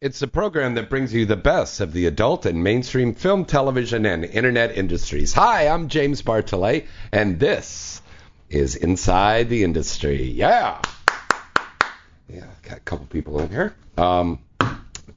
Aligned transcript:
It's 0.00 0.20
the 0.20 0.28
program 0.28 0.74
that 0.74 0.88
brings 0.88 1.12
you 1.12 1.26
the 1.26 1.34
best 1.34 1.80
of 1.80 1.92
the 1.92 2.06
adult 2.06 2.46
and 2.46 2.62
mainstream 2.62 3.14
film, 3.14 3.44
television, 3.44 4.06
and 4.06 4.24
internet 4.24 4.78
industries. 4.78 5.32
Hi, 5.32 5.66
I'm 5.66 5.88
James 5.88 6.22
Bartholet, 6.22 6.86
and 7.10 7.40
this 7.40 8.00
is 8.48 8.76
Inside 8.76 9.48
the 9.48 9.64
Industry. 9.64 10.22
Yeah. 10.22 10.80
Yeah, 12.28 12.46
got 12.62 12.76
a 12.76 12.80
couple 12.82 13.06
people 13.06 13.40
in 13.40 13.50
here. 13.50 13.74
Um, 13.96 14.38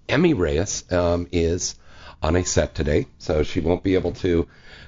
Emmy 0.10 0.34
Reyes 0.34 0.92
um, 0.92 1.28
is 1.32 1.76
on 2.24 2.36
a 2.36 2.44
set 2.44 2.74
today, 2.74 3.06
so 3.20 3.44
she 3.44 3.60
won't 3.60 3.84
be 3.84 3.94
able 3.94 4.14
to 4.14 4.48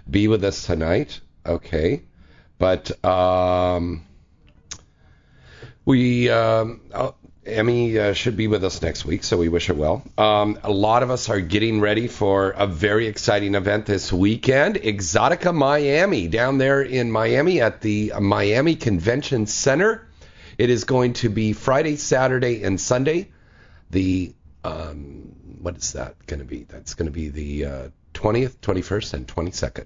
be 0.10 0.28
with 0.28 0.44
us 0.44 0.66
tonight. 0.66 1.22
Okay. 1.46 2.02
But 2.58 3.06
um, 3.06 4.04
we, 5.86 6.32
um, 6.32 6.82
oh, 6.96 7.14
Emmy 7.46 7.98
uh, 8.00 8.14
should 8.14 8.38
be 8.38 8.48
with 8.48 8.64
us 8.64 8.82
next 8.82 9.06
week, 9.06 9.24
so 9.24 9.38
we 9.38 9.50
wish 9.50 9.68
her 9.68 9.74
well. 9.74 10.04
Um, 10.18 10.60
a 10.64 10.72
lot 10.72 11.04
of 11.04 11.12
us 11.12 11.30
are 11.30 11.42
getting 11.42 11.82
ready 11.82 12.08
for 12.08 12.52
a 12.52 12.68
very 12.68 13.08
exciting 13.08 13.56
event 13.56 13.86
this 13.86 14.14
weekend 14.14 14.76
Exotica 14.76 15.54
Miami, 15.54 16.28
down 16.28 16.58
there 16.58 16.82
in 16.82 17.12
Miami 17.12 17.60
at 17.60 17.82
the 17.82 18.14
Miami 18.20 18.76
Convention 18.76 19.46
Center. 19.46 20.08
It 20.58 20.70
is 20.70 20.86
going 20.86 21.14
to 21.14 21.30
be 21.30 21.54
Friday, 21.54 21.98
Saturday, 21.98 22.64
and 22.64 22.80
Sunday. 22.80 23.32
The, 23.90 24.34
um, 24.64 25.36
what 25.60 25.76
is 25.78 25.94
that 25.94 26.26
going 26.26 26.40
to 26.40 26.46
be? 26.46 26.64
That's 26.64 26.94
going 26.94 27.08
to 27.08 27.12
be 27.12 27.30
the 27.30 27.66
uh, 27.66 27.90
20th, 28.14 28.58
21st, 28.58 29.14
and 29.16 29.28
22nd. 29.28 29.86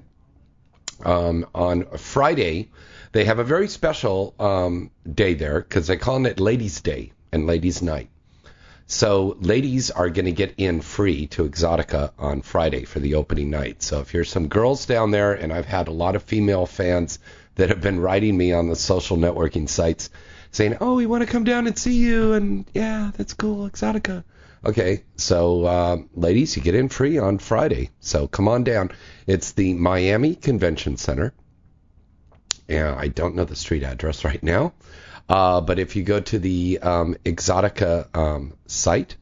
Um, 1.04 1.48
on 1.56 1.86
Friday, 1.98 2.70
they 3.14 3.26
have 3.26 3.40
a 3.40 3.44
very 3.44 3.68
special 3.68 4.36
um, 4.40 4.92
day 5.12 5.34
there 5.34 5.62
because 5.62 5.88
they're 5.88 5.98
calling 5.98 6.26
it 6.26 6.40
Ladies' 6.40 6.82
Day 6.82 7.14
and 7.32 7.48
Ladies' 7.48 7.82
Night. 7.82 8.10
So 8.90 9.36
ladies 9.42 9.92
are 9.92 10.10
going 10.10 10.26
to 10.26 10.32
get 10.32 10.56
in 10.58 10.80
free 10.80 11.28
to 11.28 11.48
Exotica 11.48 12.12
on 12.18 12.42
Friday 12.42 12.86
for 12.86 13.00
the 13.00 13.16
opening 13.16 13.50
night. 13.50 13.84
So 13.84 14.00
if 14.00 14.14
you're 14.14 14.24
some 14.24 14.48
girls 14.48 14.86
down 14.86 15.12
there, 15.12 15.34
and 15.34 15.52
I've 15.52 15.66
had 15.66 15.90
a 15.90 15.92
lot 15.92 16.16
of 16.16 16.24
female 16.24 16.66
fans 16.66 17.20
that 17.56 17.68
have 17.68 17.82
been 17.82 18.00
writing 18.00 18.38
me 18.38 18.54
on 18.54 18.70
the 18.70 18.78
social 18.78 19.18
networking 19.18 19.68
sites 19.68 20.10
saying, 20.52 20.78
"Oh, 20.80 20.96
we 20.96 21.06
want 21.06 21.22
to 21.22 21.30
come 21.30 21.44
down 21.44 21.68
and 21.68 21.78
see 21.78 21.96
you," 21.96 22.32
and 22.32 22.66
yeah, 22.74 23.12
that's 23.18 23.34
cool, 23.34 23.70
Exotica. 23.70 24.24
Okay, 24.66 25.04
so 25.18 25.66
uh, 25.66 25.98
ladies, 26.14 26.56
you 26.56 26.64
get 26.64 26.76
in 26.76 26.88
free 26.88 27.18
on 27.18 27.40
Friday. 27.40 27.90
So 28.00 28.28
come 28.28 28.48
on 28.48 28.64
down. 28.64 28.92
It's 29.26 29.52
the 29.52 29.74
Miami 29.74 30.36
Convention 30.36 30.96
Center. 30.96 31.34
Yeah, 32.68 32.96
I 32.98 33.10
don't 33.10 33.36
know 33.36 33.46
the 33.46 33.56
street 33.56 33.84
address 33.84 34.24
right 34.24 34.42
now. 34.42 34.74
Uh, 35.30 35.62
but 35.62 35.80
if 35.80 35.96
you 35.96 36.04
go 36.04 36.20
to 36.20 36.40
the 36.40 36.80
um, 36.80 37.16
Exotica 37.26 38.16
um, 38.16 38.54
site 38.66 39.16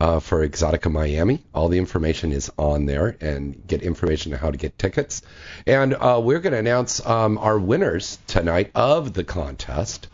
uh, 0.00 0.20
for 0.20 0.46
Exotica 0.46 0.90
Miami, 0.90 1.42
all 1.54 1.68
the 1.68 1.78
information 1.78 2.32
is 2.32 2.50
on 2.58 2.86
there 2.86 3.16
and 3.20 3.66
get 3.66 3.82
information 3.82 4.32
on 4.32 4.38
how 4.38 4.50
to 4.50 4.58
get 4.58 4.78
tickets. 4.78 5.22
And 5.66 5.94
uh, 5.94 6.20
we're 6.22 6.40
going 6.40 6.52
to 6.52 6.58
announce 6.58 7.04
um, 7.06 7.38
our 7.38 7.58
winners 7.58 8.18
tonight 8.26 8.70
of 8.74 9.12
the 9.12 9.24
contest. 9.24 10.08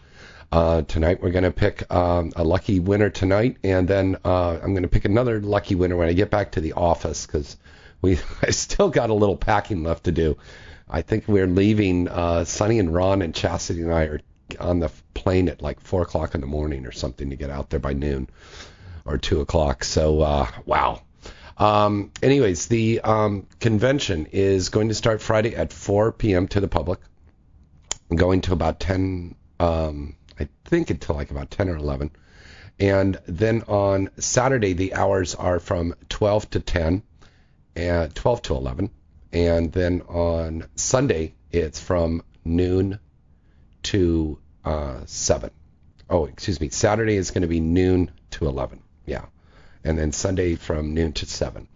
Uh, 0.52 0.82
tonight 0.82 1.22
we're 1.22 1.30
going 1.30 1.44
to 1.44 1.50
pick 1.50 1.90
um, 1.90 2.30
a 2.36 2.44
lucky 2.44 2.78
winner 2.78 3.08
tonight, 3.08 3.56
and 3.64 3.88
then 3.88 4.18
uh, 4.22 4.58
I'm 4.62 4.74
going 4.74 4.82
to 4.82 4.88
pick 4.88 5.06
another 5.06 5.40
lucky 5.40 5.74
winner 5.74 5.96
when 5.96 6.10
I 6.10 6.12
get 6.12 6.30
back 6.30 6.52
to 6.52 6.60
the 6.60 6.74
office 6.74 7.26
because 7.26 7.56
we 8.02 8.18
I 8.42 8.50
still 8.50 8.90
got 8.90 9.08
a 9.08 9.14
little 9.14 9.36
packing 9.36 9.82
left 9.82 10.04
to 10.04 10.12
do. 10.12 10.36
I 10.90 11.00
think 11.00 11.26
we're 11.26 11.46
leaving. 11.46 12.06
Uh, 12.06 12.44
Sonny 12.44 12.78
and 12.78 12.92
Ron 12.92 13.22
and 13.22 13.34
Chastity 13.34 13.80
and 13.80 13.94
I 13.94 14.04
are 14.04 14.20
on 14.60 14.80
the 14.80 14.90
plane 15.14 15.48
at 15.48 15.62
like 15.62 15.80
four 15.80 16.02
o'clock 16.02 16.34
in 16.34 16.40
the 16.40 16.46
morning 16.46 16.86
or 16.86 16.92
something 16.92 17.30
to 17.30 17.36
get 17.36 17.50
out 17.50 17.70
there 17.70 17.80
by 17.80 17.92
noon 17.92 18.28
or 19.04 19.18
two 19.18 19.40
o'clock. 19.40 19.84
So 19.84 20.20
uh, 20.20 20.46
wow. 20.64 21.02
Um, 21.58 22.10
anyways, 22.22 22.66
the 22.66 23.00
um, 23.00 23.46
convention 23.60 24.26
is 24.32 24.70
going 24.70 24.88
to 24.88 24.94
start 24.94 25.20
Friday 25.20 25.54
at 25.54 25.72
4 25.72 26.12
p.m. 26.12 26.48
to 26.48 26.60
the 26.60 26.68
public, 26.68 26.98
going 28.14 28.40
to 28.42 28.52
about 28.52 28.80
10. 28.80 29.34
Um, 29.60 30.16
I 30.40 30.48
think 30.64 30.90
until 30.90 31.16
like 31.16 31.30
about 31.30 31.50
10 31.50 31.68
or 31.68 31.76
11. 31.76 32.10
And 32.80 33.20
then 33.26 33.62
on 33.68 34.10
Saturday, 34.18 34.72
the 34.72 34.94
hours 34.94 35.34
are 35.34 35.60
from 35.60 35.94
12 36.08 36.50
to 36.50 36.60
10 36.60 37.02
and 37.76 38.14
12 38.14 38.42
to 38.42 38.54
11. 38.56 38.90
And 39.32 39.72
then 39.72 40.02
on 40.08 40.66
Sunday, 40.74 41.34
it's 41.50 41.78
from 41.78 42.22
noon 42.44 42.98
to 43.84 44.38
uh, 44.64 45.00
7. 45.06 45.50
Oh, 46.10 46.26
excuse 46.26 46.60
me. 46.60 46.68
Saturday 46.68 47.16
is 47.16 47.30
going 47.30 47.42
to 47.42 47.48
be 47.48 47.60
noon 47.60 48.10
to 48.32 48.46
11. 48.46 48.82
Yeah. 49.06 49.26
And 49.84 49.98
then 49.98 50.12
Sunday 50.12 50.56
from 50.56 50.94
noon 50.94 51.12
to 51.14 51.26
7. 51.26 51.66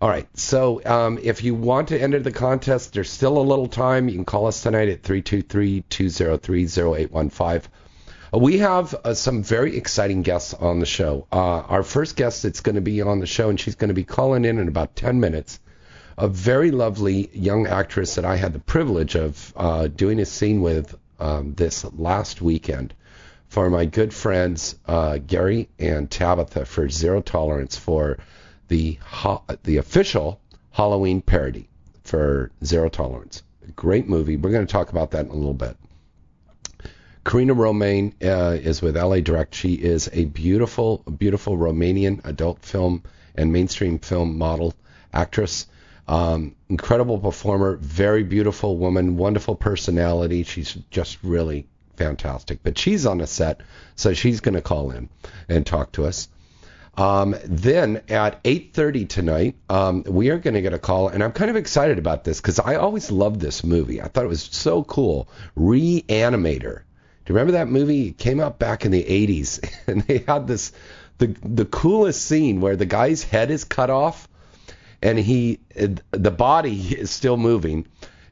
All 0.00 0.08
right. 0.08 0.26
So 0.38 0.82
um, 0.84 1.18
if 1.22 1.44
you 1.44 1.54
want 1.54 1.88
to 1.88 2.00
enter 2.00 2.20
the 2.20 2.32
contest, 2.32 2.94
there's 2.94 3.10
still 3.10 3.38
a 3.38 3.40
little 3.40 3.68
time. 3.68 4.08
You 4.08 4.14
can 4.14 4.24
call 4.24 4.46
us 4.46 4.62
tonight 4.62 4.88
at 4.88 5.02
323 5.02 5.84
203 5.88 6.64
0815. 6.64 7.70
We 8.32 8.58
have 8.58 8.94
uh, 8.94 9.14
some 9.14 9.42
very 9.42 9.76
exciting 9.76 10.22
guests 10.22 10.54
on 10.54 10.78
the 10.78 10.86
show. 10.86 11.26
Uh, 11.32 11.36
our 11.36 11.82
first 11.82 12.16
guest 12.16 12.44
that's 12.44 12.60
going 12.60 12.76
to 12.76 12.80
be 12.80 13.02
on 13.02 13.18
the 13.18 13.26
show, 13.26 13.50
and 13.50 13.58
she's 13.58 13.74
going 13.74 13.88
to 13.88 13.94
be 13.94 14.04
calling 14.04 14.44
in 14.44 14.58
in 14.58 14.68
about 14.68 14.94
10 14.94 15.18
minutes, 15.18 15.58
a 16.16 16.28
very 16.28 16.70
lovely 16.70 17.28
young 17.32 17.66
actress 17.66 18.14
that 18.14 18.24
I 18.24 18.36
had 18.36 18.52
the 18.52 18.60
privilege 18.60 19.16
of 19.16 19.52
uh, 19.56 19.88
doing 19.88 20.20
a 20.20 20.24
scene 20.24 20.62
with 20.62 20.96
um, 21.20 21.54
this 21.54 21.84
last 21.92 22.42
weekend 22.42 22.94
for 23.48 23.68
my 23.68 23.84
good 23.84 24.14
friends 24.14 24.76
uh, 24.86 25.18
Gary 25.18 25.68
and 25.78 26.10
Tabitha 26.10 26.64
for 26.64 26.88
Zero 26.88 27.20
Tolerance 27.20 27.76
for 27.76 28.18
the 28.68 28.98
ho- 29.04 29.42
the 29.64 29.78
official 29.78 30.40
Halloween 30.70 31.20
parody 31.20 31.68
for 32.04 32.50
Zero 32.64 32.88
Tolerance. 32.88 33.42
Great 33.76 34.08
movie. 34.08 34.36
We're 34.36 34.50
going 34.50 34.66
to 34.66 34.72
talk 34.72 34.90
about 34.90 35.10
that 35.12 35.26
in 35.26 35.30
a 35.30 35.34
little 35.34 35.54
bit. 35.54 35.76
Karina 37.24 37.54
Roman 37.54 38.14
uh, 38.22 38.56
is 38.60 38.80
with 38.80 38.96
LA 38.96 39.20
Direct. 39.20 39.54
She 39.54 39.74
is 39.74 40.08
a 40.12 40.24
beautiful, 40.24 40.98
beautiful 40.98 41.56
Romanian 41.56 42.24
adult 42.24 42.64
film 42.64 43.02
and 43.34 43.52
mainstream 43.52 43.98
film 43.98 44.38
model 44.38 44.74
actress. 45.12 45.66
Um, 46.10 46.56
incredible 46.68 47.18
performer, 47.20 47.76
very 47.76 48.24
beautiful 48.24 48.76
woman, 48.76 49.16
wonderful 49.16 49.54
personality. 49.54 50.42
She's 50.42 50.76
just 50.90 51.22
really 51.22 51.68
fantastic. 51.94 52.64
But 52.64 52.76
she's 52.78 53.06
on 53.06 53.20
a 53.20 53.28
set, 53.28 53.60
so 53.94 54.12
she's 54.12 54.40
going 54.40 54.56
to 54.56 54.60
call 54.60 54.90
in 54.90 55.08
and 55.48 55.64
talk 55.64 55.92
to 55.92 56.06
us. 56.06 56.28
Um, 56.96 57.36
then 57.44 58.02
at 58.08 58.42
8:30 58.42 59.08
tonight, 59.08 59.54
um, 59.68 60.02
we 60.02 60.30
are 60.30 60.38
going 60.38 60.54
to 60.54 60.60
get 60.60 60.74
a 60.74 60.80
call, 60.80 61.06
and 61.06 61.22
I'm 61.22 61.30
kind 61.30 61.48
of 61.48 61.56
excited 61.56 61.98
about 61.98 62.24
this 62.24 62.40
because 62.40 62.58
I 62.58 62.74
always 62.74 63.12
loved 63.12 63.40
this 63.40 63.62
movie. 63.62 64.02
I 64.02 64.08
thought 64.08 64.24
it 64.24 64.28
was 64.28 64.42
so 64.42 64.82
cool. 64.82 65.28
Reanimator. 65.56 66.80
Do 67.24 67.32
you 67.32 67.36
remember 67.36 67.52
that 67.52 67.68
movie? 67.68 68.08
It 68.08 68.18
came 68.18 68.40
out 68.40 68.58
back 68.58 68.84
in 68.84 68.90
the 68.90 69.04
80s, 69.04 69.64
and 69.86 70.02
they 70.02 70.24
had 70.26 70.48
this 70.48 70.72
the 71.18 71.28
the 71.44 71.66
coolest 71.66 72.22
scene 72.26 72.60
where 72.60 72.74
the 72.74 72.86
guy's 72.86 73.22
head 73.22 73.52
is 73.52 73.62
cut 73.62 73.90
off, 73.90 74.26
and 75.02 75.18
he 75.18 75.60
the 76.10 76.30
body 76.30 76.76
is 76.76 77.10
still 77.10 77.36
moving, 77.36 77.86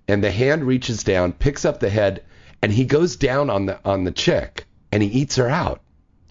and 0.06 0.22
the 0.22 0.30
hand 0.30 0.64
reaches 0.64 1.02
down, 1.02 1.32
picks 1.32 1.64
up 1.64 1.80
the 1.80 1.90
head, 1.90 2.22
and 2.62 2.72
he 2.72 2.84
goes 2.84 3.16
down 3.16 3.50
on 3.50 3.66
the 3.66 3.78
on 3.84 4.04
the 4.04 4.12
chick, 4.12 4.66
and 4.92 5.02
he 5.02 5.08
eats 5.08 5.36
her 5.36 5.48
out 5.48 5.80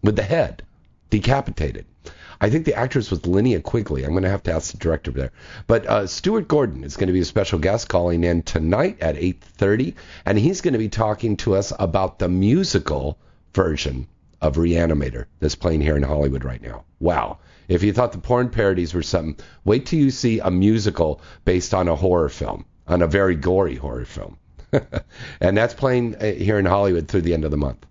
with 0.04 0.16
the 0.16 0.24
head, 0.24 0.64
decapitated. 1.10 1.86
I 2.40 2.52
think 2.52 2.66
the 2.66 2.76
actress 2.76 3.10
was 3.10 3.22
Linnea 3.22 3.64
Quigley. 3.64 4.04
I'm 4.04 4.12
going 4.12 4.22
to 4.22 4.30
have 4.30 4.44
to 4.44 4.54
ask 4.54 4.72
the 4.72 4.78
director 4.78 5.10
there. 5.10 5.32
But 5.66 5.88
uh, 5.88 6.06
Stuart 6.06 6.48
Gordon 6.48 6.84
is 6.84 6.96
going 6.96 7.08
to 7.08 7.14
be 7.14 7.22
a 7.22 7.26
special 7.26 7.58
guest 7.58 7.90
calling 7.90 8.24
in 8.24 8.44
tonight 8.44 8.98
at 9.02 9.16
8:30, 9.16 9.96
and 10.26 10.38
he's 10.38 10.62
going 10.62 10.74
to 10.74 10.78
be 10.80 10.90
talking 10.90 11.38
to 11.38 11.56
us 11.56 11.74
about 11.80 12.20
the 12.20 12.30
musical 12.30 13.18
version 13.54 14.08
of 14.42 14.56
Reanimator 14.56 15.26
that's 15.40 15.56
playing 15.56 15.82
here 15.82 15.98
in 15.98 16.04
Hollywood 16.04 16.44
right 16.44 16.62
now. 16.62 16.84
Wow. 17.00 17.40
If 17.68 17.84
you 17.84 17.92
thought 17.92 18.12
the 18.12 18.20
porn 18.20 18.50
parodies 18.50 18.94
were 18.94 19.04
something, 19.04 19.44
wait 19.66 19.86
till 19.86 20.00
you 20.00 20.12
see 20.12 20.40
a 20.40 20.50
musical 20.50 21.22
based 21.44 21.74
on 21.74 21.88
a 21.88 21.96
horror 21.96 22.30
film, 22.30 22.66
on 22.88 23.02
a 23.02 23.08
very 23.08 23.36
gory 23.36 23.76
horror 23.76 24.06
film. 24.06 24.38
and 25.42 25.58
that's 25.58 25.74
playing 25.74 26.16
uh, 26.16 26.34
here 26.34 26.60
in 26.60 26.66
Hollywood 26.66 27.08
through 27.08 27.22
the 27.22 27.34
end 27.34 27.46
of 27.46 27.52
the 27.52 27.58
month. 27.58 27.86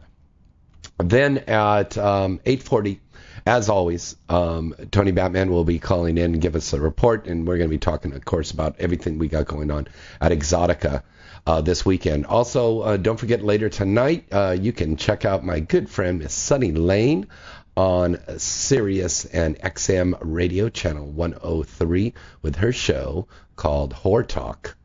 Then 0.98 1.38
at 1.38 1.98
um, 1.98 2.40
8:40 2.46 2.98
As 3.46 3.69
always, 3.69 4.16
um, 4.28 4.75
Tony 4.90 5.12
Batman 5.12 5.50
will 5.50 5.64
be 5.64 5.78
calling 5.78 6.16
in 6.16 6.32
and 6.32 6.40
give 6.40 6.56
us 6.56 6.72
a 6.72 6.81
report, 6.81 7.26
and 7.26 7.46
we're 7.46 7.58
going 7.58 7.69
to 7.69 7.75
be 7.75 7.78
talking, 7.78 8.12
of 8.12 8.25
course, 8.25 8.50
about 8.50 8.76
everything 8.78 9.19
we 9.19 9.28
got 9.28 9.46
going 9.46 9.70
on 9.70 9.88
at 10.20 10.32
Exotica. 10.32 11.02
Uh, 11.46 11.60
this 11.60 11.87
weekend. 11.87 12.26
Also, 12.26 12.81
uh, 12.81 12.96
don't 12.96 13.20
forget 13.20 13.40
later 13.40 13.69
tonight, 13.69 14.26
uh, 14.32 14.56
you 14.60 14.72
can 14.72 14.96
check 14.96 15.25
out 15.25 15.44
my 15.44 15.60
good 15.60 15.88
friend 15.88 16.19
Miss 16.19 16.34
Sunny 16.34 16.72
Lane 16.72 17.28
on 17.76 18.19
Sirius 18.38 19.26
and 19.26 19.56
XM 19.60 20.19
Radio 20.22 20.69
Channel 20.69 21.06
103 21.06 22.14
with 22.43 22.56
her 22.56 22.72
show 22.72 23.28
called 23.54 23.94
Whore 23.94 24.26
Talk. 24.26 24.76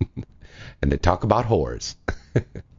and 0.82 0.92
they 0.92 0.96
talk 0.96 1.24
about 1.24 1.46
whores. 1.46 1.94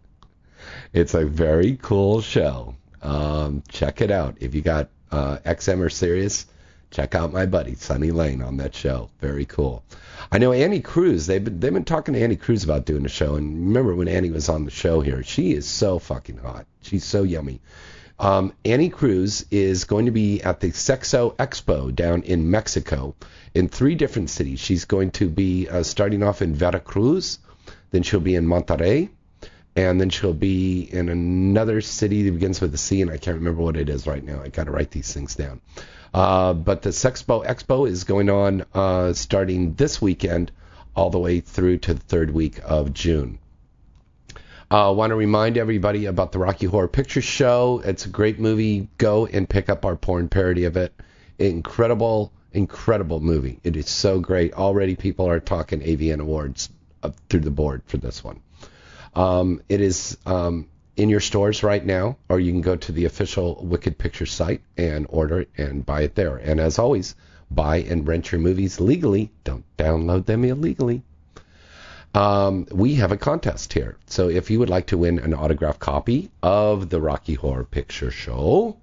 it's 0.94 1.13
a 1.13 1.25
very 1.25 1.77
cool 1.81 2.21
show. 2.21 2.75
Um, 3.01 3.63
check 3.68 4.01
it 4.01 4.12
out. 4.12 4.38
If 4.41 4.53
you 4.53 4.62
got 4.62 4.89
uh, 5.12 5.38
XM 5.45 5.80
or 5.80 5.89
Sirius, 5.89 6.45
check 6.94 7.16
out 7.16 7.34
my 7.34 7.45
buddy 7.45 7.75
Sunny 7.75 8.12
Lane 8.12 8.42
on 8.42 8.57
that 8.57 8.75
show. 8.75 9.10
Very 9.19 9.45
cool. 9.45 9.84
I 10.31 10.38
know 10.38 10.54
Annie 10.54 10.80
Cruz. 10.80 11.25
They've 11.25 11.44
been 11.44 11.60
they've 11.60 11.74
been 11.74 11.84
talking 11.84 12.13
to 12.13 12.22
Annie 12.22 12.36
Cruz 12.36 12.63
about 12.63 12.86
doing 12.86 13.06
a 13.06 13.10
show. 13.10 13.36
And 13.36 13.68
remember 13.68 13.95
when 13.95 14.07
Annie 14.07 14.31
was 14.31 14.48
on 14.48 14.66
the 14.66 14.72
show 14.72 15.01
here? 15.01 15.24
She 15.24 15.54
is 15.54 15.68
so 15.68 16.00
fucking 16.00 16.38
hot. 16.38 16.66
She's 16.81 17.04
so 17.04 17.24
yummy. 17.24 17.60
Um, 18.19 18.54
Annie 18.63 18.90
Cruz 18.90 19.45
is 19.50 19.86
going 19.86 20.06
to 20.06 20.12
be 20.12 20.42
at 20.44 20.60
the 20.60 20.69
Sexo 20.69 21.36
Expo 21.36 21.94
down 21.94 22.22
in 22.22 22.51
Mexico 22.51 23.16
in 23.56 23.68
three 23.68 23.95
different 23.95 24.30
cities. 24.30 24.60
She's 24.60 24.86
going 24.86 25.12
to 25.12 25.28
be 25.28 25.68
uh, 25.68 25.84
starting 25.84 26.22
off 26.22 26.42
in 26.42 26.54
Veracruz, 26.54 27.40
then 27.90 28.04
she'll 28.04 28.19
be 28.19 28.36
in 28.36 28.45
Monterrey, 28.45 29.10
and 29.75 30.00
then 30.00 30.10
she'll 30.10 30.34
be 30.34 30.81
in 30.81 31.10
another 31.10 31.81
city 31.81 32.24
that 32.24 32.31
begins 32.31 32.62
with 32.62 32.74
a 32.74 32.78
C, 32.78 33.02
and 33.02 33.10
I 33.10 33.18
can't 33.18 33.38
remember 33.38 33.62
what 33.62 33.78
it 33.78 33.90
is 33.90 34.06
right 34.06 34.24
now. 34.24 34.42
I 34.42 34.50
got 34.50 34.66
to 34.66 34.72
write 34.72 34.92
these 34.92 35.12
things 35.12 35.36
down. 35.36 35.62
Uh, 36.14 36.54
but 36.54 36.84
the 36.84 36.92
Sexpo 36.92 37.44
Expo 37.46 37.90
is 37.90 38.04
going 38.04 38.30
on 38.30 38.66
uh, 38.74 39.14
starting 39.14 39.74
this 39.74 40.02
weekend 40.02 40.52
all 40.96 41.10
the 41.10 41.20
way 41.20 41.40
through 41.40 41.80
to 41.80 41.96
the 41.96 42.00
third 42.00 42.31
week 42.31 42.60
of 42.64 42.94
June. 42.94 43.40
I 44.70 44.86
uh, 44.88 44.92
want 44.92 45.12
to 45.12 45.16
remind 45.16 45.58
everybody 45.58 46.06
about 46.06 46.31
the 46.31 46.40
Rocky 46.40 46.68
Horror 46.68 46.88
Picture 46.88 47.22
Show. 47.22 47.81
It's 47.84 48.06
a 48.06 48.10
great 48.10 48.40
movie. 48.40 48.88
Go 48.98 49.26
and 49.26 49.50
pick 49.50 49.69
up 49.69 49.86
our 49.86 49.96
porn 49.96 50.30
parody 50.30 50.66
of 50.66 50.78
it. 50.78 50.94
Incredible, 51.38 52.31
incredible 52.54 53.19
movie. 53.19 53.60
It 53.64 53.76
is 53.76 53.90
so 53.90 54.19
great. 54.19 54.54
Already 54.54 54.96
people 54.96 55.28
are 55.28 55.40
talking 55.40 55.81
AVN 55.81 56.19
awards 56.19 56.69
through 57.30 57.42
the 57.42 57.52
board 57.52 57.84
for 57.86 57.98
this 57.98 58.24
one. 58.24 58.40
Um, 59.15 59.62
it 59.69 59.81
is 59.81 60.18
um, 60.25 60.68
in 60.95 61.10
your 61.10 61.19
stores 61.19 61.63
right 61.63 61.86
now, 61.86 62.18
or 62.30 62.39
you 62.39 62.51
can 62.51 62.62
go 62.62 62.75
to 62.75 62.92
the 62.92 63.06
official 63.06 63.60
Wicked 63.63 63.98
Picture 63.98 64.25
site 64.25 64.62
and 64.77 65.06
order 65.10 65.42
it 65.42 65.50
and 65.57 65.86
buy 65.86 66.01
it 66.01 66.15
there. 66.15 66.38
And 66.38 66.60
as 66.60 66.80
always, 66.80 67.15
buy 67.50 67.77
and 67.77 68.07
rent 68.07 68.31
your 68.31 68.42
movies 68.42 68.80
legally. 68.80 69.31
Don't 69.44 69.65
download 69.77 70.25
them 70.25 70.44
illegally. 70.44 71.04
Um, 72.13 72.68
we 72.71 72.95
have 72.95 73.12
a 73.12 73.18
contest 73.18 73.74
here. 73.74 73.98
So 74.06 74.30
if 74.30 74.51
you 74.51 74.60
would 74.60 74.69
like 74.69 74.88
to 74.88 74.98
win 74.98 75.18
an 75.18 75.33
autographed 75.33 75.80
copy 75.80 76.30
of 76.44 76.89
the 76.89 77.01
Rocky 77.01 77.33
Horror 77.33 77.63
Picture 77.63 78.12
Show 78.12 78.77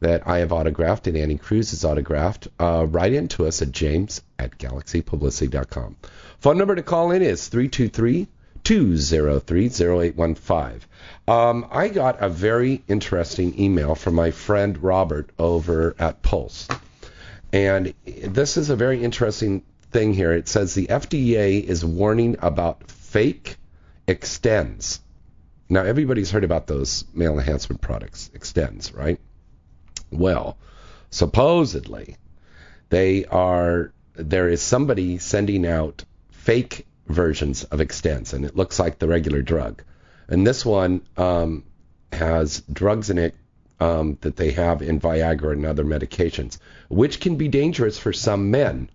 that 0.00 0.26
I 0.26 0.38
have 0.38 0.52
autographed 0.52 1.06
and 1.06 1.16
Annie 1.16 1.38
Cruz 1.38 1.70
has 1.70 1.84
autographed, 1.84 2.48
uh, 2.58 2.86
write 2.88 3.12
in 3.12 3.28
to 3.28 3.46
us 3.46 3.60
at 3.60 3.72
james 3.72 4.22
at 4.38 4.58
galaxypublicity.com. 4.58 5.96
Phone 6.38 6.58
number 6.58 6.74
to 6.74 6.82
call 6.82 7.10
in 7.10 7.22
is 7.22 7.48
323 7.48 8.26
203 8.66 9.66
0815. 9.66 10.80
Um, 11.28 11.68
I 11.70 11.86
got 11.86 12.20
a 12.20 12.28
very 12.28 12.82
interesting 12.88 13.60
email 13.60 13.94
from 13.94 14.14
my 14.14 14.32
friend 14.32 14.82
Robert 14.82 15.30
over 15.38 15.94
at 16.00 16.20
Pulse. 16.20 16.66
And 17.52 17.94
this 18.04 18.56
is 18.56 18.68
a 18.68 18.74
very 18.74 19.04
interesting 19.04 19.62
thing 19.92 20.12
here. 20.12 20.32
It 20.32 20.48
says 20.48 20.74
the 20.74 20.88
FDA 20.88 21.62
is 21.62 21.84
warning 21.84 22.38
about 22.42 22.90
fake 22.90 23.56
Extenze. 24.08 24.98
Now, 25.68 25.84
everybody's 25.84 26.32
heard 26.32 26.42
about 26.42 26.66
those 26.66 27.04
male 27.14 27.38
enhancement 27.38 27.80
products, 27.80 28.32
Extenze, 28.34 28.92
right? 28.92 29.20
Well, 30.10 30.58
supposedly, 31.10 32.16
they 32.88 33.26
are, 33.26 33.92
there 34.14 34.48
is 34.48 34.60
somebody 34.60 35.18
sending 35.18 35.64
out 35.64 36.04
fake 36.32 36.84
versions 37.06 37.64
of 37.64 37.80
Extenze, 37.80 38.32
and 38.32 38.44
it 38.44 38.56
looks 38.56 38.78
like 38.78 38.98
the 38.98 39.08
regular 39.08 39.42
drug. 39.42 39.82
And 40.28 40.46
this 40.46 40.64
one 40.64 41.02
um, 41.16 41.64
has 42.12 42.60
drugs 42.72 43.10
in 43.10 43.18
it 43.18 43.34
um, 43.78 44.18
that 44.22 44.36
they 44.36 44.52
have 44.52 44.82
in 44.82 45.00
Viagra 45.00 45.52
and 45.52 45.66
other 45.66 45.84
medications, 45.84 46.58
which 46.88 47.20
can 47.20 47.36
be 47.36 47.48
dangerous 47.48 47.98
for 47.98 48.12
some 48.12 48.50
men. 48.50 48.90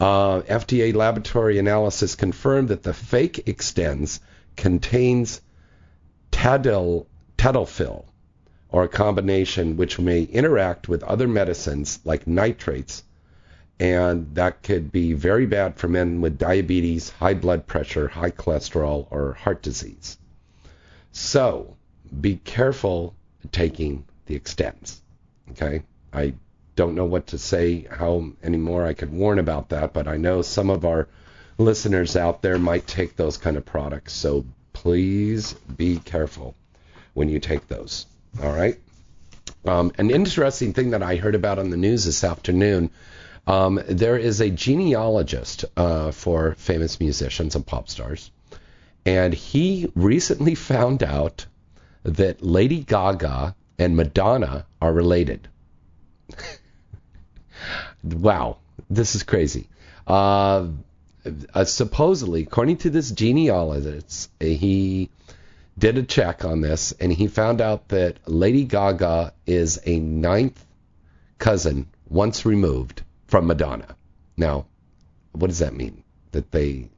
Uh, 0.00 0.40
FDA 0.42 0.94
laboratory 0.94 1.58
analysis 1.58 2.14
confirmed 2.14 2.68
that 2.68 2.82
the 2.82 2.92
fake 2.92 3.44
Extenze 3.46 4.20
contains 4.56 5.40
tadil, 6.32 7.06
tadalafil, 7.38 8.04
or 8.70 8.82
a 8.82 8.88
combination 8.88 9.76
which 9.76 10.00
may 10.00 10.22
interact 10.22 10.88
with 10.88 11.04
other 11.04 11.28
medicines 11.28 12.00
like 12.04 12.26
nitrates, 12.26 13.04
and 13.80 14.34
that 14.34 14.62
could 14.62 14.92
be 14.92 15.12
very 15.12 15.46
bad 15.46 15.76
for 15.76 15.88
men 15.88 16.20
with 16.20 16.38
diabetes, 16.38 17.10
high 17.10 17.34
blood 17.34 17.66
pressure, 17.66 18.08
high 18.08 18.30
cholesterol, 18.30 19.06
or 19.10 19.34
heart 19.34 19.62
disease. 19.62 20.18
So 21.12 21.76
be 22.20 22.36
careful 22.36 23.14
taking 23.50 24.04
the 24.26 24.38
Extenze. 24.38 25.00
Okay, 25.50 25.82
I 26.12 26.34
don't 26.76 26.94
know 26.94 27.04
what 27.04 27.28
to 27.28 27.38
say 27.38 27.86
how 27.90 28.30
anymore 28.42 28.86
I 28.86 28.94
could 28.94 29.12
warn 29.12 29.38
about 29.38 29.68
that, 29.70 29.92
but 29.92 30.08
I 30.08 30.16
know 30.16 30.42
some 30.42 30.70
of 30.70 30.84
our 30.84 31.08
listeners 31.58 32.16
out 32.16 32.42
there 32.42 32.58
might 32.58 32.86
take 32.86 33.16
those 33.16 33.36
kind 33.36 33.56
of 33.56 33.64
products. 33.64 34.12
So 34.12 34.44
please 34.72 35.52
be 35.76 35.98
careful 35.98 36.54
when 37.12 37.28
you 37.28 37.38
take 37.38 37.68
those. 37.68 38.06
All 38.42 38.52
right. 38.52 38.78
Um, 39.64 39.92
an 39.98 40.10
interesting 40.10 40.72
thing 40.72 40.90
that 40.90 41.02
I 41.02 41.16
heard 41.16 41.34
about 41.34 41.58
on 41.58 41.70
the 41.70 41.76
news 41.76 42.04
this 42.04 42.24
afternoon. 42.24 42.90
Um, 43.46 43.80
there 43.86 44.16
is 44.16 44.40
a 44.40 44.48
genealogist 44.50 45.66
uh, 45.76 46.12
for 46.12 46.54
famous 46.54 46.98
musicians 46.98 47.54
and 47.54 47.66
pop 47.66 47.88
stars, 47.88 48.30
and 49.04 49.34
he 49.34 49.90
recently 49.94 50.54
found 50.70 51.02
out 51.02 51.46
that 52.04 52.42
Lady 52.42 52.80
Gaga 52.80 53.54
and 53.78 53.96
Madonna 53.96 54.66
are 54.80 54.92
related. 54.92 55.48
wow, 58.04 58.58
this 58.88 59.14
is 59.14 59.22
crazy. 59.22 59.68
Uh, 60.06 60.68
uh, 61.54 61.64
supposedly, 61.64 62.42
according 62.42 62.76
to 62.78 62.90
this 62.90 63.10
genealogist, 63.10 64.30
he 64.40 65.10
did 65.78 65.98
a 65.98 66.02
check 66.02 66.44
on 66.44 66.60
this 66.60 66.92
and 66.92 67.12
he 67.12 67.26
found 67.26 67.60
out 67.60 67.88
that 67.88 68.18
Lady 68.26 68.64
Gaga 68.64 69.32
is 69.46 69.80
a 69.84 69.98
ninth 69.98 70.64
cousin 71.38 71.86
once 72.08 72.46
removed 72.46 73.02
from 73.26 73.46
Madonna. 73.46 73.96
Now, 74.36 74.66
what 75.32 75.48
does 75.48 75.60
that 75.60 75.74
mean? 75.74 76.04
That 76.32 76.50
they, 76.50 76.88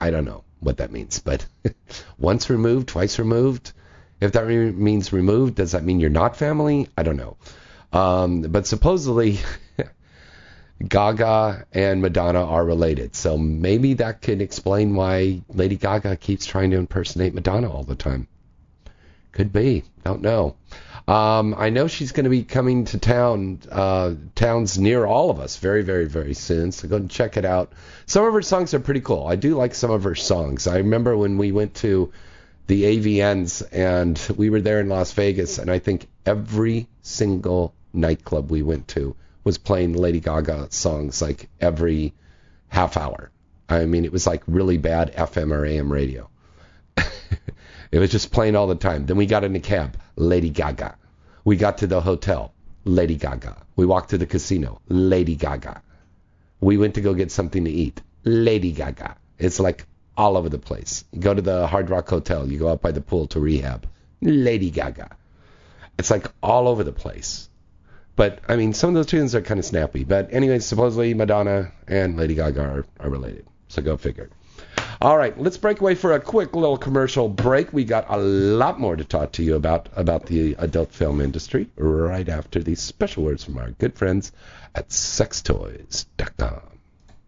I 0.00 0.10
don't 0.10 0.24
know 0.24 0.44
what 0.60 0.78
that 0.78 0.92
means, 0.92 1.20
but 1.20 1.46
once 2.18 2.50
removed, 2.50 2.88
twice 2.88 3.18
removed. 3.18 3.72
If 4.20 4.32
that 4.32 4.46
re- 4.46 4.72
means 4.72 5.12
removed, 5.12 5.56
does 5.56 5.72
that 5.72 5.84
mean 5.84 6.00
you're 6.00 6.10
not 6.10 6.36
family? 6.36 6.88
I 6.96 7.02
don't 7.02 7.16
know. 7.16 7.36
Um, 7.92 8.42
but 8.42 8.66
supposedly, 8.66 9.38
Gaga 10.86 11.66
and 11.72 12.02
Madonna 12.02 12.44
are 12.44 12.64
related. 12.64 13.16
So 13.16 13.36
maybe 13.38 13.94
that 13.94 14.22
could 14.22 14.40
explain 14.40 14.94
why 14.94 15.42
Lady 15.48 15.76
Gaga 15.76 16.16
keeps 16.16 16.46
trying 16.46 16.70
to 16.70 16.76
impersonate 16.76 17.34
Madonna 17.34 17.70
all 17.70 17.84
the 17.84 17.96
time. 17.96 18.28
Could 19.38 19.52
be. 19.52 19.84
Don't 20.04 20.20
know. 20.20 20.56
Um, 21.06 21.54
I 21.56 21.70
know 21.70 21.86
she's 21.86 22.10
going 22.10 22.24
to 22.24 22.30
be 22.30 22.42
coming 22.42 22.86
to 22.86 22.98
town, 22.98 23.60
uh, 23.70 24.14
towns 24.34 24.80
near 24.80 25.06
all 25.06 25.30
of 25.30 25.38
us 25.38 25.58
very, 25.58 25.82
very, 25.82 26.06
very 26.06 26.34
soon. 26.34 26.72
So 26.72 26.88
go 26.88 26.96
and 26.96 27.08
check 27.08 27.36
it 27.36 27.44
out. 27.44 27.72
Some 28.06 28.24
of 28.24 28.34
her 28.34 28.42
songs 28.42 28.74
are 28.74 28.80
pretty 28.80 29.00
cool. 29.00 29.28
I 29.28 29.36
do 29.36 29.54
like 29.54 29.76
some 29.76 29.92
of 29.92 30.02
her 30.02 30.16
songs. 30.16 30.66
I 30.66 30.78
remember 30.78 31.16
when 31.16 31.38
we 31.38 31.52
went 31.52 31.76
to 31.76 32.12
the 32.66 32.82
AVNs 32.82 33.62
and 33.70 34.20
we 34.36 34.50
were 34.50 34.60
there 34.60 34.80
in 34.80 34.88
Las 34.88 35.12
Vegas, 35.12 35.58
and 35.58 35.70
I 35.70 35.78
think 35.78 36.08
every 36.26 36.88
single 37.02 37.74
nightclub 37.92 38.50
we 38.50 38.62
went 38.62 38.88
to 38.88 39.14
was 39.44 39.56
playing 39.56 39.92
Lady 39.92 40.18
Gaga 40.18 40.72
songs 40.72 41.22
like 41.22 41.48
every 41.60 42.12
half 42.66 42.96
hour. 42.96 43.30
I 43.68 43.84
mean, 43.84 44.04
it 44.04 44.10
was 44.10 44.26
like 44.26 44.42
really 44.48 44.78
bad 44.78 45.14
FM 45.14 45.52
or 45.52 45.64
AM 45.64 45.92
radio. 45.92 46.28
it 47.90 47.98
was 47.98 48.10
just 48.10 48.32
playing 48.32 48.56
all 48.56 48.66
the 48.66 48.74
time. 48.74 49.06
Then 49.06 49.16
we 49.16 49.26
got 49.26 49.44
in 49.44 49.56
a 49.56 49.60
cab, 49.60 49.96
Lady 50.16 50.50
Gaga. 50.50 50.96
We 51.44 51.56
got 51.56 51.78
to 51.78 51.86
the 51.86 52.00
hotel, 52.00 52.52
Lady 52.84 53.16
Gaga. 53.16 53.56
We 53.76 53.86
walked 53.86 54.10
to 54.10 54.18
the 54.18 54.26
casino, 54.26 54.80
Lady 54.88 55.36
Gaga. 55.36 55.82
We 56.60 56.76
went 56.76 56.94
to 56.94 57.00
go 57.00 57.14
get 57.14 57.30
something 57.30 57.64
to 57.64 57.70
eat, 57.70 58.00
Lady 58.24 58.72
Gaga. 58.72 59.16
It's 59.38 59.60
like 59.60 59.86
all 60.16 60.36
over 60.36 60.48
the 60.48 60.58
place. 60.58 61.04
You 61.12 61.20
go 61.20 61.32
to 61.32 61.42
the 61.42 61.66
Hard 61.66 61.90
Rock 61.90 62.08
Hotel, 62.08 62.50
you 62.50 62.58
go 62.58 62.68
out 62.68 62.82
by 62.82 62.90
the 62.90 63.00
pool 63.00 63.28
to 63.28 63.40
rehab, 63.40 63.86
Lady 64.20 64.70
Gaga. 64.70 65.16
It's 65.96 66.10
like 66.10 66.26
all 66.42 66.68
over 66.68 66.84
the 66.84 66.92
place. 66.92 67.48
But 68.16 68.40
I 68.48 68.56
mean, 68.56 68.72
some 68.72 68.90
of 68.90 68.94
those 68.94 69.06
tunes 69.06 69.34
are 69.36 69.40
kind 69.40 69.60
of 69.60 69.64
snappy. 69.64 70.02
But 70.02 70.30
anyway, 70.32 70.58
supposedly 70.58 71.14
Madonna 71.14 71.72
and 71.86 72.16
Lady 72.16 72.34
Gaga 72.34 72.60
are, 72.60 72.86
are 72.98 73.10
related. 73.10 73.46
So 73.68 73.80
go 73.80 73.96
figure. 73.96 74.28
All 75.00 75.16
right, 75.16 75.38
let's 75.38 75.58
break 75.58 75.80
away 75.80 75.94
for 75.94 76.12
a 76.12 76.20
quick 76.20 76.56
little 76.56 76.76
commercial 76.76 77.28
break. 77.28 77.72
We 77.72 77.84
got 77.84 78.06
a 78.10 78.16
lot 78.16 78.80
more 78.80 78.96
to 78.96 79.04
talk 79.04 79.30
to 79.32 79.44
you 79.44 79.54
about 79.54 79.88
about 79.94 80.26
the 80.26 80.56
adult 80.58 80.92
film 80.92 81.20
industry 81.20 81.68
right 81.76 82.28
after 82.28 82.60
these 82.60 82.80
special 82.80 83.22
words 83.22 83.44
from 83.44 83.58
our 83.58 83.70
good 83.70 83.94
friends 83.94 84.32
at 84.74 84.88
sextoys.com. 84.88 86.77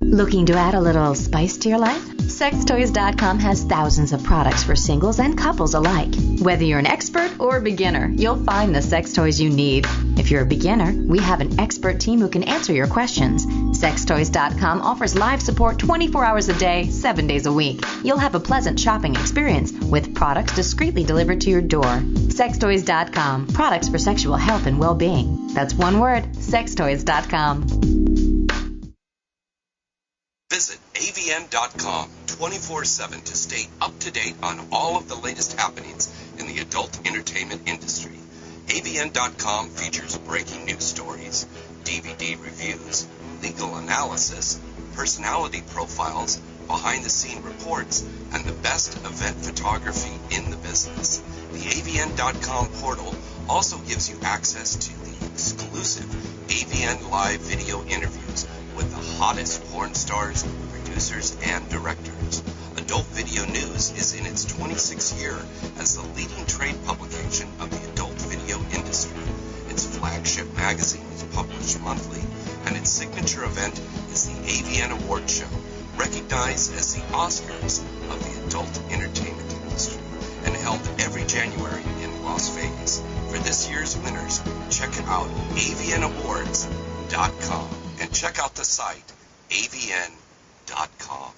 Looking 0.03 0.47
to 0.47 0.55
add 0.55 0.73
a 0.75 0.81
little 0.81 1.15
spice 1.15 1.59
to 1.59 1.69
your 1.69 1.79
life? 1.79 2.03
Sextoys.com 2.17 3.39
has 3.41 3.65
thousands 3.65 4.15
of 4.15 4.25
products 4.25 4.65
for 4.65 4.75
singles 4.75 5.19
and 5.19 5.37
couples 5.37 5.75
alike. 5.75 6.15
Whether 6.39 6.65
you're 6.65 6.79
an 6.79 6.87
expert 6.87 7.39
or 7.39 7.59
a 7.59 7.61
beginner, 7.61 8.11
you'll 8.15 8.43
find 8.45 8.75
the 8.75 8.81
sex 8.81 9.13
toys 9.13 9.39
you 9.39 9.51
need. 9.51 9.87
If 10.17 10.31
you're 10.31 10.41
a 10.41 10.47
beginner, 10.47 10.95
we 11.07 11.19
have 11.19 11.43
an 11.43 11.61
expert 11.61 12.01
team 12.01 12.19
who 12.19 12.31
can 12.31 12.45
answer 12.45 12.73
your 12.73 12.87
questions. 12.87 13.45
Sextoys.com 13.79 14.81
offers 14.81 15.15
live 15.15 15.43
support 15.43 15.79
24 15.79 16.25
hours 16.25 16.49
a 16.49 16.59
day, 16.59 16.89
7 16.89 17.27
days 17.27 17.45
a 17.45 17.53
week. 17.53 17.85
You'll 18.03 18.17
have 18.17 18.35
a 18.35 18.41
pleasant 18.41 18.81
shopping 18.81 19.17
experience 19.17 19.71
with 19.73 20.15
products 20.15 20.55
discreetly 20.55 21.05
delivered 21.05 21.43
to 21.43 21.51
your 21.51 21.61
door. 21.61 21.85
Sextoys.com, 21.85 23.49
products 23.49 23.91
for 23.91 23.99
sexual 23.99 24.37
health 24.37 24.67
and 24.67 24.79
well 24.79 24.95
being. 24.95 25.49
That's 25.49 25.75
one 25.75 26.01
word, 26.01 26.25
sextoys.com. 26.33 28.30
Visit 30.51 30.81
avn.com 30.95 32.11
24 32.27 32.85
7 32.85 33.21
to 33.21 33.37
stay 33.37 33.69
up 33.81 33.97
to 34.01 34.11
date 34.11 34.35
on 34.43 34.67
all 34.73 34.97
of 34.97 35.09
the 35.09 35.15
latest 35.15 35.53
happenings 35.53 36.13
in 36.39 36.49
the 36.49 36.59
adult 36.59 37.07
entertainment 37.07 37.63
industry. 37.69 38.19
avn.com 38.67 39.69
features 39.71 40.19
breaking 40.19 40.65
news 40.65 40.83
stories, 40.83 41.47
DVD 41.85 42.37
reviews, 42.43 43.07
legal 43.41 43.77
analysis, 43.77 44.59
personality 44.95 45.63
profiles, 45.69 46.39
behind 46.67 47.05
the 47.05 47.11
scene 47.11 47.45
reports, 47.45 48.05
and 48.33 48.45
the 48.45 48.53
best 48.53 48.97
event 49.07 49.37
photography 49.37 50.19
in 50.35 50.51
the 50.51 50.57
business. 50.57 51.19
The 51.53 51.61
avn.com 51.61 52.67
portal 52.81 53.15
also 53.49 53.79
gives 53.79 54.11
you 54.11 54.19
access 54.23 54.75
to 54.75 54.99
the 55.05 55.27
exclusive 55.27 56.07
AVN 56.49 57.09
Live 57.09 57.41
video 57.41 57.85
interviews 57.85 58.49
the 59.01 59.07
hottest 59.17 59.65
porn 59.73 59.95
stars, 59.95 60.45
producers, 60.73 61.35
and 61.43 61.67
directors. 61.71 62.43
Adult 62.77 63.07
Video 63.07 63.47
News 63.47 63.93
is 63.93 64.13
in 64.15 64.27
its 64.27 64.45
26th 64.45 65.19
year 65.19 65.39
as 65.79 65.97
the 65.97 66.03
leading 66.15 66.45
trade 66.45 66.77
publication 66.85 67.49
of 67.61 67.71
the 67.71 67.83
adult 67.93 68.13
video 68.29 68.59
industry. 68.77 69.17
Its 69.71 69.87
flagship 69.97 70.55
magazine 70.55 71.07
is 71.15 71.23
published 71.35 71.81
monthly, 71.81 72.21
and 72.67 72.77
its 72.77 72.91
signature 72.91 73.45
event 73.45 73.81
is 74.13 74.29
the 74.29 74.35
AVN 74.47 74.91
Award 75.03 75.31
Show, 75.31 75.49
recognized 75.97 76.75
as 76.75 76.95
the 76.95 77.01
Oscars 77.17 77.81
of 78.13 78.21
the 78.21 78.47
adult 78.47 78.83
entertainment 78.93 79.51
industry, 79.65 80.03
and 80.45 80.55
held 80.57 80.87
every 80.99 81.25
January 81.25 81.85
in 82.03 82.23
Las 82.25 82.51
Vegas. 82.55 83.01
For 83.31 83.39
this 83.39 83.67
year's 83.71 83.97
winners, 83.97 84.43
check 84.69 84.91
out 85.09 85.31
avnawards.com 85.57 87.80
and 88.11 88.17
check 88.17 88.41
out 88.41 88.57
the 88.57 88.65
site 88.65 89.13
avn.com. 89.51 91.33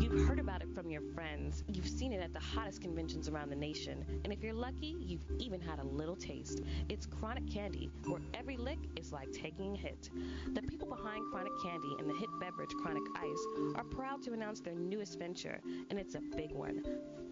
You've 0.00 0.28
heard 0.28 0.38
about 0.38 0.62
it 0.62 0.68
from 0.72 0.88
your 0.88 1.02
friends. 1.14 1.64
You've 1.66 1.88
seen 1.88 2.12
it 2.12 2.22
at 2.22 2.32
the 2.32 2.38
hottest 2.38 2.80
conventions 2.80 3.28
around 3.28 3.50
the 3.50 3.56
nation. 3.56 4.04
And 4.22 4.32
if 4.32 4.40
you're 4.40 4.54
lucky, 4.54 4.94
you've 5.00 5.24
even 5.40 5.60
had 5.60 5.80
a 5.80 5.84
little 5.84 6.14
taste. 6.14 6.62
It's 6.88 7.06
Chronic 7.06 7.52
Candy, 7.52 7.90
where 8.06 8.20
every 8.34 8.56
lick 8.56 8.78
is 8.96 9.12
like 9.12 9.32
taking 9.32 9.74
a 9.74 9.78
hit. 9.78 10.10
The 10.54 10.62
people 10.62 10.86
behind 10.86 11.24
Chronic 11.32 11.52
Candy 11.64 11.96
and 11.98 12.08
the 12.08 12.14
hit 12.14 12.28
beverage 12.40 12.70
Chronic 12.80 13.02
Ice 13.16 13.74
are 13.74 13.84
proud 13.84 14.22
to 14.22 14.32
announce 14.32 14.60
their 14.60 14.74
newest 14.74 15.18
venture, 15.18 15.60
and 15.90 15.98
it's 15.98 16.14
a 16.14 16.20
big 16.36 16.52
one. 16.52 16.84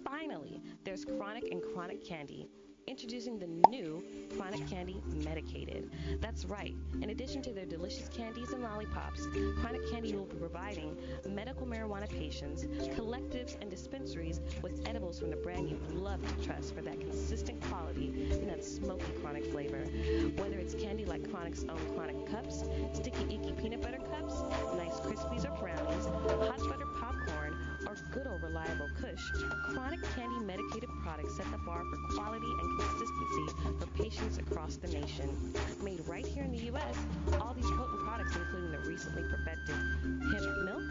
Finally, 0.05 0.61
there's 0.85 1.05
Chronic 1.05 1.45
and 1.53 1.63
Chronic 1.63 2.05
Candy. 2.05 2.49
Introducing 2.89 3.37
the 3.41 3.49
new 3.69 4.01
Chronic 4.37 4.65
Candy 4.69 5.03
Medicated. 5.07 5.91
That's 6.21 6.45
right. 6.45 6.73
In 7.03 7.11
addition 7.11 7.43
to 7.43 7.53
their 7.53 7.67
delicious 7.67 8.09
candies 8.09 8.53
and 8.53 8.63
lollipops, 8.63 9.27
Chronic 9.61 9.91
Candy 9.91 10.15
will 10.15 10.27
be 10.27 10.37
providing 10.37 10.97
medical 11.29 11.67
marijuana 11.67 12.09
patients, 12.09 12.63
collectives, 12.95 13.61
and 13.61 13.69
dispensaries 13.69 14.41
with 14.63 14.87
edibles 14.87 15.19
from 15.19 15.31
the 15.31 15.37
brand 15.37 15.69
you 15.69 15.81
love 15.95 16.21
to 16.29 16.45
trust 16.47 16.77
for 16.77 16.81
that 16.83 17.01
consistent 17.01 17.61
quality 17.63 18.29
and 18.31 18.49
that 18.49 18.65
smoky 18.65 19.11
chronic 19.21 19.45
flavor. 19.47 19.81
Whether 20.41 20.59
it's 20.59 20.77
candy 20.77 21.05
like 21.05 21.29
Chronic's 21.29 21.65
own 21.65 21.97
Chronic 21.97 22.25
Cups, 22.29 22.67
Sticky 22.93 23.35
Icky 23.35 23.51
Peanut 23.61 23.83
U.S., 36.77 36.97
all 37.41 37.55
these 37.55 37.71
potent 37.71 38.01
products, 38.01 38.37
including 38.37 38.71
the 38.71 38.79
recently 38.89 39.23
perfected 39.23 39.75
hemp 39.75 40.65
milk 40.65 40.83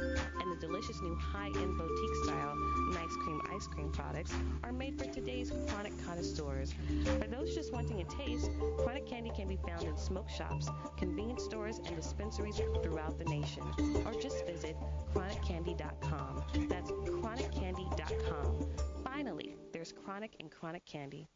and 0.42 0.52
the 0.52 0.58
delicious 0.60 1.00
new 1.02 1.16
high-end 1.16 1.78
boutique 1.78 2.16
style 2.24 2.56
Nice 2.92 3.16
Cream 3.24 3.42
ice 3.54 3.68
cream 3.68 3.92
products, 3.92 4.34
are 4.64 4.72
made 4.72 4.98
for 4.98 5.06
today's 5.06 5.52
chronic 5.68 5.94
connoisseurs. 6.06 6.74
For 7.20 7.28
those 7.28 7.54
just 7.54 7.72
wanting 7.72 8.02
a 8.02 8.06
taste, 8.06 8.50
chronic 8.78 9.06
candy 9.06 9.32
can 9.36 9.48
be 9.48 9.58
found 9.68 9.84
in 9.84 9.98
smoke 9.98 10.30
shops, 10.30 10.70
convenience 10.98 11.44
stores, 11.44 11.80
and 11.86 11.96
dispensaries 11.96 12.60
throughout 12.84 13.18
the 13.20 13.26
nation. 13.26 13.64
Or 14.06 14.14
just 14.14 14.46
visit 14.46 14.76
chroniccandy.com. 15.14 16.44
That's 16.68 16.92
chroniccandy.com. 16.92 18.68
Finally, 19.04 19.56
there's 19.72 19.92
chronic 19.92 20.36
and 20.40 20.52
chronic 20.52 20.86
candy. 20.86 21.28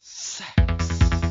If 0.00 1.27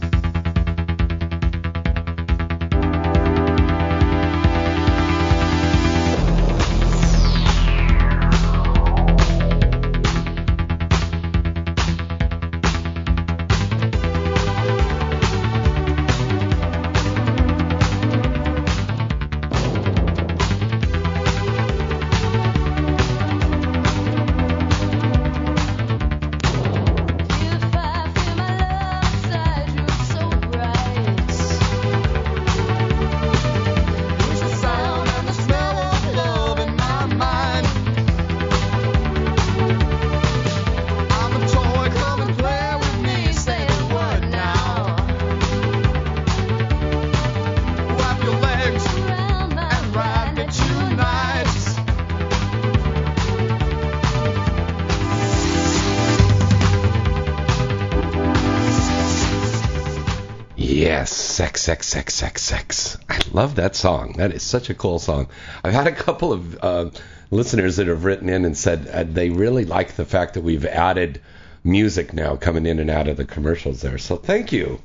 Yes, 60.87 61.11
sex, 61.11 61.63
sex, 61.63 61.85
sex, 61.85 62.13
sex, 62.13 62.41
sex. 62.41 62.97
I 63.09 63.19
love 63.33 63.55
that 63.55 63.75
song. 63.75 64.13
That 64.13 64.31
is 64.31 64.41
such 64.41 64.69
a 64.69 64.73
cool 64.73 64.99
song. 64.99 65.27
I've 65.61 65.73
had 65.73 65.87
a 65.87 65.91
couple 65.91 66.31
of 66.31 66.63
uh, 66.63 66.91
listeners 67.29 67.75
that 67.75 67.87
have 67.87 68.05
written 68.05 68.29
in 68.29 68.45
and 68.45 68.57
said 68.57 68.87
uh, 68.87 69.03
they 69.03 69.29
really 69.29 69.65
like 69.65 69.97
the 69.97 70.05
fact 70.05 70.35
that 70.35 70.43
we've 70.43 70.63
added 70.63 71.19
music 71.61 72.13
now 72.13 72.37
coming 72.37 72.65
in 72.65 72.79
and 72.79 72.89
out 72.89 73.09
of 73.09 73.17
the 73.17 73.25
commercials 73.25 73.81
there. 73.81 73.97
So 73.97 74.15
thank 74.15 74.53
you. 74.53 74.79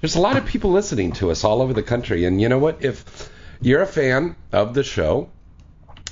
There's 0.00 0.14
a 0.14 0.20
lot 0.20 0.36
of 0.36 0.46
people 0.46 0.70
listening 0.70 1.10
to 1.14 1.32
us 1.32 1.42
all 1.42 1.60
over 1.60 1.74
the 1.74 1.82
country. 1.82 2.24
And 2.24 2.40
you 2.40 2.48
know 2.48 2.60
what? 2.60 2.84
If 2.84 3.28
you're 3.60 3.82
a 3.82 3.86
fan 3.86 4.36
of 4.52 4.74
the 4.74 4.84
show 4.84 5.28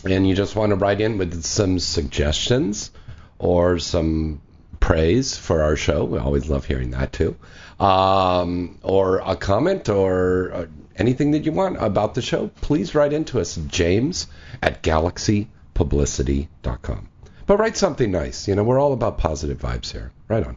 and 0.04 0.28
you 0.28 0.34
just 0.34 0.56
want 0.56 0.70
to 0.70 0.76
write 0.76 1.00
in 1.00 1.18
with 1.18 1.44
some 1.44 1.78
suggestions 1.78 2.90
or 3.38 3.78
some 3.78 4.40
praise 4.80 5.36
for 5.36 5.62
our 5.62 5.76
show. 5.76 6.04
We 6.04 6.18
always 6.18 6.48
love 6.48 6.66
hearing 6.66 6.90
that 6.90 7.12
too. 7.12 7.36
Um, 7.78 8.78
or 8.82 9.18
a 9.18 9.36
comment 9.36 9.90
or 9.90 10.50
uh, 10.52 10.66
anything 10.96 11.32
that 11.32 11.44
you 11.44 11.52
want 11.52 11.76
about 11.82 12.14
the 12.14 12.22
show, 12.22 12.48
please 12.62 12.94
write 12.94 13.12
into 13.12 13.38
us, 13.38 13.56
James 13.56 14.28
at 14.62 14.82
galaxypublicity.com. 14.82 17.08
But 17.46 17.58
write 17.58 17.76
something 17.76 18.10
nice. 18.10 18.48
You 18.48 18.56
know, 18.56 18.64
we're 18.64 18.80
all 18.80 18.92
about 18.92 19.18
positive 19.18 19.58
vibes 19.58 19.92
here. 19.92 20.10
Right 20.28 20.44
on. 20.44 20.56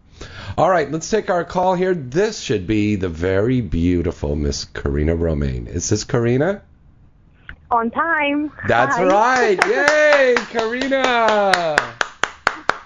All 0.57 0.69
right, 0.69 0.91
let's 0.91 1.09
take 1.09 1.29
our 1.29 1.43
call 1.43 1.75
here. 1.75 1.93
This 1.93 2.39
should 2.39 2.65
be 2.65 2.95
the 2.95 3.09
very 3.09 3.61
beautiful 3.61 4.35
Miss 4.35 4.65
Karina 4.65 5.15
Roman. 5.15 5.67
Is 5.67 5.89
this 5.89 6.03
Karina? 6.03 6.63
On 7.69 7.91
time. 7.91 8.51
That's 8.67 8.95
Hi. 8.95 9.05
right. 9.05 9.59
Yay, 9.67 10.35
Karina. 10.49 11.98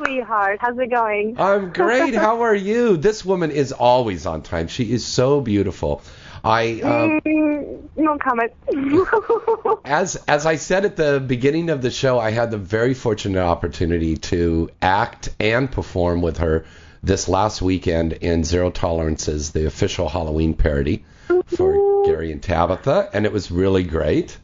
Sweetheart, 0.06 0.60
how's 0.62 0.78
it 0.78 0.90
going? 0.90 1.36
I'm 1.40 1.72
great. 1.72 2.14
How 2.14 2.42
are 2.42 2.56
you? 2.56 2.98
This 2.98 3.24
woman 3.24 3.52
is 3.52 3.72
always 3.72 4.26
on 4.26 4.42
time. 4.42 4.68
She 4.68 4.92
is 4.92 5.06
so 5.06 5.42
beautiful. 5.42 6.02
I 6.44 6.82
um, 6.82 7.22
Mm, 7.22 7.90
no 7.96 8.18
comment. 8.18 8.52
as 9.86 10.18
as 10.28 10.46
I 10.46 10.56
said 10.58 10.84
at 10.84 10.98
the 10.98 11.24
beginning 11.26 11.70
of 11.70 11.82
the 11.82 11.92
show, 11.92 12.20
I 12.20 12.32
had 12.32 12.52
the 12.52 12.58
very 12.58 12.94
fortunate 12.94 13.42
opportunity 13.42 14.18
to 14.18 14.70
act 14.82 15.30
and 15.40 15.72
perform 15.72 16.22
with 16.22 16.38
her 16.38 16.66
this 17.02 17.30
last 17.30 17.62
weekend 17.62 18.14
in 18.14 18.44
Zero 18.44 18.72
Tolerance's 18.72 19.52
the 19.52 19.66
official 19.66 20.10
Halloween 20.10 20.54
parody 20.54 21.06
for 21.46 22.06
Gary 22.06 22.32
and 22.32 22.44
Tabitha, 22.44 23.10
and 23.14 23.26
it 23.26 23.32
was 23.32 23.50
really 23.50 23.84
great. 23.84 24.38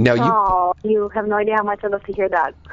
Now 0.00 0.14
you 0.14 0.22
oh, 0.24 0.72
you 0.82 1.10
have 1.10 1.26
no 1.26 1.36
idea 1.36 1.56
how 1.56 1.62
much 1.62 1.80
I 1.84 1.88
love 1.88 2.02
to 2.04 2.12
hear 2.14 2.26
that. 2.30 2.54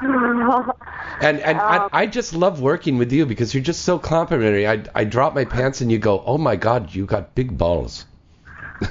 and 1.20 1.38
and 1.40 1.60
I, 1.60 1.76
um, 1.76 1.90
I 1.92 2.06
just 2.06 2.32
love 2.32 2.62
working 2.62 2.96
with 2.96 3.12
you 3.12 3.26
because 3.26 3.52
you're 3.52 3.62
just 3.62 3.82
so 3.82 3.98
complimentary. 3.98 4.66
I 4.66 4.82
I 4.94 5.04
drop 5.04 5.34
my 5.34 5.44
pants 5.44 5.82
and 5.82 5.92
you 5.92 5.98
go, 5.98 6.22
oh 6.24 6.38
my 6.38 6.56
God, 6.56 6.94
you 6.94 7.04
got 7.04 7.34
big 7.34 7.58
balls. 7.58 8.06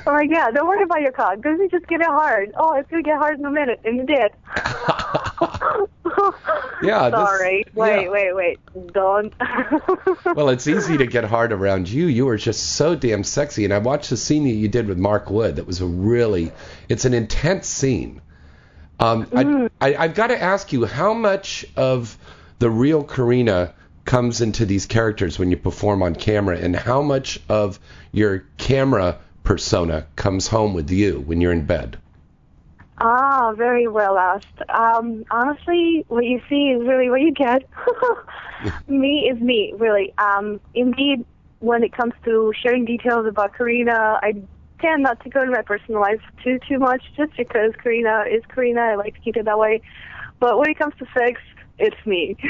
oh 0.05 0.13
my 0.13 0.27
god, 0.27 0.53
don't 0.53 0.67
worry 0.67 0.83
about 0.83 1.01
your 1.01 1.13
cock. 1.13 1.41
This 1.41 1.59
is 1.59 1.71
just 1.71 1.87
getting 1.87 2.05
hard. 2.05 2.51
Oh, 2.55 2.75
it's 2.75 2.87
gonna 2.91 3.01
get 3.01 3.17
hard 3.17 3.39
in 3.39 3.45
a 3.45 3.49
minute, 3.49 3.79
and 3.83 4.01
it 4.01 4.05
did. 4.05 4.31
Yeah, 6.81 7.09
this- 7.09 7.19
Sorry. 7.19 7.65
wait, 7.73 8.03
yeah. 8.03 8.09
wait, 8.09 8.35
wait. 8.35 8.59
Don't. 8.93 9.33
Well, 10.35 10.49
it's 10.49 10.67
easy 10.67 10.97
to 10.97 11.07
get 11.07 11.23
hard 11.23 11.51
around 11.51 11.89
you. 11.89 12.05
You 12.05 12.27
were 12.27 12.37
just 12.37 12.73
so 12.73 12.95
damn 12.95 13.23
sexy, 13.23 13.65
and 13.65 13.73
I 13.73 13.79
watched 13.79 14.11
the 14.11 14.17
scene 14.17 14.43
that 14.43 14.51
you 14.51 14.67
did 14.67 14.87
with 14.87 14.97
Mark 14.97 15.31
Wood. 15.31 15.55
That 15.55 15.65
was 15.65 15.81
a 15.81 15.85
really, 15.85 16.51
it's 16.87 17.05
an 17.05 17.15
intense 17.15 17.67
scene. 17.67 18.21
Um, 18.99 19.69
I, 19.79 19.89
I, 19.89 19.95
I've 19.95 20.15
got 20.15 20.27
to 20.27 20.41
ask 20.41 20.73
you, 20.73 20.85
how 20.85 21.13
much 21.13 21.65
of 21.75 22.17
the 22.59 22.69
real 22.69 23.03
Karina 23.03 23.73
comes 24.05 24.41
into 24.41 24.65
these 24.65 24.85
characters 24.85 25.37
when 25.37 25.51
you 25.51 25.57
perform 25.57 26.01
on 26.01 26.15
camera, 26.15 26.57
and 26.57 26.75
how 26.75 27.01
much 27.01 27.39
of 27.49 27.79
your 28.11 28.45
camera 28.57 29.19
persona 29.43 30.07
comes 30.15 30.47
home 30.47 30.73
with 30.73 30.89
you 30.89 31.19
when 31.21 31.41
you're 31.41 31.51
in 31.51 31.65
bed? 31.65 31.97
Ah, 32.99 33.53
very 33.55 33.87
well 33.87 34.17
asked. 34.17 34.61
Um, 34.69 35.23
honestly, 35.29 36.03
what 36.07 36.25
you 36.25 36.41
see 36.49 36.69
is 36.69 36.81
really 36.87 37.11
what 37.11 37.21
you 37.21 37.31
get. 37.31 37.63
me 38.87 39.29
is 39.31 39.39
me, 39.39 39.73
really. 39.77 40.13
Um, 40.17 40.59
indeed, 40.73 41.23
when 41.59 41.83
it 41.83 41.93
comes 41.93 42.13
to 42.25 42.51
sharing 42.59 42.85
details 42.85 43.27
about 43.27 43.55
Karina, 43.55 44.19
I 44.23 44.41
tend 44.79 45.03
not 45.03 45.21
to 45.23 45.29
go 45.29 45.41
into 45.41 45.53
my 45.53 45.61
personal 45.61 46.01
life 46.01 46.21
too 46.43 46.59
too 46.67 46.79
much, 46.79 47.03
just 47.15 47.35
because 47.37 47.73
Karina 47.81 48.23
is 48.29 48.43
Karina. 48.53 48.81
I 48.81 48.95
like 48.95 49.15
to 49.15 49.19
keep 49.21 49.35
it 49.37 49.45
that 49.45 49.57
way. 49.59 49.81
But 50.39 50.57
when 50.59 50.69
it 50.69 50.77
comes 50.77 50.93
to 50.99 51.05
sex, 51.17 51.41
it's 51.79 51.95
me. 52.05 52.35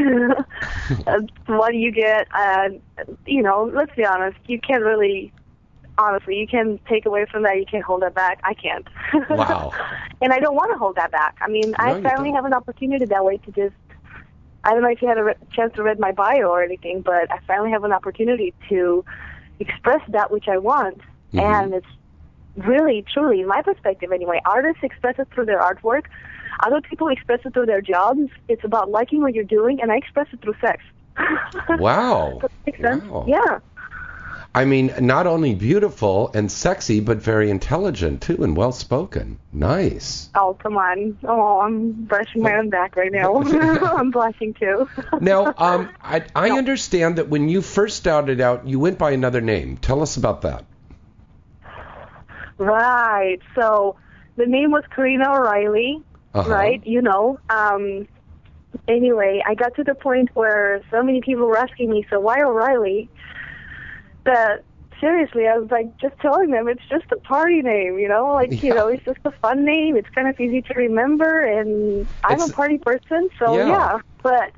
What 1.48 1.74
you 1.76 1.92
get, 1.92 2.28
and 2.34 2.82
you 3.26 3.42
know, 3.42 3.70
let's 3.74 3.94
be 3.96 4.06
honest, 4.06 4.38
you 4.48 4.60
can't 4.60 4.84
really. 4.84 5.32
Honestly, 6.00 6.36
you 6.38 6.46
can 6.48 6.80
take 6.88 7.08
away 7.08 7.26
from 7.26 7.42
that. 7.42 7.58
You 7.58 7.66
can't 7.66 7.84
hold 7.84 8.04
that 8.04 8.14
back. 8.14 8.40
I 8.44 8.54
can't. 8.54 8.88
Wow. 9.32 9.72
and 10.22 10.32
I 10.32 10.38
don't 10.40 10.54
want 10.54 10.72
to 10.72 10.78
hold 10.78 10.96
that 10.96 11.10
back. 11.12 11.38
I 11.42 11.48
mean, 11.50 11.72
No, 11.72 11.76
I 11.80 12.00
finally 12.04 12.32
have 12.34 12.46
an 12.46 12.54
opportunity 12.54 13.06
that 13.06 13.26
way 13.26 13.38
to 13.38 13.52
just. 13.52 13.74
I 14.64 14.74
don't 14.74 14.84
know 14.84 14.90
if 14.90 15.02
you 15.02 15.08
had 15.08 15.18
a 15.18 15.24
re- 15.24 15.34
chance 15.54 15.74
to 15.76 15.82
read 15.82 16.00
my 16.00 16.12
bio 16.12 16.50
or 16.50 16.62
anything, 16.62 17.02
but 17.02 17.32
I 17.32 17.40
finally 17.48 17.72
have 17.72 17.84
an 17.84 17.94
opportunity 17.94 18.54
to 18.70 19.04
express 19.60 20.02
that 20.10 20.30
which 20.30 20.48
I 20.48 20.58
want, 20.60 21.02
Mhm. 21.34 21.42
and 21.42 21.74
it's 21.74 21.88
really, 22.58 23.06
truly, 23.14 23.42
in 23.42 23.48
my 23.48 23.62
perspective 23.62 24.12
anyway, 24.12 24.42
artists 24.46 24.84
express 24.84 25.16
it 25.20 25.28
through 25.34 25.46
their 25.46 25.60
artwork. 25.60 26.04
Other 26.62 26.82
people 26.82 27.08
express 27.10 27.40
it 27.46 27.54
through 27.54 27.68
their 27.68 27.82
jobs. 27.82 28.30
It's 28.48 28.64
about 28.64 28.90
liking 28.90 29.22
what 29.22 29.34
you're 29.34 29.44
doing, 29.44 29.80
and 29.82 29.92
I 29.92 29.98
express 29.98 30.28
it 30.34 30.42
through 30.42 30.56
sex. 30.62 30.84
Wow. 31.80 32.40
Does 32.42 32.50
that 32.50 32.52
make 32.66 32.78
sense? 32.78 33.04
Wow. 33.06 33.26
Yeah. 33.28 33.60
I 34.58 34.66
mean, 34.66 34.92
not 35.00 35.28
only 35.28 35.54
beautiful 35.54 36.32
and 36.34 36.52
sexy, 36.52 37.00
but 37.00 37.18
very 37.18 37.52
intelligent 37.52 38.22
too, 38.22 38.44
and 38.44 38.58
well 38.58 38.72
spoken. 38.72 39.38
Nice. 39.54 40.30
Oh, 40.34 40.56
come 40.60 40.78
on. 40.78 41.18
Oh, 41.26 41.60
I'm 41.60 41.92
brushing 41.92 42.42
my 42.42 42.56
own 42.56 42.70
back 42.70 42.96
right 42.96 43.12
now. 43.12 43.36
I'm 43.44 44.10
blushing 44.10 44.56
too. 44.56 44.90
Now, 45.20 45.54
um, 45.58 45.90
I, 46.02 46.24
I 46.36 46.50
understand 46.52 47.18
that 47.18 47.30
when 47.30 47.50
you 47.50 47.62
first 47.62 47.98
started 47.98 48.42
out, 48.42 48.68
you 48.68 48.80
went 48.80 48.98
by 48.98 49.12
another 49.12 49.42
name. 49.42 49.78
Tell 49.78 50.02
us 50.02 50.18
about 50.18 50.42
that. 50.42 50.66
Right. 52.58 53.40
So 53.56 53.96
the 54.36 54.46
name 54.46 54.72
was 54.72 54.84
Karina 54.96 55.32
O'Reilly, 55.32 56.02
Uh-huh. 56.34 56.50
right? 56.50 56.82
You 56.86 57.02
know. 57.02 57.40
Um 57.50 58.08
anyway, 58.88 59.42
I 59.46 59.56
got 59.56 59.76
to 59.76 59.84
the 59.84 59.96
point 59.96 60.30
where 60.34 60.82
so 60.92 61.04
many 61.04 61.22
people 61.22 61.46
were 61.46 61.58
asking 61.58 61.90
me, 61.90 62.06
"So 62.10 62.20
why 62.20 62.42
O'Reilly?" 62.42 63.10
That 64.26 64.64
seriously, 65.00 65.48
I 65.48 65.58
was 65.58 65.70
like 65.72 65.96
just 66.00 66.16
telling 66.20 66.52
them 66.52 66.68
it's 66.68 66.82
just 66.90 67.06
a 67.12 67.18
party 67.18 67.62
name, 67.62 68.00
you 68.00 68.08
know? 68.10 68.34
Like, 68.34 68.62
you 68.64 68.74
know, 68.74 68.88
it's 68.88 69.06
just 69.06 69.20
a 69.26 69.32
fun 69.44 69.64
name. 69.64 69.96
It's 69.96 70.10
kind 70.10 70.28
of 70.28 70.40
easy 70.40 70.62
to 70.64 70.74
remember 70.74 71.40
and 71.42 72.08
I'm 72.24 72.34
It's- 72.42 72.50
a 72.50 72.54
party 72.54 72.80
person, 72.80 73.30
so 73.40 73.56
Yeah. 73.56 73.68
yeah. 73.68 74.00
But 74.24 74.52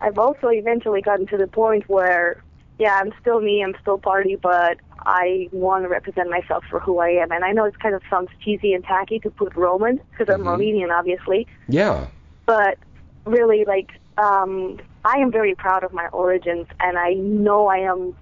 I've 0.00 0.18
also 0.18 0.48
eventually 0.48 1.00
gotten 1.00 1.26
to 1.28 1.36
the 1.38 1.46
point 1.46 1.88
where 1.88 2.42
yeah, 2.78 2.98
I'm 3.00 3.12
still 3.20 3.40
me, 3.40 3.62
I'm 3.62 3.74
still 3.80 3.98
party, 3.98 4.36
but 4.36 4.78
I 5.04 5.48
want 5.52 5.84
to 5.84 5.88
represent 5.88 6.30
myself 6.30 6.64
for 6.70 6.80
who 6.80 6.98
I 6.98 7.08
am. 7.08 7.32
And 7.32 7.44
I 7.44 7.52
know 7.52 7.64
it 7.64 7.78
kind 7.78 7.94
of 7.94 8.02
sounds 8.08 8.28
cheesy 8.42 8.72
and 8.72 8.84
tacky 8.84 9.18
to 9.20 9.30
put 9.30 9.54
Roman 9.56 10.00
because 10.10 10.32
I'm 10.32 10.42
Mhm. 10.42 10.58
Romanian, 10.58 10.90
obviously, 10.96 11.46
Yeah. 11.68 12.06
but 12.46 12.78
really, 13.26 13.64
like, 13.64 13.90
um, 14.18 14.78
I 15.04 15.18
am 15.18 15.30
very 15.32 15.54
proud 15.54 15.84
of 15.84 15.92
my 15.92 16.06
origins, 16.08 16.66
and 16.80 16.98
I 16.98 17.14
know 17.14 17.66
I 17.66 17.78
am 17.78 18.14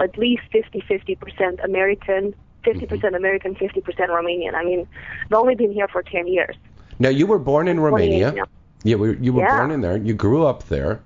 at 0.00 0.18
least 0.18 0.42
50 0.52 0.80
50% 0.82 1.58
American, 1.64 2.34
50% 2.64 3.14
American, 3.16 3.54
50% 3.54 4.10
Romanian. 4.10 4.54
I 4.54 4.64
mean, 4.64 4.86
I've 5.30 5.38
only 5.38 5.54
been 5.54 5.72
here 5.72 5.88
for 5.88 6.02
10 6.02 6.26
years. 6.26 6.56
Now, 6.98 7.08
you 7.08 7.26
were 7.26 7.38
born 7.38 7.68
in 7.68 7.80
Romania. 7.80 8.32
now. 8.32 8.44
Yeah, 8.84 8.96
we- 8.96 9.16
you 9.16 9.32
were 9.32 9.42
Yeah. 9.42 9.56
born 9.56 9.70
in 9.70 9.80
there. 9.80 9.96
You 9.96 10.14
grew 10.14 10.44
up 10.44 10.64
there. 10.64 11.00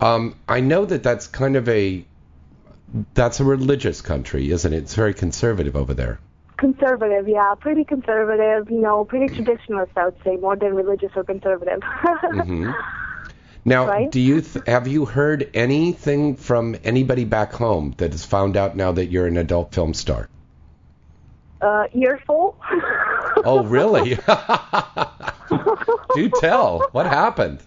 Um, 0.00 0.34
I 0.48 0.60
know 0.60 0.84
that 0.84 1.02
that's 1.02 1.26
kind 1.26 1.56
of 1.56 1.68
a 1.68 2.04
that's 3.14 3.40
a 3.40 3.44
religious 3.44 4.00
country, 4.00 4.50
isn't 4.50 4.72
it? 4.72 4.76
It's 4.78 4.94
very 4.94 5.14
conservative 5.14 5.76
over 5.76 5.94
there. 5.94 6.18
Conservative, 6.56 7.28
yeah, 7.28 7.54
pretty 7.60 7.84
conservative, 7.84 8.70
you 8.70 8.80
know, 8.80 9.04
pretty 9.04 9.26
traditionalist, 9.28 9.90
I 9.96 10.06
would 10.06 10.16
say, 10.24 10.36
more 10.36 10.56
than 10.56 10.74
religious 10.74 11.10
or 11.14 11.24
conservative. 11.24 11.80
hmm 12.30 12.70
Now, 13.64 13.86
Right. 13.86 14.10
do 14.10 14.20
you 14.20 14.40
th- 14.40 14.64
have 14.66 14.88
you 14.88 15.04
heard 15.04 15.50
anything 15.52 16.36
from 16.36 16.76
anybody 16.84 17.24
back 17.24 17.52
home 17.52 17.94
that 17.98 18.12
has 18.12 18.24
found 18.24 18.56
out 18.56 18.76
now 18.76 18.92
that 18.92 19.06
you're 19.06 19.26
an 19.26 19.36
adult 19.36 19.74
film 19.74 19.92
star? 19.94 20.28
uh, 21.60 21.84
earful. 21.92 22.56
Oh, 23.44 23.64
really? 23.64 24.14
do 26.14 26.28
tell. 26.30 26.88
What 26.92 27.06
happened? 27.06 27.60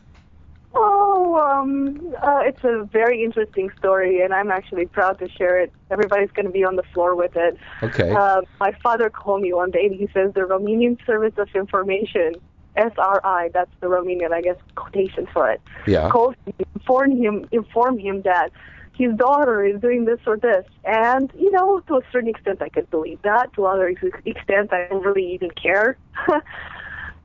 Oh, 0.74 1.36
um, 1.36 2.14
uh, 2.22 2.42
it's 2.46 2.64
a 2.64 2.88
very 2.92 3.24
interesting 3.24 3.70
story, 3.78 4.22
and 4.22 4.34
I'm 4.34 4.52
actually 4.52 4.86
proud 4.86 5.20
to 5.20 5.30
share 5.30 5.60
it. 5.60 5.72
Everybody's 5.90 6.32
going 6.32 6.46
to 6.46 6.52
be 6.52 6.64
on 6.64 6.78
the 6.78 6.84
floor 6.94 7.16
with 7.16 7.36
it. 7.36 7.58
Okay. 7.84 8.10
Uh, 8.12 8.42
my 8.60 8.72
father 8.82 9.10
called 9.10 9.42
me 9.42 9.54
one 9.54 9.72
day, 9.72 9.86
and 9.86 9.96
he 9.96 10.08
says 10.14 10.34
the 10.34 10.42
Romanian 10.42 11.04
Service 11.06 11.34
of 11.38 11.50
Information, 11.54 12.36
SRI, 12.78 13.50
that's 13.54 13.72
the 13.82 13.88
Romanian, 13.88 14.32
I 14.32 14.42
guess, 14.42 14.56
quotation 14.76 15.28
for 15.34 15.50
it, 15.52 15.60
Yeah. 15.88 16.10
called 16.10 16.36
him, 16.46 16.54
informed 16.74 17.18
him, 17.22 17.48
informed 17.52 18.00
him 18.00 18.22
that 18.22 18.52
his 18.94 19.14
daughter 19.16 19.66
is 19.66 19.82
doing 19.82 20.06
this 20.06 20.20
or 20.26 20.38
this. 20.38 20.66
And, 20.86 21.32
you 21.38 21.52
know, 21.52 21.82
to 21.88 21.96
a 21.96 22.02
certain 22.12 22.30
extent, 22.30 22.62
I 22.62 22.70
could 22.70 22.90
believe 22.90 23.22
that. 23.24 23.52
To 23.56 23.66
other 23.66 23.88
ex- 23.88 24.22
extent, 24.26 24.72
I 24.72 24.88
don't 24.90 25.04
really 25.04 25.34
even 25.34 25.52
care. 25.52 25.98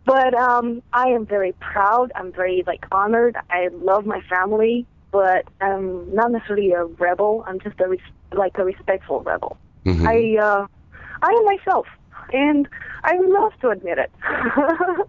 But 0.07 0.35
um, 0.35 0.83
I 0.92 1.09
am 1.09 1.27
very 1.27 1.53
proud. 1.61 2.12
I'm 2.14 2.33
very 2.33 2.62
like 2.66 2.87
honored. 2.92 3.37
I 3.51 3.69
love 3.73 4.07
my 4.07 4.21
family, 4.31 4.87
but 5.11 5.47
I'm 5.61 6.14
not 6.14 6.31
necessarily 6.31 6.71
a 6.71 6.85
rebel. 6.85 7.45
I'm 7.47 7.59
just 7.59 7.79
a 7.81 7.88
res- 7.88 8.01
like 8.33 8.57
a 8.57 8.64
respectful 8.64 9.23
rebel. 9.23 9.57
Mhm. 9.85 10.07
I 10.07 10.42
uh, 10.42 10.66
I 11.23 11.31
am 11.31 11.45
myself, 11.45 11.87
and 12.33 12.69
I 13.03 13.16
love 13.19 13.53
to 13.62 13.71
admit 13.71 13.99
it. 13.99 14.12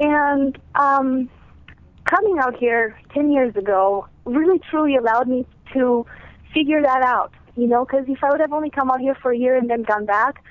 and 0.00 0.56
um, 0.76 1.28
coming 2.04 2.38
out 2.40 2.56
here 2.56 2.96
ten 3.12 3.32
years 3.32 3.56
ago 3.56 4.06
really 4.24 4.60
truly 4.70 4.94
allowed 4.94 5.26
me 5.28 5.46
to 5.72 6.06
figure 6.54 6.80
that 6.80 7.02
out. 7.02 7.32
You 7.56 7.66
know, 7.66 7.84
because 7.84 8.04
if 8.08 8.22
I 8.22 8.30
would 8.30 8.40
have 8.40 8.52
only 8.52 8.70
come 8.70 8.88
out 8.90 9.00
here 9.00 9.16
for 9.20 9.32
a 9.32 9.36
year 9.36 9.56
and 9.56 9.68
then 9.68 9.82
gone 9.82 10.06
back, 10.06 10.42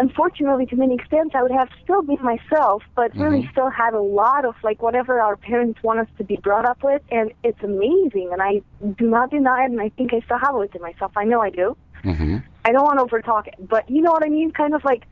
unfortunately, 0.00 0.66
to 0.66 0.76
many 0.76 0.94
extents, 0.94 1.34
I 1.34 1.42
would 1.42 1.52
have 1.52 1.68
still 1.84 2.02
been 2.02 2.22
myself, 2.22 2.82
but 2.96 3.14
really 3.16 3.42
Mhm. 3.42 3.50
still 3.52 3.70
had 3.70 3.92
a 3.94 4.00
lot 4.00 4.44
of 4.44 4.54
like 4.64 4.82
whatever 4.82 5.20
our 5.20 5.36
parents 5.36 5.82
want 5.82 6.00
us 6.00 6.08
to 6.18 6.24
be 6.24 6.36
brought 6.36 6.64
up 6.64 6.82
with, 6.82 7.02
and 7.10 7.32
it's 7.44 7.62
amazing. 7.62 8.30
And 8.32 8.42
I 8.42 8.62
do 9.00 9.06
not 9.08 9.30
deny 9.30 9.64
it, 9.64 9.70
and 9.70 9.80
I 9.80 9.90
think 9.90 10.12
I 10.12 10.20
still 10.20 10.38
have 10.38 10.54
it 10.54 10.58
within 10.58 10.82
myself. 10.82 11.12
I 11.16 11.24
know 11.24 11.40
I 11.40 11.50
do. 11.50 11.76
hmm 12.02 12.38
I 12.64 12.72
don't 12.72 12.84
want 12.84 12.98
to 12.98 13.04
overtalk 13.06 13.46
it, 13.46 13.54
but 13.74 13.88
you 13.88 14.02
know 14.02 14.12
what 14.12 14.24
I 14.24 14.28
mean? 14.28 14.50
Kind 14.52 14.74
of 14.74 14.84
like 14.84 15.04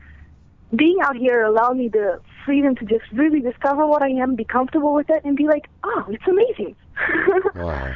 being 0.75 0.97
out 1.01 1.15
here 1.15 1.43
allowed 1.43 1.77
me 1.77 1.87
the 1.87 2.19
freedom 2.45 2.75
to 2.75 2.85
just 2.85 3.05
really 3.11 3.41
discover 3.41 3.87
what 3.87 4.01
I 4.01 4.09
am, 4.09 4.35
be 4.35 4.43
comfortable 4.43 4.93
with 4.93 5.09
it, 5.09 5.23
and 5.23 5.35
be 5.35 5.47
like, 5.47 5.67
oh, 5.83 6.05
it's 6.09 6.27
amazing. 6.27 6.75
Wow. 7.55 7.95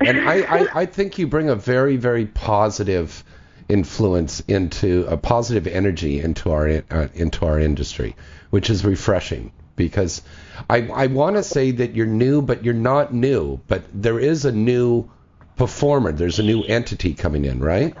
And 0.00 0.28
I, 0.28 0.42
I, 0.42 0.68
I 0.82 0.86
think 0.86 1.18
you 1.18 1.26
bring 1.26 1.48
a 1.48 1.56
very, 1.56 1.96
very 1.96 2.26
positive 2.26 3.24
influence 3.68 4.40
into 4.40 5.06
a 5.08 5.16
positive 5.16 5.66
energy 5.66 6.20
into 6.20 6.50
our 6.50 6.68
uh, 6.90 7.08
into 7.14 7.46
our 7.46 7.58
industry, 7.60 8.16
which 8.50 8.70
is 8.70 8.84
refreshing. 8.84 9.52
Because 9.76 10.22
I 10.68 10.88
I 10.88 11.06
want 11.06 11.36
to 11.36 11.42
say 11.42 11.70
that 11.72 11.94
you're 11.94 12.06
new, 12.06 12.42
but 12.42 12.64
you're 12.64 12.74
not 12.74 13.12
new. 13.14 13.60
But 13.68 13.84
there 13.94 14.18
is 14.18 14.44
a 14.44 14.52
new 14.52 15.08
performer. 15.56 16.12
There's 16.12 16.38
a 16.38 16.42
new 16.42 16.62
entity 16.64 17.14
coming 17.14 17.44
in, 17.44 17.60
right? 17.60 17.94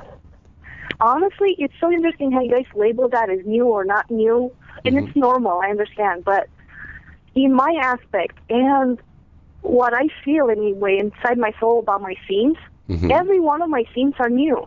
Honestly, 1.00 1.54
it's 1.58 1.74
so 1.80 1.92
interesting 1.92 2.32
how 2.32 2.40
you 2.40 2.50
guys 2.50 2.64
label 2.74 3.08
that 3.10 3.30
as 3.30 3.40
new 3.44 3.66
or 3.66 3.84
not 3.84 4.10
new, 4.10 4.50
and 4.84 4.96
Mhm. 4.96 5.06
it's 5.06 5.16
normal. 5.16 5.60
I 5.60 5.70
understand, 5.70 6.24
but 6.24 6.48
in 7.34 7.52
my 7.52 7.78
aspect 7.80 8.38
and 8.50 8.98
what 9.62 9.94
I 9.94 10.08
feel 10.24 10.50
anyway 10.50 10.98
inside 10.98 11.38
my 11.38 11.52
soul 11.60 11.78
about 11.78 12.00
my 12.02 12.16
scenes, 12.26 12.56
Mhm. 12.88 13.12
every 13.12 13.38
one 13.38 13.62
of 13.62 13.68
my 13.68 13.84
scenes 13.94 14.14
are 14.18 14.30
new. 14.30 14.66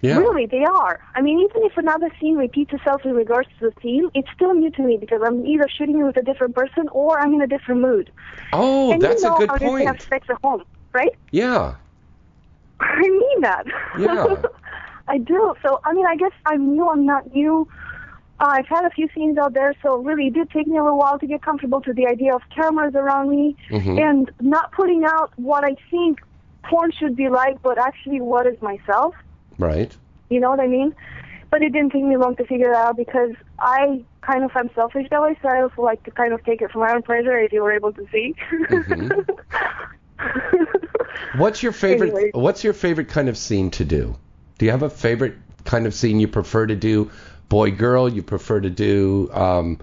Yeah. 0.00 0.18
Really, 0.18 0.46
they 0.46 0.64
are. 0.64 1.00
I 1.14 1.20
mean, 1.22 1.40
even 1.40 1.64
if 1.64 1.76
another 1.76 2.08
scene 2.20 2.36
repeats 2.36 2.72
itself 2.72 3.04
in 3.04 3.14
regards 3.14 3.48
to 3.58 3.66
the 3.70 3.80
theme, 3.80 4.10
it's 4.14 4.28
still 4.34 4.54
new 4.54 4.70
to 4.72 4.82
me 4.82 4.96
because 4.96 5.20
I'm 5.24 5.44
either 5.44 5.66
shooting 5.68 5.98
it 5.98 6.04
with 6.04 6.16
a 6.16 6.22
different 6.22 6.54
person 6.54 6.88
or 6.92 7.18
I'm 7.18 7.34
in 7.34 7.42
a 7.42 7.46
different 7.48 7.80
mood. 7.80 8.10
Oh, 8.52 8.92
and 8.92 9.02
that's 9.02 9.22
you 9.22 9.28
know 9.28 9.36
a 9.36 9.38
good 9.40 9.50
how 9.50 9.56
to 9.58 9.64
have 9.64 9.70
point. 9.86 10.02
sex 10.08 10.26
at 10.30 10.36
home, 10.42 10.62
right? 10.92 11.12
Yeah. 11.32 11.74
I 12.80 13.00
mean 13.00 13.40
that. 13.40 13.64
Yeah. 13.98 14.26
I 15.08 15.18
do. 15.18 15.54
So, 15.62 15.80
I 15.84 15.92
mean, 15.94 16.06
I 16.06 16.16
guess 16.16 16.32
I'm 16.46 16.74
new. 16.76 16.88
I'm 16.88 17.04
not 17.06 17.34
new. 17.34 17.66
Uh, 18.40 18.44
I've 18.50 18.66
had 18.68 18.84
a 18.84 18.90
few 18.90 19.08
scenes 19.14 19.36
out 19.36 19.54
there, 19.54 19.74
so 19.82 19.96
really 19.96 20.28
it 20.28 20.34
did 20.34 20.48
take 20.50 20.68
me 20.68 20.76
a 20.78 20.82
little 20.84 20.98
while 20.98 21.18
to 21.18 21.26
get 21.26 21.42
comfortable 21.42 21.80
to 21.80 21.92
the 21.92 22.06
idea 22.06 22.34
of 22.36 22.42
cameras 22.54 22.94
around 22.94 23.30
me 23.30 23.56
Mhm. 23.70 23.98
and 24.00 24.30
not 24.40 24.70
putting 24.72 25.04
out 25.04 25.32
what 25.36 25.64
I 25.64 25.74
think 25.90 26.20
porn 26.62 26.92
should 26.92 27.16
be 27.16 27.28
like, 27.28 27.60
but 27.62 27.78
actually 27.78 28.20
what 28.20 28.46
is 28.46 28.60
myself. 28.62 29.14
Right. 29.58 29.94
You 30.30 30.40
know 30.40 30.50
what 30.50 30.60
I 30.60 30.66
mean? 30.66 30.94
But 31.50 31.62
it 31.62 31.72
didn't 31.72 31.92
take 31.92 32.04
me 32.04 32.16
long 32.16 32.36
to 32.36 32.44
figure 32.44 32.70
that 32.70 32.88
out 32.88 32.96
because 32.96 33.30
I 33.58 34.04
kind 34.20 34.44
of 34.44 34.50
am 34.54 34.70
selfish 34.74 35.08
that 35.10 35.22
way, 35.22 35.38
so 35.40 35.48
I 35.48 35.62
also 35.62 35.82
like 35.82 36.02
to 36.04 36.10
kind 36.10 36.32
of 36.34 36.44
take 36.44 36.60
it 36.60 36.70
for 36.70 36.78
my 36.80 36.92
own 36.94 37.02
pleasure, 37.02 37.38
if 37.38 37.52
you 37.52 37.62
were 37.62 37.72
able 37.72 37.92
to 37.94 38.06
see. 38.12 38.34
Mhm. 38.52 39.26
What's 41.36 41.62
your 41.62 41.72
favorite? 41.72 42.34
What's 42.34 42.64
your 42.64 42.72
favorite 42.72 43.08
kind 43.08 43.28
of 43.28 43.36
scene 43.36 43.70
to 43.72 43.84
do? 43.84 44.16
Do 44.58 44.64
you 44.66 44.72
have 44.72 44.82
a 44.82 44.90
favorite 44.90 45.36
kind 45.64 45.86
of 45.86 45.94
scene 45.94 46.20
you 46.20 46.28
prefer 46.28 46.66
to 46.66 46.76
do? 46.76 47.10
Boy, 47.48 47.70
girl. 47.70 48.08
You 48.08 48.22
prefer 48.22 48.60
to 48.60 48.70
do 48.70 49.30
um, 49.32 49.78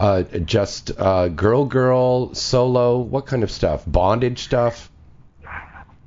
uh, 0.00 0.22
just 0.22 0.90
uh, 0.98 1.28
girl, 1.28 1.64
girl, 1.64 2.34
solo. 2.34 2.98
What 2.98 3.26
kind 3.26 3.42
of 3.42 3.50
stuff? 3.50 3.84
Bondage 3.86 4.42
stuff. 4.42 4.90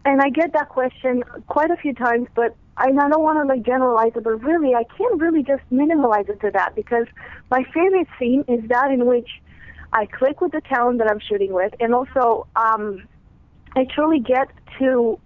And 0.05 0.21
I 0.21 0.29
get 0.29 0.53
that 0.53 0.69
question 0.69 1.23
quite 1.47 1.69
a 1.69 1.77
few 1.77 1.93
times, 1.93 2.27
but 2.33 2.55
and 2.79 2.99
I 2.99 3.09
don't 3.09 3.23
want 3.23 3.39
to 3.39 3.45
like 3.45 3.63
generalize 3.65 4.11
it, 4.15 4.23
but 4.23 4.43
really 4.43 4.75
I 4.75 4.83
can't 4.97 5.19
really 5.19 5.43
just 5.43 5.63
minimalize 5.71 6.29
it 6.29 6.39
to 6.41 6.51
that 6.51 6.75
because 6.75 7.07
my 7.49 7.63
favorite 7.73 8.07
scene 8.19 8.43
is 8.47 8.67
that 8.69 8.91
in 8.91 9.05
which 9.05 9.29
I 9.93 10.05
click 10.05 10.41
with 10.41 10.51
the 10.51 10.61
talent 10.61 10.99
that 10.99 11.09
I'm 11.09 11.19
shooting 11.19 11.53
with, 11.53 11.73
and 11.79 11.93
also 11.93 12.47
um, 12.55 13.07
I 13.75 13.85
truly 13.85 14.19
get 14.19 14.49
to 14.79 15.19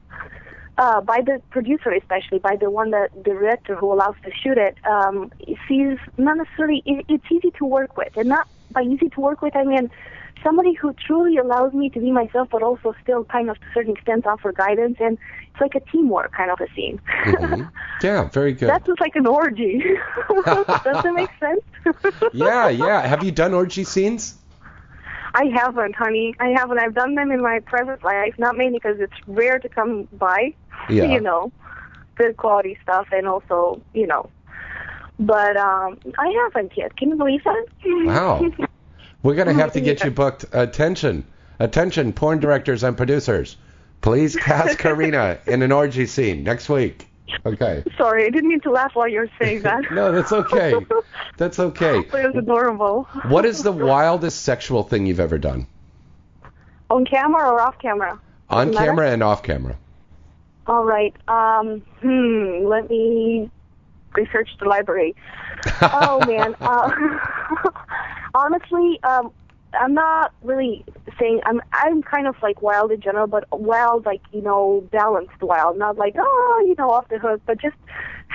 uh, 0.78 1.02
by 1.02 1.22
the 1.22 1.42
producer, 1.50 1.92
especially 1.92 2.40
by 2.40 2.56
the 2.56 2.70
one 2.70 2.92
that 2.92 3.12
the 3.14 3.24
director 3.24 3.76
who 3.76 3.92
allows 3.92 4.16
to 4.24 4.32
shoot 4.44 4.58
it, 4.58 4.78
um, 4.86 5.32
sees 5.68 5.98
not 6.18 6.38
necessarily 6.38 6.82
it, 6.86 7.06
it's 7.10 7.26
easy 7.32 7.52
to 7.58 7.66
work 7.66 7.98
with, 7.98 8.16
and 8.16 8.30
not 8.30 8.48
by 8.72 8.82
easy 8.82 9.10
to 9.10 9.20
work 9.20 9.42
with 9.42 9.56
I 9.56 9.64
mean 9.64 9.92
somebody 10.44 10.74
who 10.74 10.94
truly 10.94 11.38
allows 11.38 11.74
me 11.74 11.90
to 11.90 12.00
be 12.00 12.12
myself, 12.12 12.50
but 12.52 12.62
also 12.64 12.94
still 13.04 13.24
kind 13.26 13.50
of 13.50 13.60
to 13.60 13.66
a 13.68 13.74
certain 13.74 13.94
extent 13.96 14.26
offer 14.26 14.52
guidance, 14.52 14.98
and 15.00 15.18
it's 15.52 15.62
like 15.62 15.76
a 15.76 15.80
teamwork 15.92 16.32
kind 16.34 16.52
of 16.52 16.60
a 16.62 16.68
scene. 16.76 17.00
Mhm. 17.26 17.70
Yeah, 18.04 18.30
very 18.30 18.54
good. 18.54 18.68
That's 18.68 18.86
just 18.88 19.00
like 19.00 19.16
an 19.16 19.28
orgy. 19.28 19.84
Does 20.28 20.44
that 20.46 21.14
make 21.14 21.30
sense? 21.40 21.62
yeah, 22.34 22.68
yeah. 22.68 23.06
Have 23.06 23.24
you 23.24 23.32
done 23.32 23.54
orgy 23.54 23.84
scenes? 23.84 24.38
I 25.36 25.46
haven't, 25.46 25.96
honey. 25.96 26.34
I 26.40 26.48
haven't. 26.58 26.80
I've 26.80 26.96
done 26.96 27.14
them 27.14 27.32
in 27.32 27.42
my 27.44 27.60
private 27.60 28.04
life, 28.04 28.34
not 28.40 28.58
mainly 28.58 28.80
because 28.80 29.00
it's 29.00 29.14
rare 29.28 29.60
to 29.60 29.70
come 29.70 30.08
by. 30.14 30.54
Yeah. 30.90 31.04
You 31.06 31.20
know, 31.22 31.52
good 32.16 32.38
quality 32.38 32.76
stuff, 32.82 33.08
and 33.12 33.28
also, 33.28 33.80
you 33.94 34.08
know. 34.08 34.30
But 35.20 35.56
um 35.58 36.00
I 36.18 36.28
haven't 36.44 36.76
yet. 36.76 36.98
Can 36.98 37.10
you 37.10 37.16
believe 37.16 37.44
that? 37.44 37.66
Wow. 37.86 38.40
We're 39.24 39.36
gonna 39.36 39.54
have 39.54 39.74
to 39.74 39.82
get 39.82 40.04
you 40.04 40.12
booked. 40.12 40.46
Attention, 40.52 41.26
attention, 41.60 42.14
porn 42.14 42.40
directors 42.40 42.84
and 42.84 42.98
producers. 42.98 43.58
Please 44.02 44.36
cast 44.36 44.78
Karina 44.84 45.38
in 45.46 45.62
an 45.62 45.72
orgy 45.72 46.06
scene 46.08 46.44
next 46.44 46.70
week. 46.70 47.08
Okay. 47.46 47.84
Sorry, 47.98 48.26
I 48.26 48.30
didn't 48.30 48.50
mean 48.50 48.60
to 48.62 48.72
laugh 48.72 48.92
while 48.96 49.08
you 49.08 49.20
were 49.20 49.30
saying 49.40 49.62
that. 49.64 49.84
No, 49.92 50.12
that's 50.12 50.32
okay. 50.32 50.74
That's 51.38 51.60
okay. 51.60 52.00
It 52.14 52.14
was 52.14 52.36
adorable. 52.36 53.04
What 53.28 53.46
is 53.46 53.64
the 53.64 53.72
wildest 53.72 54.42
sexual 54.44 54.84
thing 54.84 55.06
you've 55.06 55.20
ever 55.20 55.38
done? 55.38 55.68
On 56.90 57.06
camera 57.06 57.48
or 57.50 57.62
off 57.62 57.78
camera? 57.80 58.20
On 58.50 58.68
Doesn't 58.68 58.74
matter? 58.74 58.86
camera 58.92 59.12
and 59.12 59.24
off 59.24 59.44
camera. 59.44 59.78
All 60.68 60.84
right. 60.84 61.16
Um, 61.30 61.80
hmm. 62.02 62.66
Let 62.68 62.90
me 62.90 63.50
research 64.16 64.50
the 64.60 64.66
library. 64.68 65.16
oh 65.94 66.24
man. 66.26 66.56
Uh, 66.62 66.90
honestly, 68.36 69.00
um, 69.04 69.32
I'm 69.74 69.94
not 69.94 70.34
really 70.44 70.84
saying 71.20 71.42
I'm. 71.46 71.62
I'm 71.74 72.04
kind 72.04 72.28
of 72.28 72.36
like 72.42 72.62
wild 72.62 72.92
in 72.92 73.00
general, 73.02 73.28
but 73.28 73.46
wild 73.52 74.06
like 74.06 74.22
you 74.32 74.42
know 74.42 74.88
balanced 74.92 75.42
wild, 75.42 75.78
not 75.78 75.98
like 75.98 76.16
oh 76.20 76.66
you 76.68 76.76
know 76.78 76.90
off 76.90 77.08
the 77.10 77.18
hook, 77.20 77.42
but 77.46 77.60
just 77.62 77.76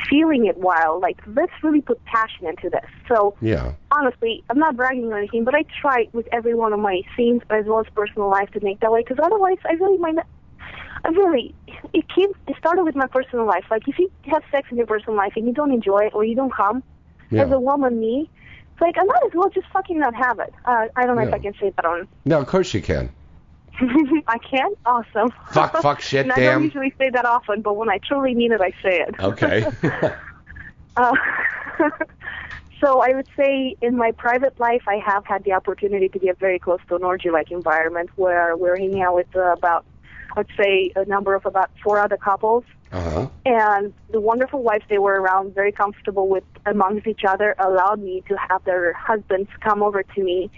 feeling 0.09 0.47
it 0.47 0.57
wild. 0.59 1.03
Like 1.03 1.19
let's 1.27 1.53
really 1.63 1.83
put 1.83 2.03
passion 2.05 2.47
into 2.47 2.71
this. 2.71 2.89
So 3.09 3.35
Yeah. 3.41 3.73
honestly, 3.91 4.45
I'm 4.49 4.59
not 4.59 4.77
bragging 4.77 5.13
or 5.13 5.19
anything, 5.19 5.45
but 5.45 5.55
I 5.55 5.65
try 5.81 6.09
with 6.13 6.27
every 6.33 6.55
one 6.55 6.73
of 6.73 6.81
my 6.81 7.03
scenes 7.17 7.43
as 7.51 7.67
well 7.67 7.81
as 7.81 7.87
personal 7.95 8.31
life 8.31 8.51
to 8.53 8.61
make 8.61 8.81
that 8.81 8.91
way. 8.93 9.03
Because 9.03 9.19
otherwise, 9.23 9.59
I 9.69 9.75
really 9.75 9.99
might 9.99 10.15
not. 10.15 10.27
Really, 11.05 11.55
it 11.93 12.09
came. 12.09 12.31
It 12.49 12.57
started 12.59 12.85
with 12.85 12.95
my 12.97 13.07
personal 13.07 13.47
life. 13.47 13.65
Like 13.71 13.87
if 13.89 13.99
you 13.99 14.11
have 14.27 14.43
sex 14.51 14.69
in 14.71 14.77
your 14.77 14.87
personal 14.87 15.17
life 15.17 15.33
and 15.37 15.47
you 15.47 15.53
don't 15.53 15.73
enjoy 15.73 16.07
it 16.07 16.15
or 16.15 16.25
you 16.25 16.35
don't 16.35 16.53
come, 16.53 16.83
as 17.33 17.51
a 17.51 17.59
woman, 17.59 17.99
me, 18.01 18.31
it's 18.73 18.81
like 18.81 18.97
I 18.99 19.05
might 19.05 19.23
as 19.27 19.33
well 19.35 19.51
just 19.51 19.67
fucking 19.73 19.99
not 19.99 20.15
have 20.15 20.39
it. 20.39 20.53
Uh, 20.65 20.87
I 20.97 21.07
don't 21.07 21.17
know 21.17 21.23
if 21.23 21.31
Yeah. 21.31 21.35
I 21.37 21.39
can 21.39 21.55
say 21.61 21.71
that 21.75 21.85
on. 21.85 22.07
No, 22.25 22.41
of 22.41 22.47
course 22.47 22.73
you 22.75 22.81
can. 22.83 23.11
I 23.81 24.39
can. 24.39 24.73
Awesome. 24.87 25.33
Fuck, 25.51 25.77
fuck, 25.83 26.01
shit, 26.11 26.23
and 26.25 26.33
I 26.33 26.37
damn. 26.37 26.55
don't 26.61 26.65
usually 26.65 26.95
say 26.99 27.11
that 27.11 27.25
often, 27.27 27.63
but 27.63 27.75
when 27.77 27.91
I 27.91 27.99
truly 27.99 28.35
mean 28.35 28.53
it, 28.53 28.61
I 28.61 28.71
say 28.83 29.01
it. 29.01 29.15
Okay. 29.21 29.67
Uh, 30.99 31.13
so 32.81 33.01
I 33.03 33.11
would 33.15 33.29
say 33.37 33.77
in 33.83 33.99
my 33.99 34.13
private 34.13 34.59
life, 34.59 34.83
I 34.89 34.97
have 35.05 35.27
had 35.27 35.45
the 35.45 35.53
opportunity 35.53 36.09
to 36.09 36.19
get 36.19 36.39
very 36.39 36.59
close 36.59 36.81
to 36.89 36.97
an 36.97 37.05
orgy-like 37.05 37.51
environment 37.51 38.09
where 38.17 38.57
we're 38.57 38.77
hanging 38.79 39.03
out 39.03 39.15
with 39.15 39.27
uh, 39.37 39.53
about, 39.53 39.85
let's 40.37 40.51
say, 40.57 40.93
a 40.97 41.05
number 41.07 41.35
of 41.35 41.47
about 41.47 41.71
four 41.83 41.99
other 41.99 42.17
couples. 42.17 42.65
uh-huh. 42.93 43.29
And 43.45 43.93
the 44.11 44.21
wonderful 44.21 44.63
wives 44.63 44.85
they 44.89 44.99
were 44.99 45.21
around, 45.21 45.55
very 45.55 45.73
comfortable 45.73 46.29
with 46.29 46.45
amongst 46.67 47.07
each 47.07 47.25
other, 47.27 47.55
allowed 47.59 48.01
me 48.01 48.23
to 48.29 48.37
have 48.37 48.65
their 48.65 48.93
husbands 48.93 49.49
come 49.61 49.83
over 49.83 50.03
to 50.03 50.23
me 50.23 50.51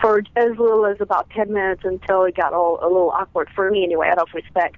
for 0.00 0.18
as 0.36 0.50
little 0.58 0.86
as 0.86 1.00
about 1.00 1.28
10 1.30 1.52
minutes 1.52 1.82
until 1.84 2.24
it 2.24 2.36
got 2.36 2.52
all 2.52 2.78
a 2.82 2.88
little 2.88 3.10
awkward 3.10 3.48
for 3.54 3.70
me 3.70 3.84
anyway, 3.84 4.08
out 4.08 4.18
of 4.18 4.28
respect. 4.34 4.76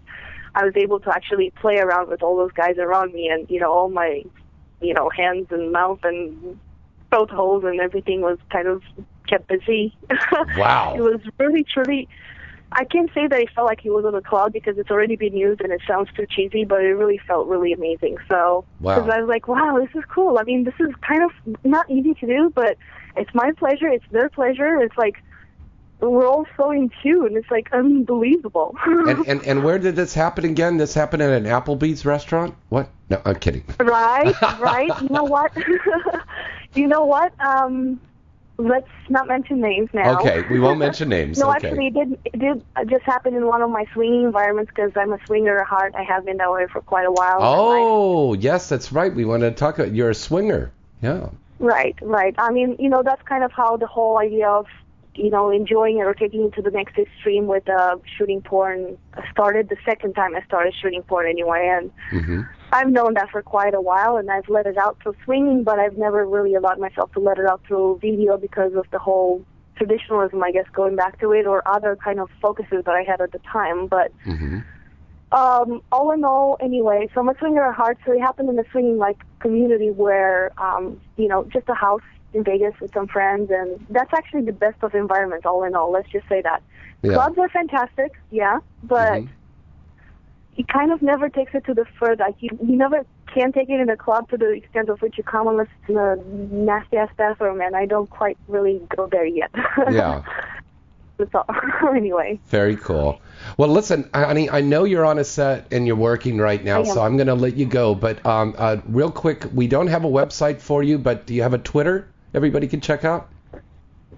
I 0.55 0.65
was 0.65 0.75
able 0.77 1.01
to 1.01 1.11
actually 1.11 1.51
play 1.61 1.79
around 1.79 2.09
with 2.09 2.23
all 2.23 2.37
those 2.37 2.53
guys 2.53 2.79
around 2.79 3.13
me 3.13 3.29
and, 3.29 3.49
you 3.51 3.61
know, 3.61 3.73
all 3.73 3.89
my, 3.91 4.23
you 4.81 4.95
know, 4.95 5.09
hands 5.11 5.49
and 5.51 5.73
mouth 5.73 6.01
and 6.03 6.59
throat 7.11 7.31
holes 7.31 7.65
and 7.65 7.81
everything 7.81 8.23
was 8.23 8.39
kind 8.51 8.67
of 8.67 8.83
kept 9.29 9.49
busy. 9.49 9.97
Wow. 10.57 10.95
it 10.97 11.01
was 11.01 11.21
really, 11.39 11.65
truly, 11.65 12.09
I 12.73 12.85
can't 12.85 13.11
say 13.15 13.27
that 13.27 13.41
it 13.41 13.49
felt 13.55 13.67
like 13.67 13.81
he 13.81 13.91
was 13.91 14.05
on 14.05 14.15
a 14.15 14.21
cloud 14.21 14.53
because 14.53 14.77
it's 14.79 14.91
already 14.91 15.17
been 15.17 15.35
used 15.35 15.61
and 15.63 15.73
it 15.73 15.81
sounds 15.87 16.09
too 16.15 16.27
cheesy, 16.29 16.65
but 16.65 16.83
it 16.83 16.93
really 16.95 17.19
felt 17.27 17.49
really 17.49 17.73
amazing. 17.73 18.19
So, 18.29 18.65
Wow. 18.81 18.97
because 18.97 19.11
I 19.11 19.21
was 19.21 19.29
like, 19.29 19.49
wow, 19.49 19.79
this 19.81 19.95
is 19.95 20.05
cool. 20.13 20.39
I 20.39 20.43
mean, 20.45 20.65
this 20.65 20.75
is 20.79 20.95
kind 21.01 21.23
of 21.23 21.31
not 21.65 21.91
easy 21.91 22.15
to 22.15 22.27
do, 22.27 22.53
but 22.55 22.77
it's 23.17 23.31
my 23.35 23.53
pleasure. 23.53 23.89
It's 23.89 24.05
their 24.11 24.29
pleasure. 24.29 24.77
It's 24.83 24.97
like 24.99 25.17
we're 26.01 26.27
all 26.29 26.47
so 26.57 26.71
in 26.71 26.91
tune. 27.03 27.37
It's 27.37 27.51
like 27.51 27.69
unbelievable. 27.73 28.77
And, 28.87 29.27
and 29.27 29.43
and 29.45 29.65
where 29.65 29.79
did 29.79 29.97
this 29.97 30.13
happen 30.15 30.45
again? 30.45 30.77
This 30.77 30.93
happened 30.95 31.23
at 31.23 31.31
an 31.33 31.45
Applebee's 31.45 32.05
restaurant? 32.05 32.55
What? 32.69 32.91
No, 33.11 33.21
I'm 33.25 33.37
kidding. 33.37 33.65
right, 33.81 34.35
right. 34.61 34.93
You 35.03 35.09
know 35.09 35.25
what? 35.25 35.51
You 36.75 36.87
know 36.87 37.07
what? 37.07 37.33
Um, 37.41 37.99
let's 38.59 38.89
not 39.09 39.29
mention 39.29 39.61
names 39.61 39.89
now. 39.95 40.19
Okay, 40.21 40.43
we 40.51 40.61
won't 40.61 40.79
mention 40.79 41.09
names. 41.19 41.39
No, 41.39 41.49
okay. 41.55 41.69
actually, 41.69 41.87
it 41.89 41.95
did. 41.95 42.19
It 42.25 42.39
did 42.39 42.65
just 42.91 43.05
happen 43.05 43.35
in 43.35 43.47
one 43.47 43.63
of 43.63 43.71
my 43.71 43.87
swinging 43.95 44.25
environments 44.25 44.71
because 44.75 44.93
I'm 44.97 45.13
a 45.13 45.19
swinger 45.27 45.61
at 45.61 45.67
heart. 45.67 45.95
I 45.97 46.03
have 46.03 46.25
been 46.27 46.37
that 46.39 46.51
way 46.53 46.67
for 46.73 46.81
quite 46.83 47.07
a 47.07 47.13
while. 47.13 47.37
in 47.37 47.43
my 47.43 47.47
life. 47.49 47.87
Oh, 47.89 48.35
yes, 48.35 48.69
that's 48.69 48.93
right. 48.93 49.15
We 49.15 49.25
want 49.25 49.43
to 49.43 49.51
talk 49.51 49.79
about 49.79 49.95
you're 49.95 50.11
a 50.11 50.15
swinger. 50.15 50.73
Yeah. 51.01 51.31
Right, 51.61 51.97
right. 52.03 52.35
I 52.39 52.51
mean, 52.53 52.77
you 52.79 52.89
know, 52.89 53.03
that's 53.03 53.23
kind 53.23 53.43
of 53.43 53.53
how 53.53 53.77
the 53.77 53.87
whole 53.87 54.19
idea 54.19 54.49
of, 54.49 54.67
you 55.15 55.31
know, 55.31 55.51
enjoying 55.51 55.99
it 55.99 56.03
or 56.03 56.15
taking 56.15 56.45
it 56.45 56.55
to 56.55 56.63
the 56.63 56.71
next 56.71 56.97
extreme 56.99 57.47
with 57.47 57.69
uh, 57.69 57.97
shooting 58.17 58.41
porn 58.43 58.97
started 59.33 59.69
the 59.69 59.77
second 59.85 60.15
time 60.15 60.37
I 60.37 60.43
started 60.45 60.75
shooting 60.81 61.03
porn 61.03 61.27
anyway. 61.27 61.69
And 61.69 61.91
hmm 62.11 62.43
I've 62.73 62.91
known 62.91 63.15
that 63.15 63.31
for 63.31 63.43
quite 63.43 63.75
a 63.75 63.81
while 63.81 64.17
and 64.17 64.31
I've 64.31 64.49
let 64.49 64.67
it 64.67 64.77
out 64.77 64.99
through 65.03 65.17
swinging, 65.25 65.65
but 65.65 65.79
I've 65.79 65.97
never 65.97 66.27
really 66.27 66.55
allowed 66.55 66.79
myself 66.79 67.13
to 67.13 67.21
let 67.21 67.39
it 67.39 67.47
out 67.47 67.63
through 67.67 67.99
video 68.01 68.37
because 68.37 68.75
of 68.75 68.87
the 68.93 68.99
whole 68.99 69.45
traditionalism, 69.77 70.43
I 70.43 70.51
guess, 70.53 70.67
going 70.73 70.97
back 70.97 71.19
to 71.21 71.33
it 71.33 71.47
or 71.47 71.63
other 71.67 71.97
kind 71.97 72.21
of 72.21 72.29
focuses 72.43 72.85
that 72.85 72.95
I 72.95 73.03
had 73.03 73.21
at 73.21 73.33
the 73.33 73.41
time. 73.51 73.87
But 73.87 74.13
hmm 74.25 74.61
um, 75.31 75.83
all 75.93 76.11
in 76.13 76.25
all, 76.25 76.57
anyway, 76.59 77.07
so 77.13 77.21
I'm 77.21 77.29
a 77.29 77.35
swinger 77.39 77.63
at 77.69 77.75
heart, 77.75 77.99
so 78.07 78.13
it 78.13 78.19
happened 78.21 78.49
in 78.49 78.59
a 78.59 78.65
swinging 78.73 78.97
like 78.97 79.19
community 79.41 79.91
where, 79.91 80.53
um, 80.57 80.99
you 81.19 81.29
know, 81.29 81.45
just 81.53 81.69
a 81.69 81.75
house 81.75 82.01
in 82.33 82.45
Vegas 82.45 82.73
with 82.81 82.95
some 82.95 83.09
friends, 83.09 83.51
and 83.51 83.85
that's 83.91 84.13
actually 84.15 84.43
the 84.43 84.53
best 84.53 84.77
of 84.83 84.95
environments. 84.95 85.45
All 85.45 85.65
in 85.65 85.75
all, 85.75 85.93
let's 85.93 86.09
just 86.11 86.27
say 86.29 86.41
that 86.43 86.63
Yeah. 87.03 87.13
clubs 87.13 87.37
are 87.39 87.49
fantastic, 87.51 88.13
yeah, 88.31 88.61
but 88.83 89.21
Mhm. 89.21 89.29
It 90.59 90.67
kind 90.69 90.93
of 90.93 91.01
never 91.01 91.29
takes 91.29 91.55
it 91.55 91.65
to 91.67 91.73
the 91.73 91.87
further. 91.99 92.25
Like 92.25 92.35
you, 92.41 92.51
you 92.61 92.77
never 92.77 93.07
can 93.33 93.53
take 93.53 93.71
it 93.71 93.81
in 93.81 93.89
a 93.89 93.97
club 93.97 94.29
to 94.31 94.37
the 94.37 94.51
extent 94.51 94.89
of 94.89 95.01
which 95.01 95.17
you 95.17 95.23
come 95.23 95.47
unless 95.47 95.69
it's 95.81 95.91
in 95.91 95.97
a 95.97 96.17
nasty 96.17 96.97
ass 96.97 97.11
bathroom, 97.17 97.61
and 97.61 97.77
I 97.77 97.87
don't 97.87 98.11
quite 98.11 98.37
really 98.49 98.83
go 98.95 99.07
there 99.07 99.25
yet. 99.25 99.51
Yeah. 99.91 100.23
That's 101.17 101.35
all. 101.35 101.47
anyway. 101.97 102.39
Very 102.47 102.77
cool. 102.77 103.21
Well, 103.57 103.69
listen, 103.71 104.09
honey, 104.15 104.49
I 104.49 104.61
know 104.61 104.85
you're 104.85 105.05
on 105.05 105.19
a 105.19 105.25
set 105.25 105.67
and 105.73 105.85
you're 105.85 105.97
working 105.97 106.39
right 106.39 106.63
now, 106.63 106.85
so 106.85 107.03
I'm 107.03 107.17
going 107.17 107.27
to 107.27 107.35
let 107.35 107.57
you 107.57 107.67
go. 107.67 107.97
But 107.97 108.25
um, 108.25 108.55
uh, 108.57 108.77
real 108.87 109.11
quick, 109.11 109.45
we 109.53 109.67
don't 109.67 109.89
have 109.89 110.05
a 110.05 110.09
website 110.09 110.61
for 110.61 110.85
you, 110.85 110.97
but 110.97 111.27
do 111.27 111.35
you 111.35 111.43
have 111.43 111.55
a 111.55 111.59
Twitter 111.59 112.09
everybody 112.35 112.69
can 112.69 112.81
check 112.81 113.05
out? 113.05 113.31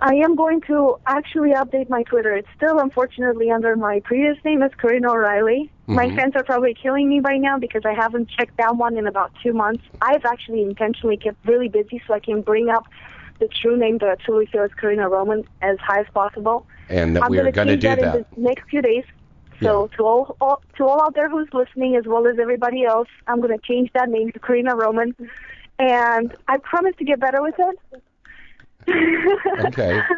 I 0.03 0.15
am 0.15 0.35
going 0.35 0.63
to 0.63 0.97
actually 1.07 1.51
update 1.51 1.91
my 1.91 2.03
Twitter. 2.05 2.35
It's 2.35 2.49
still 2.57 2.79
unfortunately 2.79 3.51
under 3.51 3.77
my 3.77 4.01
previous 4.01 4.37
name 4.45 4.63
as 4.63 4.71
Karina 4.81 5.11
O'Reilly. 5.13 5.71
My 5.87 6.07
Mhm. 6.07 6.17
fans 6.17 6.37
are 6.37 6.43
probably 6.43 6.73
killing 6.73 7.09
me 7.09 7.21
by 7.21 7.37
now 7.37 7.59
because 7.59 7.85
I 7.85 7.93
haven't 7.93 8.31
checked 8.31 8.57
that 8.57 8.77
one 8.77 8.97
in 8.97 9.07
about 9.07 9.33
two 9.43 9.53
months. 9.53 9.85
I've 10.01 10.25
actually 10.25 10.63
intentionally 10.63 11.19
kept 11.19 11.37
really 11.47 11.69
busy 11.69 12.03
so 12.07 12.15
I 12.15 12.21
can 12.21 12.41
bring 12.41 12.71
up 12.71 12.87
the 13.41 13.49
true 13.49 13.77
name 13.77 13.99
that 13.99 14.09
I 14.09 14.15
truly 14.15 14.47
feel 14.47 14.63
is 14.65 14.73
Karina 14.75 15.09
Roman 15.09 15.45
as 15.61 15.79
high 15.81 16.01
as 16.01 16.07
possible. 16.15 16.67
And 16.89 17.17
that 17.17 17.25
I'm 17.25 17.31
we're 17.31 17.43
going 17.43 17.53
going 17.53 17.69
to 17.69 17.77
do 17.77 17.89
that, 17.89 18.01
that. 18.01 18.17
in 18.17 18.25
the 18.37 18.41
next 18.49 18.69
few 18.71 18.81
days. 18.81 19.05
So 19.63 19.89
to 19.99 20.05
all, 20.05 20.37
all 20.41 20.63
to 20.77 20.87
all 20.87 21.03
out 21.03 21.15
there 21.15 21.29
who's 21.29 21.49
listening, 21.53 21.95
as 21.97 22.07
well 22.07 22.27
as 22.27 22.39
everybody 22.39 22.85
else, 22.85 23.09
I'm 23.27 23.41
going 23.43 23.57
to 23.57 23.63
change 23.67 23.91
that 23.93 24.09
name 24.09 24.33
to 24.33 24.39
Karina 24.39 24.75
Roman, 24.75 25.15
and 25.79 26.35
I 26.49 26.57
promise 26.57 26.95
to 26.97 27.05
get 27.05 27.21
better 27.21 27.43
with 27.43 27.57
it. 27.59 28.03
Okay. 28.89 30.01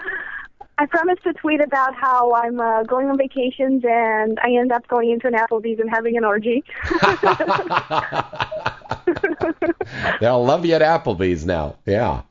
I 0.79 0.87
promised 0.87 1.23
to 1.25 1.33
tweet 1.35 1.61
about 1.61 1.95
how 1.95 2.35
I'm 2.35 2.59
uh, 2.59 2.83
going 2.85 3.09
on 3.09 3.19
vacations 3.19 3.85
and 3.89 4.41
I 4.43 4.57
end 4.57 4.73
up 4.73 4.89
going 4.89 5.11
into 5.11 5.29
an 5.29 5.35
Applebee's 5.35 5.79
and 5.79 5.89
having 5.89 6.17
an 6.17 6.25
orgy. 6.25 6.65
They'll 10.21 10.45
love 10.45 10.67
you 10.67 10.75
at 10.75 10.83
Applebee's 10.83 11.45
now. 11.45 11.77
Yeah. 11.87 12.23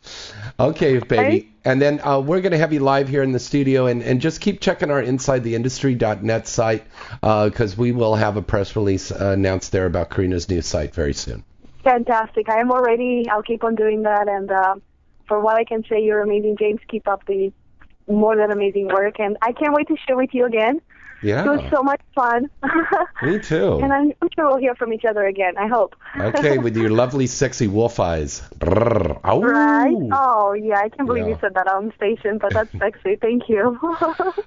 Okay, 0.59 0.99
baby. 0.99 1.53
And 1.63 1.81
then 1.81 2.01
uh, 2.03 2.19
we're 2.19 2.41
going 2.41 2.51
to 2.51 2.57
have 2.57 2.73
you 2.73 2.79
live 2.79 3.07
here 3.07 3.23
in 3.23 3.31
the 3.31 3.39
studio, 3.39 3.85
and, 3.85 4.01
and 4.01 4.19
just 4.19 4.41
keep 4.41 4.59
checking 4.59 4.89
our 4.89 5.01
InsideTheIndustry.net 5.01 6.47
site 6.47 6.83
because 7.21 7.77
we 7.77 7.91
will 7.91 8.15
have 8.15 8.35
a 8.35 8.41
press 8.41 8.75
release 8.75 9.11
uh, 9.11 9.33
announced 9.37 9.71
there 9.71 9.85
about 9.85 10.09
Karina's 10.09 10.49
new 10.49 10.61
site 10.61 10.95
very 10.95 11.13
soon. 11.13 11.43
Fantastic. 11.83 12.49
I 12.49 12.59
am 12.59 12.71
already. 12.71 13.29
I'll 13.29 13.43
keep 13.43 13.63
on 13.63 13.75
doing 13.75 14.03
that. 14.03 14.27
And 14.27 14.51
uh, 14.51 14.75
for 15.27 15.39
what 15.39 15.55
I 15.57 15.63
can 15.63 15.83
say, 15.89 16.01
you're 16.03 16.21
amazing, 16.21 16.57
James. 16.57 16.79
Keep 16.89 17.07
up 17.07 17.25
the 17.25 17.51
more 18.07 18.35
than 18.35 18.51
amazing 18.51 18.87
work. 18.87 19.19
And 19.19 19.37
I 19.41 19.51
can't 19.53 19.73
wait 19.73 19.87
to 19.87 19.95
share 20.07 20.17
with 20.17 20.33
you 20.33 20.45
again. 20.45 20.81
Yeah. 21.23 21.45
It 21.45 21.49
was 21.49 21.61
so 21.71 21.83
much 21.83 22.01
fun. 22.15 22.49
Me 23.21 23.37
too. 23.37 23.77
and 23.79 23.93
I'm, 23.93 24.11
I'm 24.23 24.29
sure 24.35 24.47
we'll 24.47 24.57
hear 24.57 24.73
from 24.73 24.91
each 24.91 25.05
other 25.05 25.23
again. 25.27 25.55
I 25.55 25.67
hope. 25.67 25.95
okay, 26.17 26.57
with 26.65 26.75
your 26.75 26.89
lovely, 26.89 27.27
sexy 27.27 27.67
wolf 27.67 27.99
eyes. 27.99 28.41
Right? 28.59 29.93
Oh, 30.11 30.53
yeah. 30.53 30.79
I 30.79 30.89
can't 30.89 31.05
believe 31.07 31.25
Yeah. 31.25 31.33
you 31.33 31.37
said 31.39 31.53
that 31.53 31.67
on 31.67 31.93
station, 31.95 32.39
but 32.39 32.51
that's 32.53 32.71
sexy. 32.79 33.17
Thank 33.17 33.47
you. 33.49 33.77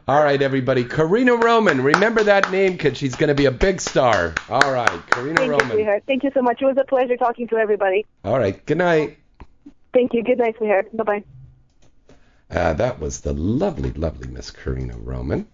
All 0.08 0.24
right, 0.24 0.42
everybody. 0.42 0.84
Karina 0.84 1.36
Roman. 1.36 1.80
Remember 1.80 2.24
that 2.24 2.50
name 2.50 2.72
because 2.72 2.98
she's 2.98 3.14
going 3.14 3.28
to 3.28 3.34
be 3.36 3.46
a 3.46 3.52
big 3.52 3.80
star. 3.80 4.34
All 4.48 4.72
right, 4.72 4.90
Karina 5.10 5.36
Thank 5.36 5.46
you, 5.46 5.52
Roman. 5.52 5.70
sweetheart. 5.70 6.02
Thank 6.08 6.24
you 6.24 6.32
so 6.34 6.42
much. 6.42 6.60
It 6.60 6.66
was 6.66 6.76
a 6.76 6.84
pleasure 6.84 7.16
talking 7.16 7.46
to 7.48 7.56
everybody. 7.56 8.04
All 8.24 8.36
right, 8.38 8.64
good 8.66 8.78
night. 8.78 9.18
Thank 9.94 10.12
you. 10.12 10.24
Good 10.24 10.38
night, 10.38 10.56
sweetheart. 10.58 10.94
Bye 10.94 11.04
bye. 11.04 11.24
Uh, 12.50 12.74
that 12.74 13.00
was 13.00 13.20
the 13.20 13.32
lovely, 13.32 13.92
lovely 13.92 14.28
Miss 14.28 14.50
Karina 14.50 14.98
Roman. 14.98 15.46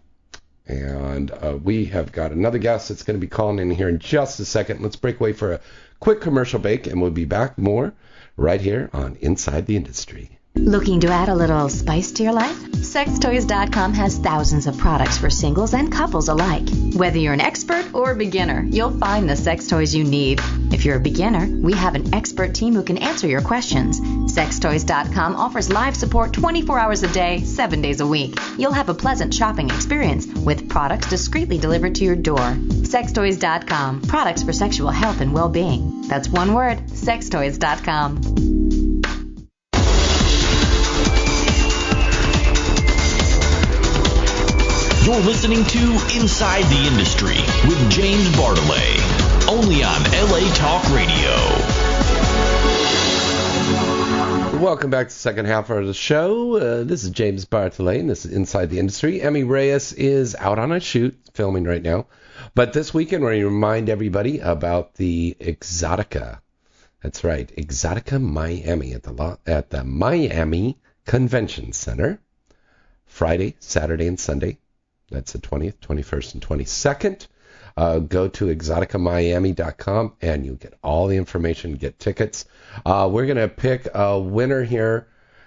And 0.66 1.31
uh, 1.31 1.59
we 1.62 1.87
have 1.87 2.12
got 2.12 2.33
another 2.33 2.59
guest 2.59 2.88
that's 2.88 3.03
going 3.03 3.18
to 3.18 3.20
be 3.20 3.29
calling 3.29 3.59
in 3.59 3.70
here 3.70 3.88
in 3.88 3.98
just 3.98 4.40
a 4.40 4.44
second. 4.44 4.81
Let's 4.81 4.96
break 4.96 5.20
away 5.20 5.33
for 5.33 5.53
a 5.53 5.61
quick 5.98 6.20
commercial 6.20 6.59
break, 6.59 6.87
and 6.87 7.03
we'll 7.03 7.11
be 7.11 7.24
back 7.24 7.59
more 7.59 7.92
right 8.37 8.61
here 8.61 8.88
on 8.92 9.16
Inside 9.20 9.66
the 9.66 9.76
Industry. 9.76 10.38
Looking 10.60 11.00
to 11.00 11.08
add 11.08 11.30
a 11.30 11.34
little 11.34 11.70
spice 11.70 12.12
to 12.12 12.22
your 12.22 12.34
life? 12.34 12.70
Sextoys.com 12.70 13.94
has 13.94 14.18
thousands 14.18 14.66
of 14.66 14.76
products 14.76 15.16
for 15.16 15.30
singles 15.30 15.72
and 15.72 15.90
couples 15.90 16.28
alike. 16.28 16.68
Whether 16.94 17.16
you're 17.16 17.32
an 17.32 17.40
expert 17.40 17.94
or 17.94 18.10
a 18.10 18.16
beginner, 18.16 18.66
you'll 18.68 18.96
find 18.98 19.28
the 19.28 19.36
sex 19.36 19.68
toys 19.68 19.94
you 19.94 20.04
need. 20.04 20.38
If 20.70 20.84
you're 20.84 20.96
a 20.96 21.00
beginner, 21.00 21.46
we 21.46 21.72
have 21.72 21.94
an 21.94 22.14
expert 22.14 22.54
team 22.54 22.74
who 22.74 22.82
can 22.82 22.98
answer 22.98 23.26
your 23.26 23.40
questions. 23.40 24.00
Sextoys.com 24.00 25.34
offers 25.34 25.72
live 25.72 25.96
support 25.96 26.34
24 26.34 26.78
hours 26.78 27.02
a 27.02 27.08
day, 27.08 27.40
7 27.40 27.80
days 27.80 28.00
a 28.00 28.06
week. 28.06 28.38
You'll 28.58 28.72
have 28.72 28.90
a 28.90 28.94
pleasant 28.94 29.32
shopping 29.32 29.70
experience 29.70 30.26
with 30.26 30.68
products 30.68 31.08
discreetly 31.08 31.56
delivered 31.56 31.94
to 31.96 32.04
your 32.04 32.16
door. 32.16 32.38
Sextoys.com, 32.38 34.02
products 34.02 34.42
for 34.42 34.52
sexual 34.52 34.90
health 34.90 35.22
and 35.22 35.32
well-being. 35.32 36.02
That's 36.02 36.28
one 36.28 36.52
word, 36.52 36.86
sextoys.com. 36.88 38.89
You're 45.10 45.18
listening 45.22 45.64
to 45.64 45.92
Inside 46.20 46.62
the 46.66 46.86
Industry 46.86 47.34
with 47.68 47.90
James 47.90 48.28
Bartholet, 48.28 49.48
only 49.48 49.82
on 49.82 50.04
LA 50.04 50.54
Talk 50.54 50.84
Radio. 50.94 51.34
Welcome 54.62 54.90
back 54.90 55.08
to 55.08 55.12
the 55.12 55.18
second 55.18 55.46
half 55.46 55.68
of 55.68 55.84
the 55.88 55.94
show. 55.94 56.58
Uh, 56.58 56.84
this 56.84 57.02
is 57.02 57.10
James 57.10 57.44
Bartholet, 57.44 57.98
and 57.98 58.08
this 58.08 58.24
is 58.24 58.30
Inside 58.30 58.70
the 58.70 58.78
Industry. 58.78 59.20
Emmy 59.20 59.42
Reyes 59.42 59.92
is 59.92 60.36
out 60.36 60.60
on 60.60 60.70
a 60.70 60.78
shoot, 60.78 61.18
filming 61.34 61.64
right 61.64 61.82
now. 61.82 62.06
But 62.54 62.72
this 62.72 62.94
weekend, 62.94 63.24
we're 63.24 63.30
going 63.30 63.40
to 63.40 63.46
remind 63.46 63.88
everybody 63.88 64.38
about 64.38 64.94
the 64.94 65.36
Exotica. 65.40 66.38
That's 67.02 67.24
right, 67.24 67.52
Exotica 67.56 68.22
Miami 68.22 68.92
at 68.92 69.02
the 69.02 69.38
at 69.44 69.70
the 69.70 69.82
Miami 69.82 70.78
Convention 71.04 71.72
Center. 71.72 72.20
Friday, 73.06 73.56
Saturday, 73.58 74.06
and 74.06 74.20
Sunday. 74.20 74.58
That's 75.10 75.32
the 75.32 75.38
20th, 75.38 75.78
21st, 75.78 76.34
and 76.34 76.42
22nd. 76.42 77.26
Uh, 77.76 77.98
go 77.98 78.28
to 78.28 78.46
exoticamiami.com 78.46 80.14
and 80.20 80.44
you'll 80.44 80.56
get 80.56 80.74
all 80.82 81.06
the 81.06 81.16
information, 81.16 81.74
get 81.74 81.98
tickets. 81.98 82.44
Uh, 82.84 83.08
we're 83.10 83.26
going 83.26 83.36
to 83.36 83.48
pick 83.48 83.88
a 83.94 84.18
winner 84.18 84.64
here 84.64 85.06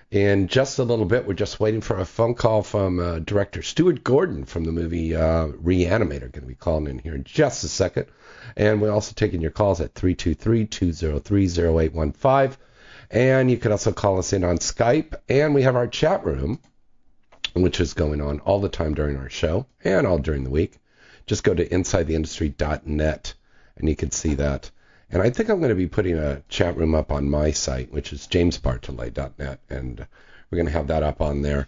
in 0.10 0.47
just 0.47 0.80
a 0.80 0.84
little 0.84 1.06
bit. 1.06 1.26
We're 1.26 1.34
just 1.34 1.60
waiting 1.60 1.82
for 1.82 1.97
a 1.97 2.06
phone 2.06 2.36
call 2.36 2.63
from 2.63 2.99
uh, 2.99 3.19
director 3.19 3.62
Stuart 3.62 4.04
Gordon 4.04 4.45
from 4.45 4.63
the 4.63 4.71
movie 4.71 5.15
uh, 5.15 5.47
Reanimator. 5.47 6.32
Going 6.32 6.43
to 6.43 6.47
be 6.47 6.56
calling 6.56 6.88
in 6.88 6.99
here 6.99 7.15
in 7.15 7.23
just 7.23 7.63
a 7.63 7.67
second. 7.67 8.06
And 8.56 8.82
we're 8.82 8.91
also 8.91 9.13
taking 9.15 9.41
your 9.41 9.52
calls 9.52 9.82
at 9.82 9.93
323-203-0815. 9.95 12.58
And 13.10 13.52
you 13.52 13.58
can 13.58 13.71
also 13.71 13.91
call 13.91 14.19
us 14.19 14.34
in 14.34 14.43
on 14.43 14.60
Skype. 14.60 15.15
And 15.28 15.56
we 15.56 15.63
have 15.63 15.76
our 15.76 15.88
chat 15.88 16.23
room 16.26 16.60
which 17.54 17.80
is 17.80 17.94
going 17.94 18.22
on 18.22 18.39
all 18.42 18.60
the 18.60 18.70
time 18.70 18.94
during 18.94 19.18
our 19.18 19.30
show 19.30 19.66
and 19.84 20.08
all 20.08 20.18
during 20.18 20.44
the 20.44 20.50
week. 20.50 20.80
Just 21.26 21.44
go 21.44 21.54
to 21.54 21.68
insidetheindustry.net 21.68 23.34
and 23.78 23.89
you 23.89 23.96
can 23.96 24.12
see 24.12 24.36
that. 24.36 24.72
And 25.10 25.22
I 25.22 25.30
think 25.30 25.50
I'm 25.50 25.60
going 25.60 25.70
to 25.70 25.76
be 25.76 25.88
putting 25.88 26.18
a 26.18 26.42
chat 26.50 26.76
room 26.76 26.96
up 26.96 27.12
on 27.12 27.30
my 27.30 27.52
site, 27.52 27.92
which 27.92 28.12
is 28.13 28.28
jamesbartolet.net, 28.28 29.60
and 29.70 30.08
we're 30.50 30.56
going 30.56 30.66
to 30.66 30.72
have 30.72 30.88
that 30.88 31.04
up 31.04 31.22
on 31.22 31.44
there. 31.44 31.68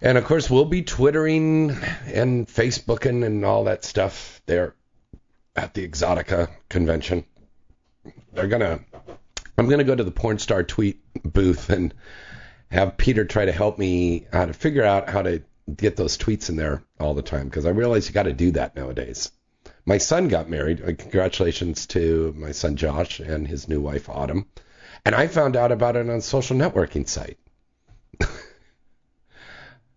And 0.00 0.16
of 0.16 0.24
course, 0.24 0.48
we'll 0.48 0.64
be 0.64 0.82
twittering 0.82 1.70
and 2.06 2.46
Facebooking 2.46 3.24
and 3.24 3.44
all 3.44 3.64
that 3.64 3.84
stuff 3.84 4.40
there 4.46 4.74
at 5.54 5.74
the 5.74 5.86
Exotica 5.86 6.48
convention. 6.68 7.24
They're 8.32 8.48
to 8.48 8.80
I'm 9.56 9.66
going 9.66 9.78
to 9.78 9.84
go 9.84 9.94
to 9.94 10.04
the 10.04 10.10
porn 10.10 10.38
star 10.38 10.62
tweet 10.64 11.00
booth 11.22 11.70
and 11.70 11.94
have 12.74 12.96
Peter 12.96 13.24
try 13.24 13.44
to 13.44 13.52
help 13.52 13.78
me 13.78 14.26
how 14.32 14.46
to 14.46 14.52
figure 14.52 14.84
out 14.84 15.08
how 15.08 15.22
to 15.22 15.42
get 15.74 15.96
those 15.96 16.18
tweets 16.18 16.50
in 16.50 16.56
there 16.56 16.82
all 17.00 17.14
the 17.14 17.22
time 17.22 17.48
because 17.48 17.66
I 17.66 17.70
realize 17.70 18.08
you 18.08 18.12
got 18.12 18.24
to 18.24 18.32
do 18.32 18.50
that 18.52 18.76
nowadays. 18.76 19.30
My 19.86 19.98
son 19.98 20.28
got 20.28 20.50
married. 20.50 20.98
Congratulations 20.98 21.86
to 21.88 22.34
my 22.36 22.52
son 22.52 22.76
Josh 22.76 23.20
and 23.20 23.46
his 23.46 23.68
new 23.68 23.80
wife 23.80 24.08
Autumn. 24.08 24.46
And 25.04 25.14
I 25.14 25.26
found 25.28 25.56
out 25.56 25.72
about 25.72 25.96
it 25.96 26.08
on 26.08 26.16
a 26.16 26.20
social 26.20 26.56
networking 26.56 27.06
site. 27.06 27.38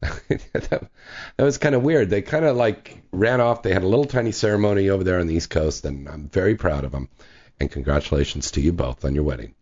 that, 0.01 0.89
that 1.37 1.43
was 1.43 1.57
kind 1.57 1.73
of 1.73 1.83
weird. 1.83 2.09
They 2.09 2.21
kind 2.21 2.45
of 2.45 2.55
like 2.55 3.01
ran 3.11 3.41
off. 3.41 3.63
They 3.63 3.73
had 3.73 3.83
a 3.83 3.87
little 3.87 4.05
tiny 4.05 4.31
ceremony 4.31 4.89
over 4.89 5.03
there 5.03 5.19
on 5.19 5.27
the 5.27 5.35
East 5.35 5.49
Coast, 5.49 5.85
and 5.85 6.07
I'm 6.07 6.29
very 6.29 6.55
proud 6.55 6.83
of 6.83 6.91
them. 6.91 7.09
And 7.59 7.71
congratulations 7.71 8.51
to 8.51 8.61
you 8.61 8.71
both 8.71 9.03
on 9.03 9.15
your 9.15 9.23
wedding. 9.23 9.55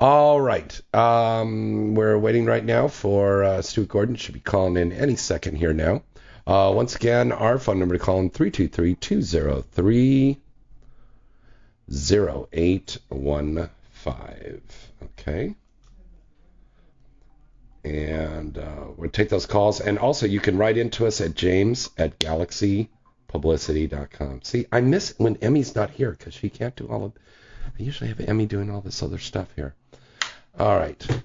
All 0.00 0.40
right. 0.40 0.80
Um, 0.92 1.94
we're 1.94 2.18
waiting 2.18 2.46
right 2.46 2.64
now 2.64 2.88
for 2.88 3.44
uh, 3.44 3.62
Stuart 3.62 3.86
Gordon. 3.88 4.16
Should 4.16 4.34
be 4.34 4.40
calling 4.40 4.76
in 4.76 4.90
any 4.90 5.14
second 5.14 5.54
here 5.56 5.72
now. 5.72 6.02
Uh, 6.46 6.70
once 6.74 6.94
again, 6.96 7.32
our 7.32 7.58
phone 7.58 7.78
number 7.78 7.96
to 7.96 8.04
call 8.04 8.20
in 8.20 8.28
323 8.28 8.96
203 8.96 10.38
0815. 11.88 14.60
Okay. 15.02 15.54
And 17.84 18.58
uh, 18.58 18.86
we'll 18.96 19.10
take 19.10 19.28
those 19.28 19.46
calls. 19.46 19.80
And 19.80 19.96
also, 19.98 20.26
you 20.26 20.40
can 20.40 20.58
write 20.58 20.76
into 20.76 21.06
us 21.06 21.20
at 21.20 21.34
james 21.34 21.88
at 21.96 22.18
galaxypublicity.com. 22.18 24.42
See, 24.42 24.66
I 24.72 24.80
miss 24.80 25.14
when 25.18 25.36
Emmy's 25.36 25.76
not 25.76 25.90
here 25.90 26.10
because 26.10 26.34
she 26.34 26.50
can't 26.50 26.74
do 26.74 26.88
all 26.88 27.04
of 27.04 27.12
I 27.66 27.82
usually 27.82 28.08
have 28.08 28.20
Emmy 28.20 28.46
doing 28.46 28.70
all 28.70 28.80
this 28.80 29.02
other 29.02 29.18
stuff 29.18 29.48
here. 29.56 29.74
All 30.58 30.76
right. 30.76 31.22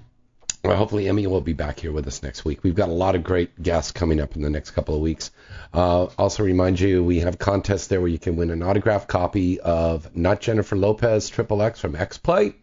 Well, 0.64 0.76
hopefully 0.76 1.08
Emmy 1.08 1.26
will 1.26 1.40
be 1.40 1.54
back 1.54 1.80
here 1.80 1.92
with 1.92 2.06
us 2.08 2.22
next 2.22 2.44
week. 2.44 2.64
We've 2.64 2.76
got 2.76 2.90
a 2.90 2.94
lot 2.94 3.16
of 3.16 3.24
great 3.24 3.62
guests 3.62 3.94
coming 3.94 4.20
up 4.20 4.36
in 4.36 4.42
the 4.42 4.50
next 4.50 4.72
couple 4.72 4.96
of 4.96 5.02
weeks. 5.02 5.32
Uh, 5.74 6.06
also 6.18 6.44
remind 6.44 6.80
you 6.80 7.04
we 7.04 7.20
have 7.20 7.40
contests 7.40 7.88
there 7.88 8.02
where 8.02 8.10
you 8.10 8.20
can 8.20 8.36
win 8.36 8.50
an 8.50 8.62
autographed 8.62 9.08
copy 9.08 9.60
of 9.62 10.14
not 10.16 10.42
Jennifer 10.42 10.76
Lopez 10.76 11.30
Triple 11.30 11.62
X 11.62 11.80
from 11.80 11.96
X 11.96 12.18
Play 12.18 12.56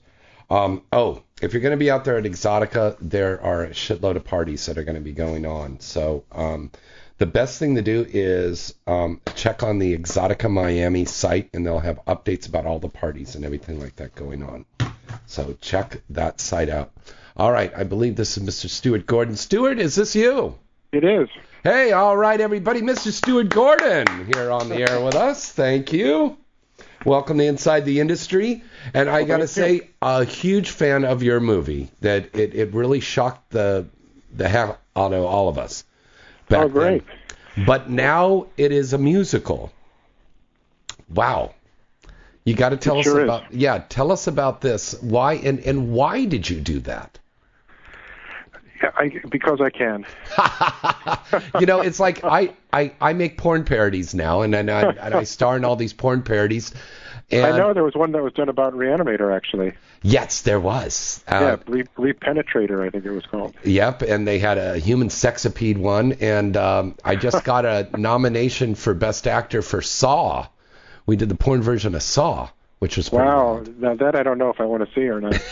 Um, 0.50 0.82
oh, 0.92 1.22
if 1.40 1.52
you're 1.52 1.62
going 1.62 1.72
to 1.72 1.76
be 1.76 1.90
out 1.90 2.04
there 2.04 2.18
at 2.18 2.24
Exotica, 2.24 2.96
there 3.00 3.40
are 3.40 3.64
a 3.64 3.70
shitload 3.70 4.16
of 4.16 4.24
parties 4.24 4.66
that 4.66 4.78
are 4.78 4.84
going 4.84 4.96
to 4.96 5.00
be 5.00 5.12
going 5.12 5.46
on. 5.46 5.80
So 5.80 6.24
um, 6.32 6.70
the 7.18 7.26
best 7.26 7.58
thing 7.58 7.76
to 7.76 7.82
do 7.82 8.04
is 8.08 8.74
um, 8.86 9.20
check 9.34 9.62
on 9.62 9.78
the 9.78 9.96
Exotica 9.96 10.50
Miami 10.50 11.04
site, 11.04 11.50
and 11.52 11.64
they'll 11.64 11.78
have 11.78 12.04
updates 12.06 12.48
about 12.48 12.66
all 12.66 12.78
the 12.78 12.88
parties 12.88 13.36
and 13.36 13.44
everything 13.44 13.80
like 13.80 13.96
that 13.96 14.14
going 14.14 14.42
on. 14.42 14.66
So 15.26 15.56
check 15.60 16.02
that 16.10 16.40
site 16.40 16.68
out. 16.68 16.92
All 17.36 17.52
right, 17.52 17.72
I 17.76 17.84
believe 17.84 18.16
this 18.16 18.36
is 18.36 18.42
Mr. 18.42 18.68
Stuart 18.68 19.06
Gordon. 19.06 19.36
Stuart, 19.36 19.78
is 19.78 19.94
this 19.94 20.16
you? 20.16 20.58
It 20.92 21.04
is. 21.04 21.28
Hey, 21.62 21.92
all 21.92 22.16
right, 22.16 22.40
everybody. 22.40 22.80
Mr. 22.80 23.10
Stuart 23.12 23.48
Gordon 23.50 24.06
here 24.32 24.50
on 24.50 24.68
the 24.68 24.88
air 24.88 25.00
with 25.04 25.14
us. 25.14 25.50
Thank 25.50 25.92
you. 25.92 26.36
Welcome 27.04 27.38
to 27.38 27.44
Inside 27.44 27.84
the 27.84 28.00
Industry. 28.00 28.62
And 28.94 29.08
I 29.08 29.24
got 29.24 29.38
to 29.38 29.48
say, 29.48 29.90
a 30.00 30.24
huge 30.24 30.70
fan 30.70 31.04
of 31.04 31.22
your 31.22 31.40
movie. 31.40 31.90
That 32.00 32.34
it, 32.36 32.54
it 32.54 32.72
really 32.74 33.00
shocked 33.00 33.50
the 33.50 33.86
the 34.34 34.48
hell 34.48 34.78
out 34.94 35.12
of 35.12 35.24
all 35.24 35.48
of 35.48 35.58
us. 35.58 35.84
Back 36.48 36.64
Oh, 36.64 36.68
great. 36.68 37.04
Then. 37.56 37.66
But 37.66 37.90
now 37.90 38.46
it 38.56 38.70
is 38.72 38.92
a 38.92 38.98
musical. 38.98 39.72
Wow. 41.08 41.54
You 42.44 42.54
got 42.54 42.68
to 42.70 42.76
tell 42.76 42.96
It 42.96 43.00
us 43.00 43.04
sure 43.04 43.20
is. 43.20 43.24
about 43.24 43.52
yeah. 43.52 43.82
Tell 43.88 44.12
us 44.12 44.26
about 44.26 44.60
this. 44.60 44.94
Why 45.00 45.34
and 45.34 45.58
and 45.60 45.92
why 45.92 46.24
did 46.26 46.48
you 46.48 46.60
do 46.60 46.80
that? 46.80 47.18
Yeah, 48.82 48.90
I, 48.96 49.20
because 49.30 49.60
I 49.60 49.70
can. 49.70 50.04
you 51.60 51.66
know, 51.66 51.80
it's 51.80 52.00
like 52.00 52.22
I, 52.24 52.54
I, 52.72 52.92
I 53.00 53.12
make 53.12 53.38
porn 53.38 53.64
parodies 53.64 54.14
now, 54.14 54.42
and 54.42 54.54
and 54.54 54.70
I, 54.70 54.82
and 54.90 55.14
I 55.14 55.22
star 55.24 55.56
in 55.56 55.64
all 55.64 55.76
these 55.76 55.92
porn 55.92 56.22
parodies. 56.22 56.72
And 57.30 57.44
I 57.44 57.58
know 57.58 57.74
there 57.74 57.82
was 57.82 57.96
one 57.96 58.12
that 58.12 58.22
was 58.22 58.32
done 58.34 58.48
about 58.48 58.74
Reanimator, 58.74 59.34
actually. 59.34 59.72
Yes, 60.02 60.42
there 60.42 60.60
was. 60.60 61.24
yeah, 61.26 61.38
Uh, 61.38 61.56
Re- 61.66 61.84
Repenetrator, 61.98 62.86
I 62.86 62.90
think 62.90 63.04
it 63.04 63.10
was 63.10 63.26
called. 63.26 63.54
Yep, 63.64 64.02
and 64.02 64.28
they 64.28 64.38
had 64.38 64.58
a 64.58 64.78
human 64.78 65.08
sexipede 65.08 65.76
one, 65.76 66.12
and 66.20 66.56
um, 66.56 66.94
I 67.04 67.16
just 67.16 67.42
got 67.42 67.64
a 67.64 67.88
nomination 67.98 68.76
for 68.76 68.94
best 68.94 69.26
actor 69.26 69.60
for 69.60 69.82
Saw. 69.82 70.46
We 71.06 71.16
did 71.16 71.28
the 71.28 71.34
porn 71.34 71.62
version 71.62 71.96
of 71.96 72.02
Saw, 72.04 72.48
which 72.78 72.96
was 72.96 73.10
Wow, 73.10 73.54
wild. 73.54 73.80
now 73.80 73.94
that 73.96 74.14
I 74.14 74.22
don't 74.22 74.38
know 74.38 74.50
if 74.50 74.60
I 74.60 74.64
want 74.64 74.86
to 74.88 74.94
see 74.94 75.08
or 75.08 75.20
not. 75.20 75.34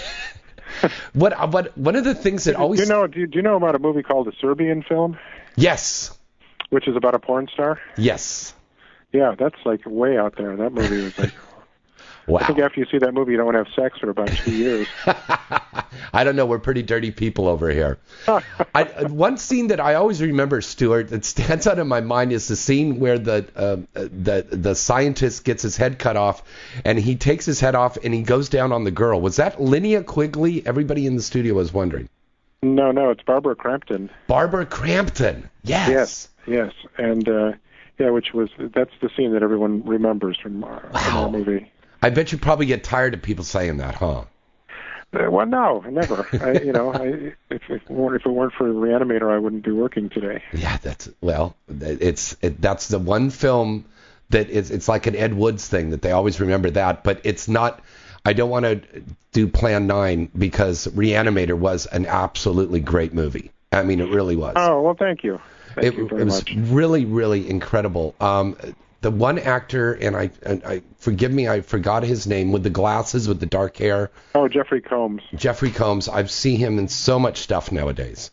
What 1.12 1.32
uh, 1.32 1.46
what 1.46 1.76
one 1.78 1.96
of 1.96 2.04
the 2.04 2.14
things 2.14 2.44
that 2.44 2.56
always 2.56 2.80
do 2.80 2.86
you 2.86 2.92
know? 2.92 3.06
Do 3.06 3.20
you, 3.20 3.26
do 3.26 3.36
you 3.36 3.42
know 3.42 3.56
about 3.56 3.74
a 3.74 3.78
movie 3.78 4.02
called 4.02 4.26
The 4.26 4.32
Serbian 4.40 4.82
Film, 4.82 5.18
yes 5.56 6.16
which 6.70 6.88
is 6.88 6.96
about 6.96 7.14
a 7.14 7.18
porn 7.18 7.48
star? 7.52 7.80
yes 7.96 8.54
Yeah, 9.12 9.34
that's 9.38 9.58
like 9.64 9.80
way 9.86 10.18
out 10.18 10.36
there. 10.36 10.56
That 10.56 10.72
movie 10.72 11.02
was 11.02 11.18
like. 11.18 11.32
I 12.28 12.46
think 12.46 12.58
after 12.58 12.80
you 12.80 12.86
see 12.90 12.98
that 12.98 13.12
movie, 13.12 13.32
you 13.32 13.36
don't 13.36 13.46
want 13.46 13.56
to 13.56 13.64
have 13.64 13.74
sex 13.74 13.98
for 13.98 14.08
about 14.10 14.28
two 14.28 14.52
years. 14.52 14.86
I 16.12 16.24
don't 16.24 16.36
know 16.36 16.46
we're 16.46 16.58
pretty 16.58 16.82
dirty 16.82 17.10
people 17.10 17.48
over 17.48 17.68
here. 17.70 17.98
I, 18.74 18.84
one 19.08 19.36
scene 19.36 19.68
that 19.68 19.80
I 19.80 19.94
always 19.94 20.22
remember, 20.22 20.60
Stuart, 20.60 21.08
that 21.10 21.24
stands 21.24 21.66
out 21.66 21.78
in 21.78 21.86
my 21.88 22.00
mind 22.00 22.32
is 22.32 22.48
the 22.48 22.56
scene 22.56 22.98
where 22.98 23.18
the 23.18 23.46
uh, 23.56 23.76
the 23.94 24.46
the 24.50 24.74
scientist 24.74 25.44
gets 25.44 25.62
his 25.62 25.76
head 25.76 25.98
cut 25.98 26.16
off, 26.16 26.42
and 26.84 26.98
he 26.98 27.16
takes 27.16 27.44
his 27.44 27.60
head 27.60 27.74
off 27.74 27.96
and 28.02 28.14
he 28.14 28.22
goes 28.22 28.48
down 28.48 28.72
on 28.72 28.84
the 28.84 28.90
girl. 28.90 29.20
Was 29.20 29.36
that 29.36 29.58
Linnea 29.58 30.04
Quigley? 30.06 30.66
Everybody 30.66 31.06
in 31.06 31.16
the 31.16 31.22
studio 31.22 31.54
was 31.54 31.72
wondering. 31.72 32.08
no, 32.62 32.90
no, 32.92 33.10
it's 33.10 33.22
Barbara 33.22 33.54
Crampton. 33.54 34.08
Barbara 34.26 34.66
Crampton. 34.66 35.50
Yes. 35.62 35.88
Yes, 35.90 36.28
yes, 36.46 36.72
and 36.98 37.28
uh, 37.28 37.52
yeah, 37.98 38.10
which 38.10 38.32
was 38.32 38.48
that's 38.58 38.92
the 39.02 39.10
scene 39.16 39.32
that 39.32 39.42
everyone 39.42 39.82
remembers 39.84 40.38
from, 40.42 40.64
uh, 40.64 40.78
from 40.80 40.92
Wow. 40.92 41.24
that 41.30 41.38
movie. 41.38 41.70
I 42.04 42.10
bet 42.10 42.32
you 42.32 42.38
probably 42.38 42.66
get 42.66 42.84
tired 42.84 43.14
of 43.14 43.22
people 43.22 43.44
saying 43.44 43.78
that, 43.78 43.94
huh? 43.94 44.24
Uh, 45.14 45.30
well, 45.30 45.46
no, 45.46 45.80
never. 45.88 46.26
I, 46.32 46.60
you 46.60 46.72
know, 46.72 46.92
I, 46.92 47.06
if, 47.50 47.62
if, 47.70 47.70
it 47.70 47.90
weren't, 47.90 48.16
if 48.16 48.26
it 48.26 48.30
weren't 48.30 48.52
for 48.52 48.68
Reanimator, 48.68 49.32
I 49.32 49.38
wouldn't 49.38 49.64
be 49.64 49.70
working 49.70 50.10
today. 50.10 50.42
Yeah, 50.52 50.76
that's 50.82 51.08
well, 51.22 51.56
it's 51.68 52.36
it, 52.42 52.60
that's 52.60 52.88
the 52.88 52.98
one 52.98 53.30
film 53.30 53.86
that 54.30 54.50
is 54.50 54.70
it's 54.70 54.86
like 54.86 55.06
an 55.06 55.16
Ed 55.16 55.32
Woods 55.32 55.66
thing 55.66 55.90
that 55.90 56.02
they 56.02 56.10
always 56.10 56.40
remember 56.40 56.70
that, 56.70 57.04
but 57.04 57.20
it's 57.24 57.48
not. 57.48 57.80
I 58.26 58.34
don't 58.34 58.50
want 58.50 58.64
to 58.64 58.82
do 59.32 59.48
Plan 59.48 59.86
Nine 59.86 60.30
because 60.36 60.86
Reanimator 60.88 61.56
was 61.56 61.86
an 61.86 62.04
absolutely 62.06 62.80
great 62.80 63.14
movie. 63.14 63.50
I 63.72 63.82
mean, 63.82 64.00
it 64.00 64.10
really 64.10 64.36
was. 64.36 64.54
Oh 64.56 64.82
well, 64.82 64.94
thank 64.94 65.24
you. 65.24 65.40
Thank 65.74 65.86
it, 65.86 65.94
you 65.94 66.08
very 66.08 66.22
it 66.22 66.24
was 66.26 66.46
much. 66.48 66.54
really, 66.70 67.04
really 67.06 67.48
incredible. 67.48 68.14
Um, 68.20 68.56
the 69.04 69.10
one 69.10 69.38
actor, 69.38 69.92
and 69.92 70.16
I, 70.16 70.30
and 70.42 70.64
I 70.64 70.80
forgive 70.96 71.30
me, 71.30 71.46
I 71.46 71.60
forgot 71.60 72.02
his 72.04 72.26
name, 72.26 72.52
with 72.52 72.62
the 72.62 72.70
glasses, 72.70 73.28
with 73.28 73.38
the 73.38 73.44
dark 73.46 73.76
hair, 73.76 74.10
Oh, 74.34 74.48
Jeffrey 74.48 74.80
Combs. 74.80 75.20
Jeffrey 75.34 75.70
Combs. 75.70 76.08
I've 76.08 76.30
seen 76.30 76.58
him 76.58 76.78
in 76.78 76.88
so 76.88 77.18
much 77.18 77.38
stuff 77.38 77.70
nowadays. 77.70 78.30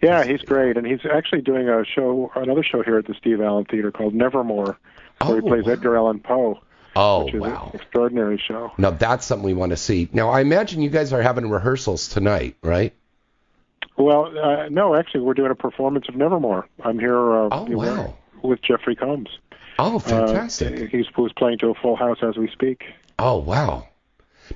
Yeah, 0.00 0.24
he's 0.24 0.40
great, 0.42 0.76
and 0.76 0.86
he's 0.86 1.00
actually 1.12 1.40
doing 1.42 1.68
a 1.68 1.84
show, 1.84 2.30
another 2.36 2.62
show 2.62 2.82
here 2.84 2.96
at 2.98 3.06
the 3.06 3.14
Steve 3.14 3.40
Allen 3.40 3.64
Theater 3.64 3.90
called 3.90 4.14
Nevermore, 4.14 4.64
where 4.66 4.76
Oh, 5.20 5.34
he 5.34 5.40
plays 5.40 5.64
wow. 5.66 5.72
Edgar 5.72 5.96
Allan 5.96 6.20
Poe, 6.20 6.60
Oh 6.94 7.24
which 7.24 7.34
is 7.34 7.40
wow! 7.40 7.70
an 7.72 7.80
extraordinary 7.80 8.38
show. 8.38 8.70
Now 8.78 8.90
that's 8.90 9.26
something 9.26 9.44
we 9.44 9.54
want 9.54 9.70
to 9.70 9.76
see. 9.76 10.08
Now 10.12 10.30
I 10.30 10.40
imagine 10.42 10.80
you 10.80 10.90
guys 10.90 11.12
are 11.12 11.22
having 11.22 11.50
rehearsals 11.50 12.06
tonight, 12.08 12.54
right? 12.62 12.94
Well, 13.96 14.36
uh, 14.38 14.68
no, 14.68 14.94
actually, 14.94 15.22
we're 15.22 15.34
doing 15.34 15.50
a 15.50 15.54
performance 15.56 16.06
of 16.08 16.14
Nevermore. 16.16 16.68
I'm 16.84 16.98
here 17.00 17.16
uh, 17.16 17.48
Oh, 17.50 17.66
wow. 17.70 18.14
with 18.42 18.60
Jeffrey 18.62 18.94
Combs. 18.96 19.28
Oh, 19.78 19.96
Uh, 19.96 19.98
fantastic! 19.98 20.90
he's 20.90 21.06
who's 21.14 21.32
playing 21.32 21.58
to 21.58 21.68
a 21.68 21.74
full 21.74 21.96
house 21.96 22.18
as 22.22 22.36
we 22.36 22.48
speak. 22.48 22.84
oh, 23.18 23.38
wow. 23.38 23.86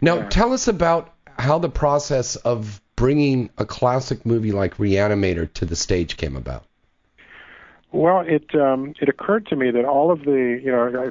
Now 0.01 0.17
Yeah. 0.17 0.29
tell 0.29 0.53
us 0.53 0.69
about 0.69 1.15
how 1.39 1.59
the 1.59 1.69
process 1.71 2.37
of 2.37 2.81
bringing 2.97 3.49
a 3.59 3.65
classic 3.65 4.27
movie 4.27 4.53
like 4.53 4.77
Reanimator 4.77 5.53
to 5.55 5.65
the 5.65 5.77
stage 5.77 6.17
came 6.17 6.37
about. 6.37 6.65
Well, 7.93 8.21
it 8.21 8.55
um, 8.55 8.95
it 9.01 9.09
occurred 9.09 9.47
to 9.47 9.57
me 9.57 9.71
that 9.71 9.85
all 9.85 10.11
of 10.11 10.25
the 10.25 10.61
you 10.63 10.71
know 10.71 10.87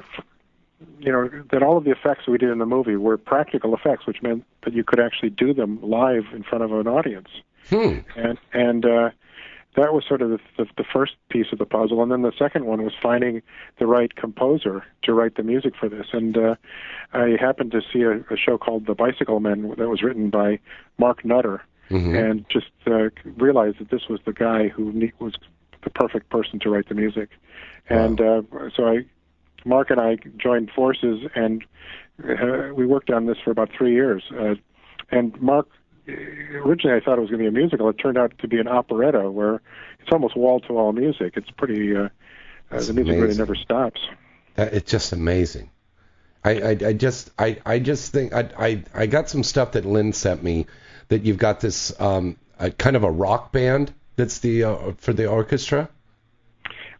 you 1.00 1.10
know 1.10 1.28
that 1.50 1.62
all 1.62 1.76
of 1.76 1.84
the 1.84 1.90
effects 1.90 2.28
we 2.28 2.38
did 2.38 2.50
in 2.50 2.58
the 2.58 2.66
movie 2.66 2.94
were 2.96 3.16
practical 3.18 3.74
effects, 3.74 4.06
which 4.06 4.22
meant 4.22 4.44
that 4.62 4.74
you 4.74 4.84
could 4.84 5.00
actually 5.00 5.30
do 5.30 5.52
them 5.52 5.80
live 5.82 6.26
in 6.32 6.42
front 6.44 6.62
of 6.62 6.72
an 6.72 6.86
audience. 6.86 7.28
Hmm. 7.68 7.98
And 8.16 8.38
and 8.52 8.84
uh, 8.86 9.10
that 9.76 9.92
was 9.92 10.04
sort 10.06 10.22
of 10.22 10.30
the, 10.30 10.38
the, 10.56 10.66
the 10.76 10.84
first 10.84 11.12
piece 11.28 11.46
of 11.52 11.58
the 11.58 11.66
puzzle, 11.66 12.02
and 12.02 12.10
then 12.10 12.22
the 12.22 12.32
second 12.38 12.64
one 12.66 12.82
was 12.82 12.94
finding 13.00 13.42
the 13.78 13.86
right 13.86 14.14
composer 14.16 14.84
to 15.02 15.12
write 15.12 15.36
the 15.36 15.42
music 15.42 15.74
for 15.78 15.88
this. 15.88 16.06
And 16.12 16.36
uh, 16.36 16.54
I 17.12 17.36
happened 17.38 17.70
to 17.72 17.82
see 17.92 18.02
a, 18.02 18.18
a 18.32 18.36
show 18.36 18.58
called 18.58 18.86
The 18.86 18.94
Bicycle 18.94 19.40
Men 19.40 19.74
that 19.78 19.88
was 19.88 20.02
written 20.02 20.30
by 20.30 20.58
Mark 20.98 21.24
Nutter, 21.24 21.62
Mhm. 21.90 22.30
and 22.30 22.44
just 22.50 22.70
uh, 22.86 23.08
realized 23.38 23.78
that 23.78 23.88
this 23.88 24.08
was 24.10 24.20
the 24.26 24.32
guy 24.34 24.68
who 24.68 24.92
ne- 24.92 25.12
was 25.20 25.32
the 25.84 25.88
perfect 25.88 26.28
person 26.28 26.58
to 26.58 26.68
write 26.68 26.86
the 26.90 26.94
music. 26.94 27.30
And 27.88 28.20
uh, 28.20 28.42
so 28.76 28.88
I, 28.88 29.06
Mark 29.64 29.88
and 29.90 29.98
I 29.98 30.18
joined 30.36 30.70
forces, 30.70 31.26
and 31.34 31.64
uh, 32.28 32.74
we 32.74 32.84
worked 32.84 33.08
on 33.10 33.24
this 33.24 33.38
for 33.42 33.50
about 33.52 33.70
three 33.72 33.92
years. 33.94 34.22
Uh, 34.38 34.56
and 35.10 35.40
Mark, 35.40 35.68
originally 36.08 36.96
I 36.96 37.00
thought 37.04 37.18
it 37.18 37.20
was 37.20 37.30
going 37.30 37.44
to 37.44 37.50
be 37.50 37.56
a 37.56 37.60
musical. 37.60 37.88
It 37.88 37.94
turned 37.94 38.18
out 38.18 38.38
to 38.38 38.48
be 38.48 38.58
an 38.58 38.68
operetta 38.68 39.30
where 39.30 39.60
it's 40.00 40.10
almost 40.12 40.36
wall-to-wall 40.36 40.92
music. 40.92 41.34
It's 41.36 41.50
pretty. 41.50 41.96
Uh, 41.96 42.08
uh, 42.70 42.82
the 42.82 42.92
music 42.92 43.20
really 43.20 43.36
never 43.36 43.54
stops. 43.54 44.00
That, 44.54 44.74
it's 44.74 44.90
just 44.90 45.12
amazing. 45.12 45.70
I, 46.44 46.50
I, 46.50 46.70
I 46.70 46.92
just 46.92 47.30
I, 47.38 47.58
I 47.64 47.78
just 47.78 48.12
think 48.12 48.32
I, 48.32 48.50
I 48.58 48.84
I 48.94 49.06
got 49.06 49.28
some 49.28 49.42
stuff 49.42 49.72
that 49.72 49.84
Lynn 49.84 50.12
sent 50.12 50.42
me 50.42 50.66
that 51.08 51.24
you've 51.24 51.38
got 51.38 51.60
this 51.60 51.98
um 52.00 52.36
a, 52.58 52.70
kind 52.70 52.96
of 52.96 53.04
a 53.04 53.10
rock 53.10 53.52
band 53.52 53.92
that's 54.16 54.38
the 54.38 54.64
uh, 54.64 54.92
for 54.98 55.12
the 55.12 55.26
orchestra. 55.26 55.88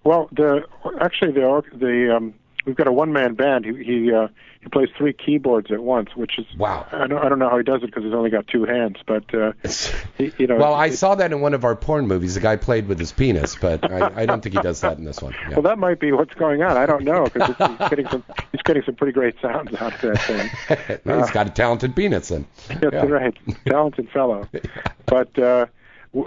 Well, 0.05 0.29
the 0.33 0.63
actually 1.01 1.33
the 1.33 1.63
the 1.73 2.17
um, 2.17 2.35
we've 2.69 2.77
got 2.77 2.87
a 2.87 2.93
one-man 2.93 3.35
band. 3.35 3.65
He 3.65 3.73
he 3.83 4.13
uh, 4.13 4.29
he 4.61 4.69
plays 4.69 4.89
three 4.97 5.13
keyboards 5.13 5.71
at 5.73 5.83
once, 5.83 6.11
which 6.15 6.39
is 6.39 6.47
Wow. 6.57 6.87
I 6.93 7.07
don't 7.07 7.19
I 7.25 7.29
don't 7.29 7.39
know 7.39 7.49
how 7.49 7.57
he 7.57 7.65
does 7.65 7.83
it 7.83 7.87
because 7.87 8.05
he's 8.05 8.13
only 8.15 8.31
got 8.31 8.47
two 8.47 8.65
hands, 8.65 8.97
but 9.07 9.33
uh, 9.35 9.53
he, 10.19 10.33
you 10.39 10.47
know. 10.47 10.57
Well, 10.57 10.75
I 10.75 10.91
saw 10.91 11.15
that 11.17 11.33
in 11.33 11.41
one 11.41 11.55
of 11.55 11.65
our 11.65 11.75
porn 11.75 12.07
movies. 12.07 12.35
The 12.35 12.41
guy 12.41 12.57
played 12.57 12.87
with 12.87 12.99
his 12.99 13.11
penis, 13.11 13.57
but 13.57 13.91
I, 13.91 14.23
I 14.23 14.27
don't 14.27 14.43
think 14.43 14.55
he 14.55 14.61
does 14.63 14.81
that 14.83 14.99
in 14.99 15.05
this 15.05 15.21
one. 15.23 15.33
Yeah. 15.49 15.55
Well, 15.57 15.63
that 15.63 15.79
might 15.79 15.99
be 16.01 16.13
what's 16.13 16.35
going 16.35 16.63
on. 16.63 16.77
I 16.77 16.87
don't 16.87 17.05
know 17.05 17.25
because 17.25 17.49
he's 17.57 17.89
getting 17.89 18.09
some 18.09 18.23
he's 18.53 18.63
getting 18.63 18.83
some 18.85 18.95
pretty 18.95 19.13
great 19.13 19.35
sounds 19.41 19.75
out 19.77 19.95
of 19.95 20.01
that 20.03 20.23
thing. 20.23 21.01
Well, 21.05 21.19
he's 21.23 21.31
got 21.33 21.47
a 21.47 21.51
talented 21.51 21.97
penis 21.97 22.29
then. 22.29 22.47
That's 22.69 22.93
Yeah. 22.93 23.07
right, 23.07 23.37
talented 23.67 24.11
fellow. 24.11 24.47
But 25.07 25.39
uh, 25.39 25.65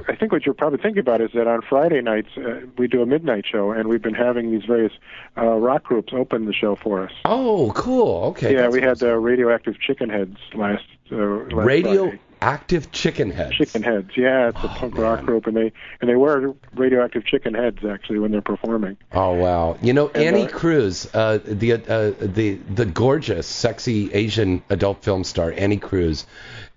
I 0.08 0.16
think 0.16 0.32
what 0.32 0.46
you're 0.46 0.54
probably 0.54 0.80
thinking 0.80 1.00
about 1.00 1.22
is 1.22 1.32
that 1.34 1.48
on 1.48 1.62
Friday 1.62 2.02
nights 2.02 2.30
uh, 2.38 2.62
we 2.78 2.88
do 2.88 3.02
a 3.02 3.06
midnight 3.06 3.46
show, 3.46 3.72
and 3.72 3.88
we've 3.90 4.02
been 4.02 4.14
having 4.14 4.52
these 4.52 4.66
various 4.66 4.94
uh, 5.38 5.46
rock 5.46 5.84
groups 5.84 6.14
open 6.14 6.46
the 6.46 6.54
show 6.54 6.76
for 6.76 7.04
us. 7.04 7.12
Oh, 7.26 7.72
cool. 7.76 8.26
Okay. 8.26 8.54
yeah, 8.54 8.70
we 8.70 8.80
had 8.80 8.92
awesome. 8.92 9.10
uh, 9.10 9.14
Radioactive 9.14 9.80
Chicken 9.80 10.10
Heads 10.10 10.38
last. 10.54 10.84
Uh, 11.12 11.16
last 11.16 11.64
Friday. 11.64 12.20
Radioactive 12.42 12.92
chicken 12.92 13.32
heads. 13.32 13.56
Chicken 13.58 13.84
Heads, 13.84 14.12
yeah, 14.18 14.50
it's 14.50 14.64
a 14.64 14.68
Oh, 14.68 14.80
punk 14.80 14.96
man. 14.96 15.04
rock 15.04 15.26
group, 15.26 15.48
and 15.48 15.56
they 15.56 15.72
and 16.02 16.10
they 16.10 16.16
wear 16.16 16.54
radioactive 16.76 17.26
chicken 17.26 17.54
heads 17.54 17.80
actually 17.88 18.20
when 18.20 18.32
they're 18.32 18.42
performing. 18.42 18.98
Oh 19.12 19.34
wow! 19.34 19.78
You 19.82 19.94
know 19.94 20.10
And, 20.16 20.24
Annie 20.36 20.46
uh, 20.46 20.50
Cruz, 20.50 21.08
uh, 21.14 21.39
the 21.44 21.74
uh, 21.74 22.12
the 22.20 22.56
the 22.56 22.86
gorgeous, 22.86 23.48
sexy 23.48 24.12
Asian 24.14 24.64
adult 24.70 25.04
film 25.04 25.24
star 25.24 25.54
Annie 25.56 25.78
Cruz, 25.78 26.26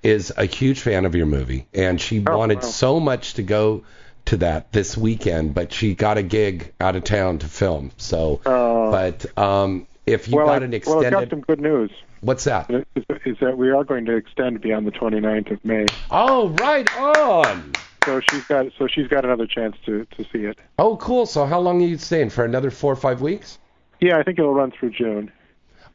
is 0.03 0.33
a 0.37 0.45
huge 0.45 0.81
fan 0.81 1.05
of 1.07 1.15
your 1.15 1.27
movie, 1.27 1.67
and 1.75 2.01
she 2.01 2.23
Oh, 2.27 2.37
wanted 2.37 2.57
wow. 2.57 2.61
so 2.63 3.01
much 3.01 3.35
to 3.35 3.43
go 3.43 3.85
to 4.27 4.37
that 4.39 4.73
this 4.73 4.97
weekend, 4.97 5.55
but 5.55 5.73
she 5.73 5.95
got 5.95 6.19
a 6.19 6.23
gig 6.23 6.73
out 6.81 6.97
of 6.97 7.05
town 7.05 7.39
to 7.39 7.47
film. 7.47 7.91
So, 7.99 8.41
Uh, 8.45 8.91
but 8.91 9.27
um, 9.39 9.87
if 10.07 10.29
you 10.29 10.37
well, 10.37 10.47
got 10.47 10.63
I, 10.63 10.67
an 10.67 10.81
well, 10.87 10.99
I've 11.05 11.11
got 11.11 11.31
some 11.31 11.41
good 11.41 11.61
news. 11.61 11.91
What's 12.25 12.45
that? 12.45 12.71
Is, 12.71 13.37
that 13.41 13.57
we 13.57 13.71
are 13.71 13.85
going 13.85 14.05
to 14.07 14.17
extend 14.17 14.61
beyond 14.61 14.87
the 14.87 14.93
29th 14.93 15.53
of 15.53 15.65
May. 15.65 15.87
Oh, 16.11 16.49
right 16.51 16.95
on. 16.97 17.73
So 18.05 18.21
she's 18.21 18.45
got 18.45 18.67
so 18.79 18.87
she's 18.87 19.09
got 19.09 19.25
another 19.25 19.47
chance 19.47 19.77
to 19.87 20.05
to 20.17 20.25
see 20.25 20.45
it. 20.45 20.59
Oh, 20.79 20.99
cool. 20.99 21.25
So 21.25 21.47
how 21.47 21.61
long 21.61 21.83
are 21.83 21.87
you 21.87 21.97
staying 21.97 22.29
for? 22.31 22.45
Another 22.45 22.71
four 22.71 22.93
or 22.93 22.97
five 22.97 23.23
weeks? 23.23 23.59
Yeah, 24.01 24.19
I 24.19 24.23
think 24.23 24.39
it'll 24.39 24.53
run 24.53 24.73
through 24.73 24.91
June. 24.91 25.33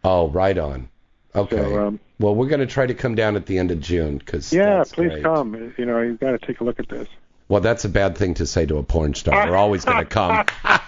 Oh, 0.03 0.29
right 0.29 0.57
on. 0.57 0.89
Okay. 1.35 1.57
So, 1.57 1.87
um, 1.87 1.99
well, 2.19 2.33
we're 2.33 2.47
going 2.47 2.61
to 2.61 2.67
try 2.67 2.87
to 2.87 2.95
come 2.95 3.15
down 3.15 3.35
at 3.35 3.45
the 3.45 3.59
end 3.59 3.71
of 3.71 3.79
June 3.79 4.17
because 4.17 4.51
Yeah, 4.51 4.83
please 4.91 5.21
come. 5.21 5.73
You 5.77 5.85
know, 5.85 6.01
you've 6.01 6.19
got 6.19 6.31
to 6.31 6.39
take 6.39 6.61
a 6.61 6.63
look 6.63 6.79
at 6.79 6.89
this. 6.89 7.07
Well, 7.47 7.61
that's 7.61 7.85
a 7.85 7.89
bad 7.89 8.17
thing 8.17 8.33
to 8.35 8.45
say 8.45 8.65
to 8.65 8.77
a 8.77 8.83
porn 8.83 9.13
star. 9.13 9.49
We're 9.49 9.55
always 9.55 9.85
going 9.85 9.99
to 9.99 10.05
come. 10.05 10.45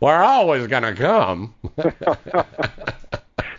We're 0.00 0.22
always 0.22 0.66
going 0.66 0.82
to 0.82 0.94
come. 0.94 1.54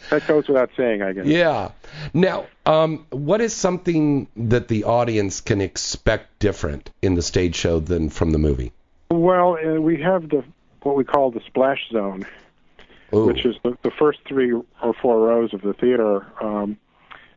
That 0.09 0.25
goes 0.27 0.47
without 0.47 0.69
saying, 0.77 1.01
I 1.01 1.13
guess. 1.13 1.25
yeah. 1.25 1.71
Now, 2.13 2.47
um, 2.65 3.05
what 3.09 3.41
is 3.41 3.53
something 3.53 4.27
that 4.37 4.67
the 4.67 4.85
audience 4.85 5.41
can 5.41 5.61
expect 5.61 6.39
different 6.39 6.89
in 7.01 7.15
the 7.15 7.21
stage 7.21 7.55
show 7.55 7.79
than 7.79 8.09
from 8.09 8.31
the 8.31 8.37
movie? 8.37 8.71
Well, 9.09 9.57
uh, 9.57 9.81
we 9.81 10.01
have 10.01 10.29
the 10.29 10.43
what 10.83 10.95
we 10.95 11.03
call 11.03 11.31
the 11.31 11.41
splash 11.45 11.89
zone, 11.91 12.25
Ooh. 13.13 13.25
which 13.25 13.45
is 13.45 13.55
the, 13.63 13.77
the 13.83 13.91
first 13.91 14.19
three 14.27 14.53
or 14.53 14.93
four 15.01 15.19
rows 15.19 15.53
of 15.53 15.61
the 15.61 15.73
theater. 15.73 16.25
Um, 16.41 16.77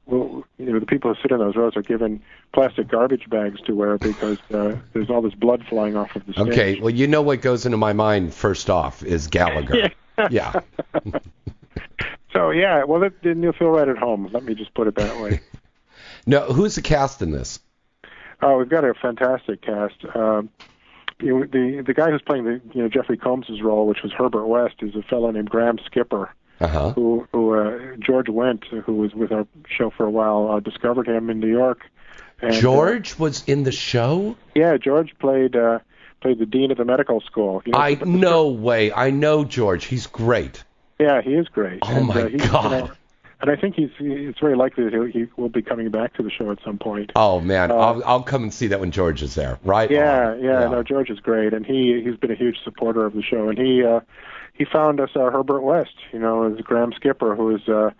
well, 0.06 0.44
you 0.58 0.72
know, 0.72 0.80
the 0.80 0.86
people 0.86 1.14
who 1.14 1.20
sit 1.22 1.30
in 1.30 1.38
those 1.38 1.56
rows 1.56 1.76
are 1.76 1.82
given 1.82 2.20
plastic 2.52 2.88
garbage 2.88 3.28
bags 3.30 3.60
to 3.62 3.74
wear 3.74 3.96
because 3.98 4.38
uh, 4.52 4.76
there's 4.92 5.08
all 5.08 5.22
this 5.22 5.34
blood 5.34 5.64
flying 5.68 5.96
off 5.96 6.14
of 6.16 6.26
the 6.26 6.32
stage. 6.32 6.48
Okay. 6.48 6.80
Well, 6.80 6.90
you 6.90 7.06
know 7.06 7.22
what 7.22 7.42
goes 7.42 7.64
into 7.66 7.78
my 7.78 7.92
mind 7.92 8.34
first 8.34 8.70
off 8.70 9.02
is 9.02 9.28
Gallagher. 9.28 9.90
yeah. 10.30 10.60
So 12.32 12.50
yeah, 12.50 12.84
well, 12.84 13.00
that, 13.00 13.22
then 13.22 13.42
you'll 13.42 13.52
feel 13.52 13.68
right 13.70 13.88
at 13.88 13.98
home. 13.98 14.28
Let 14.32 14.44
me 14.44 14.54
just 14.54 14.72
put 14.74 14.86
it 14.86 14.94
that 14.96 15.20
way. 15.20 15.40
no, 16.26 16.42
who's 16.52 16.74
the 16.76 16.82
cast 16.82 17.22
in 17.22 17.30
this? 17.32 17.60
Oh, 18.42 18.56
we've 18.58 18.68
got 18.68 18.84
a 18.84 18.94
fantastic 18.94 19.62
cast. 19.62 19.96
Um, 20.14 20.48
you 21.20 21.40
know, 21.40 21.46
the 21.46 21.82
the 21.86 21.92
guy 21.94 22.10
who's 22.10 22.22
playing 22.22 22.44
the 22.44 22.60
you 22.72 22.82
know 22.82 22.88
Jeffrey 22.88 23.16
Combs's 23.16 23.60
role, 23.62 23.86
which 23.86 24.02
was 24.02 24.12
Herbert 24.12 24.46
West, 24.46 24.76
is 24.80 24.94
a 24.94 25.02
fellow 25.02 25.30
named 25.30 25.50
Graham 25.50 25.78
Skipper, 25.84 26.32
Uh 26.60 26.66
huh. 26.68 26.92
who 26.92 27.26
who 27.32 27.54
uh, 27.54 27.96
George 27.98 28.26
Wendt, 28.28 28.64
who 28.64 28.94
was 28.94 29.12
with 29.14 29.32
our 29.32 29.46
show 29.68 29.90
for 29.90 30.06
a 30.06 30.10
while, 30.10 30.50
uh, 30.50 30.60
discovered 30.60 31.06
him 31.08 31.28
in 31.30 31.40
New 31.40 31.50
York. 31.50 31.80
And, 32.40 32.52
uh, 32.54 32.60
George 32.60 33.18
was 33.18 33.44
in 33.46 33.64
the 33.64 33.72
show? 33.72 34.36
yeah, 34.54 34.78
George 34.78 35.14
played 35.18 35.54
uh, 35.56 35.80
played 36.22 36.38
the 36.38 36.46
dean 36.46 36.70
of 36.70 36.78
the 36.78 36.86
medical 36.86 37.20
school. 37.20 37.60
You 37.66 37.72
know, 37.72 37.78
I 37.78 37.96
the- 37.96 38.06
no 38.06 38.48
way. 38.48 38.90
I 38.92 39.10
know 39.10 39.44
George. 39.44 39.84
He's 39.84 40.06
great. 40.06 40.64
Yeah, 41.00 41.22
he 41.22 41.34
is 41.34 41.48
great. 41.48 41.80
Oh, 41.82 41.96
and, 41.96 42.06
my 42.06 42.22
uh, 42.22 42.28
he, 42.28 42.36
God. 42.36 42.64
You 42.64 42.70
know, 42.70 42.90
and 43.40 43.50
I 43.50 43.56
think 43.56 43.74
he's 43.74 43.90
it's 43.98 44.38
very 44.38 44.54
likely 44.54 44.84
that 44.84 44.92
he, 44.92 45.20
he 45.20 45.26
will 45.36 45.48
be 45.48 45.62
coming 45.62 45.90
back 45.90 46.12
to 46.14 46.22
the 46.22 46.30
show 46.30 46.50
at 46.50 46.58
some 46.62 46.78
point. 46.78 47.10
Oh 47.16 47.40
man, 47.40 47.70
Uh, 47.70 47.76
I'll 47.76 48.04
I'll 48.04 48.22
come 48.22 48.42
and 48.42 48.52
see 48.52 48.66
that 48.66 48.80
when 48.80 48.90
George 48.90 49.22
is 49.22 49.34
there. 49.34 49.58
Right? 49.64 49.90
Yeah, 49.90 50.32
on. 50.32 50.44
yeah, 50.44 50.68
no, 50.68 50.82
George 50.82 51.08
is 51.08 51.20
great, 51.20 51.54
and 51.54 51.64
he 51.64 52.02
he's 52.04 52.16
been 52.16 52.30
a 52.30 52.34
huge 52.34 52.58
supporter 52.62 53.06
of 53.06 53.14
the 53.14 53.22
show, 53.22 53.48
and 53.48 53.58
he 53.58 53.82
uh, 53.82 54.00
he 54.52 54.66
found 54.66 55.00
us 55.00 55.10
our 55.16 55.30
Herbert 55.30 55.62
West, 55.62 55.94
you 56.12 56.18
know, 56.18 56.52
as 56.52 56.60
Graham 56.60 56.92
Skipper, 56.92 57.34
who 57.34 57.56
is 57.56 57.66
uh, 57.66 57.90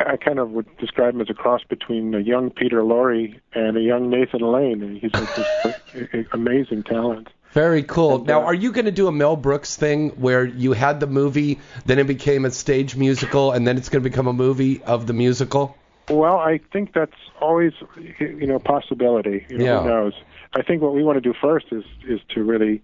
I 0.00 0.16
kind 0.16 0.38
of 0.38 0.50
would 0.52 0.74
describe 0.78 1.14
him 1.14 1.20
as 1.20 1.28
a 1.28 1.34
cross 1.34 1.62
between 1.62 2.14
a 2.14 2.20
young 2.20 2.50
Peter 2.50 2.82
Lorre 2.82 3.38
and 3.52 3.76
a 3.76 3.80
young 3.80 4.08
Nathan 4.08 4.40
Lane, 4.40 4.82
and 4.82 4.98
he's 4.98 5.12
like 5.12 5.28
this 5.36 6.26
amazing 6.32 6.84
talent. 6.84 7.28
Very 7.52 7.82
cool. 7.82 8.16
And, 8.16 8.26
now, 8.26 8.42
uh, 8.42 8.46
are 8.46 8.54
you 8.54 8.72
going 8.72 8.84
to 8.84 8.92
do 8.92 9.08
a 9.08 9.12
Mel 9.12 9.36
Brooks 9.36 9.76
thing 9.76 10.10
where 10.10 10.44
you 10.44 10.72
had 10.72 11.00
the 11.00 11.06
movie, 11.06 11.58
then 11.86 11.98
it 11.98 12.06
became 12.06 12.44
a 12.44 12.50
stage 12.50 12.94
musical, 12.94 13.52
and 13.52 13.66
then 13.66 13.76
it's 13.76 13.88
going 13.88 14.02
to 14.02 14.08
become 14.08 14.26
a 14.26 14.32
movie 14.32 14.82
of 14.82 15.06
the 15.06 15.12
musical? 15.12 15.76
Well, 16.10 16.38
I 16.38 16.60
think 16.72 16.94
that's 16.94 17.16
always 17.40 17.72
you 18.18 18.46
know 18.46 18.56
a 18.56 18.60
possibility. 18.60 19.46
You 19.48 19.58
know, 19.58 19.64
Yeah. 19.64 19.82
Who 19.82 19.88
knows? 19.88 20.14
I 20.54 20.62
think 20.62 20.80
what 20.82 20.94
we 20.94 21.02
want 21.02 21.16
to 21.16 21.20
do 21.20 21.34
first 21.38 21.66
is 21.70 21.84
is 22.06 22.20
to 22.34 22.42
really 22.42 22.82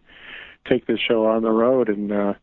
take 0.69 0.87
this 0.87 1.01
show 1.01 1.27
on 1.27 1.43
the 1.43 1.51
road, 1.51 1.89
and 1.89 2.13
uh, 2.13 2.35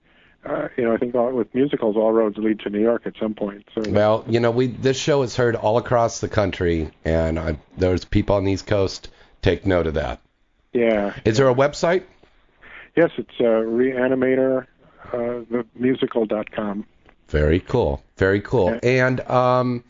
uh, 0.46 0.68
you 0.78 0.84
know 0.84 0.94
I 0.94 0.98
think 0.98 1.14
all, 1.14 1.32
with 1.32 1.54
musicals, 1.54 1.96
all 1.96 2.12
roads 2.12 2.38
lead 2.38 2.60
to 2.62 2.70
New 2.70 2.82
York 2.82 3.04
at 3.06 3.14
some 3.20 3.36
point. 3.36 3.66
So 3.76 3.90
Well, 3.90 4.26
you 4.28 4.40
know, 4.40 4.52
we 4.52 4.68
this 4.68 4.98
show 4.98 5.22
is 5.22 5.36
heard 5.36 5.56
all 5.56 5.78
across 5.78 6.20
the 6.20 6.30
country, 6.30 6.92
and 7.06 7.38
I, 7.38 7.58
there's 7.78 8.06
people 8.06 8.36
on 8.36 8.44
the 8.44 8.54
East 8.54 8.68
Coast. 8.68 9.10
Take 9.42 9.66
note 9.66 9.88
of 9.88 9.96
that. 9.96 10.20
Yeah, 10.74 11.14
Is 11.26 11.38
there 11.38 11.50
a 11.50 11.56
website? 11.56 12.04
yes, 12.96 13.12
it's 13.18 13.30
uh, 13.40 13.44
Reanimator, 13.44 14.66
uh, 15.14 15.44
the 15.50 15.66
musical.com. 15.76 16.86
Very 17.30 17.60
cool. 17.62 18.04
Very 18.18 18.42
cool. 18.42 18.78
And 18.84 19.22
um, 19.30 19.84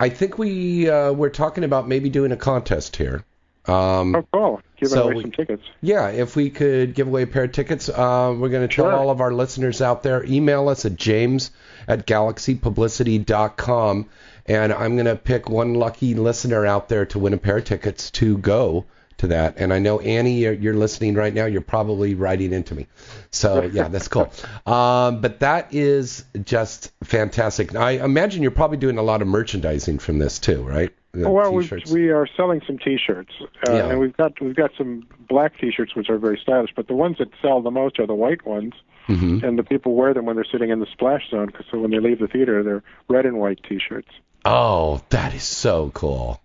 I 0.00 0.08
think 0.08 0.36
we 0.38 0.88
uh, 0.90 1.12
we're 1.12 1.30
talking 1.30 1.62
about 1.64 1.86
maybe 1.88 2.08
doing 2.10 2.32
a 2.32 2.36
contest 2.36 2.96
here. 2.96 3.24
Um, 3.66 4.14
Oh, 4.16 4.24
cool! 4.32 4.60
Giving 4.78 4.94
So 4.94 5.02
away 5.04 5.14
we- 5.14 5.22
some 5.22 5.30
tickets. 5.32 5.62
Yeah, 5.82 6.08
if 6.08 6.34
we 6.36 6.48
could 6.50 6.94
give 6.94 7.06
away 7.06 7.22
a 7.22 7.26
pair 7.26 7.44
of 7.44 7.52
tickets, 7.52 7.88
uh, 7.88 8.34
we're 8.36 8.48
going 8.48 8.66
to 8.66 8.74
tell 8.74 8.90
all 8.90 9.10
of 9.10 9.20
our 9.20 9.32
listeners 9.32 9.80
out 9.82 10.02
there, 10.02 10.24
email 10.24 10.68
us 10.70 10.84
at 10.86 10.96
james 10.96 11.50
at 11.86 12.06
galaxypublicity.com, 12.06 14.06
and 14.46 14.72
I'm 14.72 14.96
going 14.96 15.06
to 15.06 15.16
pick 15.16 15.48
one 15.50 15.74
lucky 15.74 16.14
listener 16.14 16.64
out 16.66 16.88
there 16.88 17.04
to 17.06 17.18
win 17.18 17.34
a 17.34 17.38
pair 17.38 17.58
of 17.58 17.64
tickets 17.64 18.10
to 18.12 18.38
go 18.38 18.86
to 19.18 19.28
that. 19.28 19.58
And 19.58 19.72
I 19.72 19.78
know 19.78 20.00
Annie, 20.00 20.38
you're, 20.38 20.52
you're 20.52 20.74
listening 20.74 21.14
right 21.14 21.32
now. 21.32 21.44
You're 21.46 21.60
probably 21.60 22.14
writing 22.14 22.52
into 22.52 22.74
me. 22.74 22.86
So 23.30 23.62
yeah, 23.64 23.88
that's 23.88 24.08
cool. 24.08 24.32
Um, 24.66 25.20
but 25.20 25.40
that 25.40 25.72
is 25.74 26.24
just 26.44 26.92
fantastic. 27.04 27.74
I 27.76 27.92
imagine 27.92 28.42
you're 28.42 28.50
probably 28.50 28.78
doing 28.78 28.98
a 28.98 29.02
lot 29.02 29.22
of 29.22 29.28
merchandising 29.28 29.98
from 29.98 30.18
this 30.18 30.38
too, 30.38 30.62
right? 30.62 30.90
The 31.12 31.28
well, 31.30 31.52
we 31.54 31.68
we 31.90 32.10
are 32.10 32.26
selling 32.36 32.60
some 32.66 32.78
T-shirts, 32.78 33.32
uh, 33.66 33.72
Yeah. 33.72 33.88
and 33.90 33.98
we've 33.98 34.16
got 34.16 34.38
we've 34.40 34.54
got 34.54 34.70
some 34.76 35.06
black 35.28 35.58
T-shirts 35.58 35.94
which 35.96 36.10
are 36.10 36.18
very 36.18 36.38
stylish. 36.40 36.70
But 36.76 36.86
the 36.86 36.94
ones 36.94 37.16
that 37.18 37.28
sell 37.40 37.62
the 37.62 37.70
most 37.70 37.98
are 37.98 38.06
the 38.06 38.14
white 38.14 38.46
ones, 38.46 38.74
Mhm. 39.08 39.42
and 39.42 39.58
the 39.58 39.62
people 39.62 39.94
wear 39.94 40.12
them 40.12 40.26
when 40.26 40.36
they're 40.36 40.44
sitting 40.44 40.68
in 40.70 40.80
the 40.80 40.86
splash 40.92 41.30
zone. 41.30 41.48
'cause 41.48 41.64
so 41.70 41.78
when 41.78 41.90
they 41.90 41.98
leave 41.98 42.18
the 42.18 42.28
theater, 42.28 42.62
they're 42.62 42.82
red 43.08 43.24
and 43.24 43.38
white 43.38 43.60
T-shirts. 43.66 44.08
Oh, 44.44 45.00
that 45.08 45.34
is 45.34 45.42
so 45.44 45.90
cool. 45.94 46.40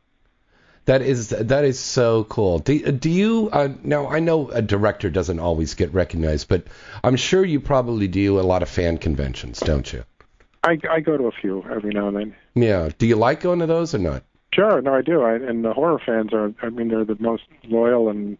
That 0.86 1.02
is 1.02 1.30
that 1.30 1.64
is 1.64 1.80
so 1.80 2.26
cool. 2.26 2.60
Do, 2.60 2.92
do 2.92 3.10
you 3.10 3.50
uh, 3.54 3.70
now? 3.84 4.08
I 4.08 4.20
know 4.20 4.50
a 4.50 4.62
director 4.62 5.10
doesn't 5.10 5.40
always 5.40 5.76
get 5.76 5.94
recognized, 5.94 6.50
but 6.50 6.66
I'm 7.04 7.16
sure 7.16 7.46
you 7.46 7.62
probably 7.62 8.08
do 8.10 8.40
a 8.40 8.42
lot 8.42 8.62
of 8.64 8.70
fan 8.70 8.98
conventions, 8.98 9.60
don't 9.60 9.92
you? 9.94 10.04
I 10.64 10.78
I 10.90 11.00
go 11.00 11.16
to 11.18 11.26
a 11.28 11.32
few 11.32 11.64
every 11.72 11.94
now 11.94 12.10
and 12.10 12.18
then. 12.18 12.36
Yeah. 12.56 12.90
Do 12.98 13.08
you 13.08 13.16
like 13.16 13.42
going 13.42 13.60
to 13.60 13.66
those 13.66 13.96
or 13.96 14.00
not? 14.00 14.24
Sure, 14.54 14.82
no, 14.82 14.94
I 14.94 15.02
do. 15.02 15.22
I, 15.24 15.36
and 15.36 15.64
the 15.66 15.74
horror 15.74 16.00
fans 16.06 16.34
are. 16.34 16.54
I 16.62 16.70
mean, 16.70 16.90
they're 16.90 17.06
the 17.06 17.18
most 17.20 17.44
loyal, 17.64 18.10
and 18.10 18.38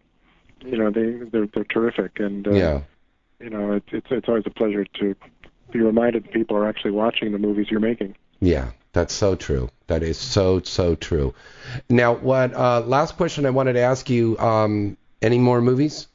you 0.60 0.76
know, 0.76 0.90
they 0.90 1.12
they're 1.30 1.46
they're 1.46 1.64
terrific. 1.64 2.20
And 2.20 2.46
uh, 2.46 2.52
Yeah. 2.52 2.80
you 3.40 3.50
know, 3.50 3.72
it's 3.72 3.88
it's 3.90 4.06
it's 4.10 4.28
always 4.28 4.44
a 4.46 4.50
pleasure 4.50 4.84
to 5.00 5.16
be 5.72 5.80
reminded 5.80 6.24
that 6.24 6.32
people 6.32 6.56
are 6.56 6.68
actually 6.68 6.92
watching 6.92 7.32
the 7.32 7.38
movies 7.38 7.66
you're 7.70 7.80
making. 7.80 8.14
Yeah, 8.40 8.70
that's 8.94 9.12
so 9.12 9.34
true. 9.34 9.68
That 9.88 10.02
is 10.02 10.16
so 10.16 10.60
so 10.62 10.94
true. 10.94 11.34
Now, 11.90 12.14
what? 12.14 12.54
Uh, 12.54 12.80
last 12.80 13.16
question 13.16 13.44
I 13.44 13.50
wanted 13.50 13.74
to 13.74 13.80
ask 13.80 14.08
you. 14.08 14.38
Um, 14.38 14.96
any 15.20 15.38
more 15.38 15.60
movies? 15.62 16.06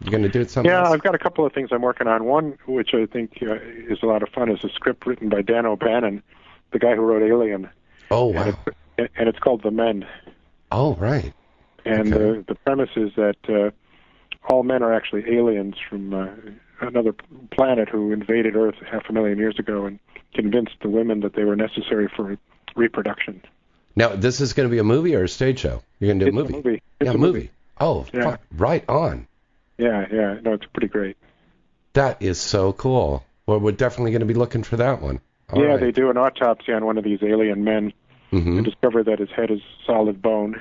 You're 0.00 0.10
going 0.10 0.22
to 0.22 0.28
do 0.28 0.40
it 0.40 0.50
something 0.50 0.70
Yeah, 0.70 0.78
else? 0.80 0.90
I've 0.90 1.02
got 1.02 1.14
a 1.14 1.18
couple 1.18 1.44
of 1.44 1.52
things 1.52 1.70
I'm 1.72 1.82
working 1.82 2.06
on. 2.06 2.24
One, 2.24 2.56
which 2.66 2.94
I 2.94 3.04
think 3.06 3.38
uh, 3.42 3.54
is 3.54 3.98
a 4.02 4.06
lot 4.06 4.22
of 4.22 4.28
fun, 4.30 4.50
is 4.50 4.62
a 4.64 4.68
script 4.70 5.06
written 5.06 5.28
by 5.28 5.42
Dan 5.42 5.66
O'Bannon, 5.66 6.22
the 6.72 6.78
guy 6.78 6.94
who 6.94 7.02
wrote 7.02 7.22
Alien, 7.22 7.68
Oh 8.10 8.32
and, 8.32 8.54
wow. 8.56 8.58
it, 8.96 9.10
and 9.16 9.28
it's 9.28 9.38
called 9.38 9.62
The 9.62 9.70
Men. 9.70 10.06
Oh 10.70 10.94
right. 10.96 11.32
And 11.84 12.12
Okay. 12.12 12.18
the 12.18 12.44
the 12.48 12.54
premise 12.54 12.90
is 12.96 13.10
that 13.16 13.36
uh, 13.48 13.70
all 14.48 14.62
men 14.62 14.82
are 14.82 14.92
actually 14.94 15.24
aliens 15.34 15.76
from 15.88 16.14
uh, 16.14 16.26
another 16.80 17.14
planet 17.50 17.88
who 17.88 18.12
invaded 18.12 18.56
Earth 18.56 18.76
half 18.90 19.08
a 19.08 19.12
million 19.12 19.38
years 19.38 19.58
ago 19.58 19.86
and 19.86 19.98
convinced 20.34 20.74
the 20.82 20.88
women 20.88 21.20
that 21.20 21.34
they 21.34 21.44
were 21.44 21.56
necessary 21.56 22.08
for 22.14 22.36
reproduction. 22.76 23.42
Now, 23.96 24.10
this 24.14 24.40
is 24.40 24.52
going 24.52 24.68
to 24.68 24.70
be 24.70 24.78
a 24.78 24.84
movie 24.84 25.14
or 25.16 25.24
a 25.24 25.28
stage 25.28 25.58
show? 25.60 25.82
You're 25.98 26.08
going 26.14 26.20
to 26.20 26.30
do 26.30 26.36
a 26.36 26.40
a 26.40 26.42
movie. 26.44 26.54
movie. 26.54 26.82
It's 27.00 27.08
yeah, 27.08 27.12
a 27.12 27.18
movie. 27.18 27.50
Oh, 27.80 28.06
Yeah. 28.12 28.36
fu- 28.36 28.42
right 28.56 28.84
on. 28.88 29.26
Yeah, 29.78 30.06
yeah, 30.12 30.38
no, 30.42 30.52
it's 30.54 30.66
pretty 30.72 30.88
great. 30.88 31.16
That 31.94 32.22
is 32.22 32.40
so 32.40 32.72
cool. 32.72 33.24
Well, 33.46 33.58
we're 33.60 33.72
definitely 33.72 34.10
going 34.12 34.20
to 34.20 34.26
be 34.26 34.34
looking 34.34 34.62
for 34.62 34.76
that 34.76 35.00
one. 35.00 35.20
All 35.50 35.62
yeah, 35.62 35.68
right. 35.70 35.80
they 35.80 35.90
do 35.92 36.10
an 36.10 36.16
autopsy 36.16 36.72
on 36.72 36.84
one 36.84 36.98
of 36.98 37.04
these 37.04 37.22
alien 37.22 37.64
men 37.64 37.92
Mhm. 38.32 38.56
and 38.58 38.64
discover 38.64 39.02
that 39.04 39.18
his 39.18 39.30
head 39.30 39.50
is 39.50 39.60
solid 39.86 40.20
bone, 40.20 40.60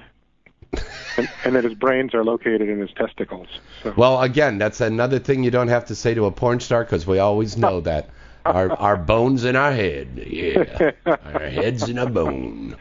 and, 1.18 1.30
and 1.46 1.56
that 1.56 1.64
his 1.64 1.74
brains 1.74 2.14
are 2.14 2.24
located 2.24 2.70
in 2.70 2.80
his 2.80 2.92
testicles. 2.94 3.48
So, 3.84 3.94
Well, 3.96 4.22
again, 4.22 4.58
that's 4.58 4.82
another 4.82 5.20
thing 5.20 5.44
you 5.44 5.52
don't 5.52 5.68
have 5.70 5.86
to 5.88 5.96
say 5.96 6.14
to 6.14 6.26
a 6.26 6.32
porn 6.32 6.60
star 6.60 6.84
because 6.84 7.06
we 7.08 7.20
always 7.20 7.58
know 7.58 7.82
that 7.90 8.10
our 8.46 8.72
our 8.72 8.96
bones 8.98 9.44
in 9.44 9.56
our 9.56 9.72
head. 9.74 10.24
Yeah, 10.26 10.92
our 11.06 11.40
heads 11.48 11.90
in 11.90 11.98
a 11.98 12.10
bone. 12.10 12.76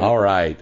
All 0.00 0.18
right. 0.18 0.58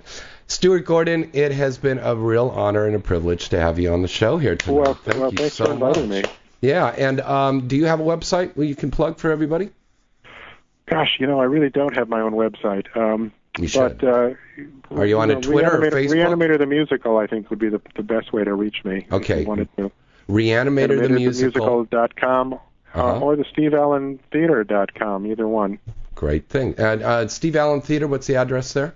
Stuart 0.47 0.81
Gordon, 0.85 1.31
it 1.33 1.53
has 1.53 1.79
been 1.79 1.99
a 1.99 2.17
real 2.17 2.49
honor 2.49 2.87
and 2.87 2.97
a 2.97 3.01
privilege 3.01 3.51
to 3.51 3.61
have 3.61 3.79
you 3.79 3.93
on 3.93 4.03
the 4.03 4.09
show 4.09 4.37
here 4.39 4.57
tonight. 4.57 4.81
well, 4.81 4.95
Thank 4.95 5.19
well 5.21 5.31
you 5.31 5.37
thanks 5.37 5.55
so 5.55 5.67
for 5.67 5.73
inviting 5.73 6.09
much. 6.09 6.25
me. 6.25 6.31
Yeah, 6.61 6.87
and 6.89 7.21
um, 7.21 7.69
do 7.69 7.77
you 7.77 7.87
have 7.87 8.01
a 8.01 8.03
website 8.03 8.57
where 8.57 8.67
you 8.67 8.75
can 8.75 8.91
plug 8.91 9.19
for 9.19 9.31
everybody? 9.31 9.71
Gosh, 10.87 11.17
you 11.21 11.27
know, 11.29 11.41
I 11.41 11.45
really 11.45 11.71
don't 11.71 11.97
have 11.97 12.09
my 12.09 12.21
own 12.21 12.33
website. 12.33 12.95
Um, 12.97 13.33
You 13.61 13.69
should. 13.69 13.99
But 13.99 14.09
uh, 14.09 14.31
Are 14.95 15.07
you 15.07 15.19
on 15.21 15.31
a 15.31 15.35
know, 15.35 15.41
Twitter 15.41 15.77
or 15.77 15.81
Reanimator, 15.81 15.93
Facebook? 15.93 16.37
Reanimator 16.39 16.59
the 16.59 16.67
musical, 16.67 17.17
I 17.19 17.27
think, 17.27 17.51
would 17.51 17.59
be 17.59 17.69
the 17.69 17.81
the 17.97 18.03
best 18.03 18.33
way 18.33 18.45
to 18.45 18.55
reach 18.55 18.85
me. 18.85 19.05
If 19.07 19.13
Okay. 19.13 19.43
you 19.43 19.47
wanted 19.49 19.69
to. 19.77 19.91
Reanimator 20.29 21.01
the 21.03 21.09
musical. 21.09 21.85
Reanimatorthemusical.com 21.87 22.53
Uh-huh. 22.55 23.17
uh, 23.17 23.21
or 23.21 23.37
the 23.37 23.45
SteveAllenTheater.com, 23.45 25.27
either 25.27 25.47
one. 25.49 25.79
Great 26.15 26.49
thing. 26.49 26.75
And 26.79 27.03
uh, 27.03 27.29
Steve 27.29 27.57
Allen 27.57 27.81
Theater, 27.81 28.07
what's 28.07 28.27
the 28.27 28.37
address 28.37 28.73
there? 28.73 28.95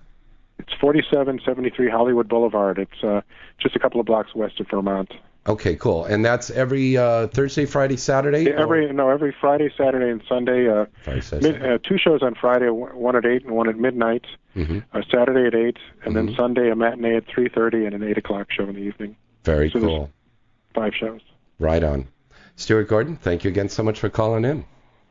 It's 0.59 0.73
4773 0.81 1.91
Hollywood 1.91 2.29
Boulevard. 2.29 2.79
It's 2.79 3.03
uh, 3.03 3.23
just 3.59 3.75
a 3.77 3.79
couple 3.79 4.01
of 4.01 4.07
blocks 4.07 4.35
west 4.35 4.61
of 4.61 4.69
Vermont. 4.69 5.12
Okay, 5.47 5.76
cool. 5.76 6.07
And 6.07 6.24
that's 6.24 6.49
every 6.51 6.97
uh, 6.97 7.26
Thursday, 7.28 7.66
Friday, 7.66 7.99
Saturday? 7.99 8.45
Yeah, 8.45 8.62
every 8.62 8.90
no, 8.92 9.11
every 9.11 9.34
Friday, 9.38 9.70
Saturday, 9.76 10.11
and 10.11 10.22
Sunday. 10.26 10.68
Uh, 10.68 10.86
Friday, 11.03 11.20
Saturday. 11.20 11.59
mid, 11.59 11.62
uh, 11.70 11.78
two 11.86 11.99
shows 11.99 12.22
on 12.22 12.34
Friday, 12.34 12.68
one 12.70 13.14
at 13.14 13.26
eight 13.26 13.45
and 13.45 13.55
one 13.55 13.68
at 13.68 13.76
midnight. 13.78 14.24
hmm 14.55 14.78
Uh, 14.95 15.03
Saturday 15.11 15.47
at 15.47 15.55
eight, 15.55 15.76
and 16.05 16.14
Mhm. 16.14 16.26
then 16.28 16.34
Sunday 16.36 16.70
a 16.70 16.74
matinee 16.76 17.16
at 17.16 17.26
3:30 17.26 17.84
and 17.84 17.95
an 17.95 18.03
eight 18.03 18.16
o'clock 18.16 18.51
show 18.51 18.64
in 18.64 18.74
the 18.74 18.80
evening. 18.80 19.16
Very 19.45 19.68
So 19.68 19.80
cool. 19.80 20.11
Five 20.74 20.95
shows. 20.95 21.20
Right 21.59 21.84
on. 21.84 22.07
Stuart 22.57 22.88
Gordon, 22.88 23.16
thank 23.16 23.45
you 23.45 23.51
again 23.51 23.68
so 23.68 23.82
much 23.82 24.01
for 24.01 24.09
calling 24.09 24.45
in. 24.47 24.64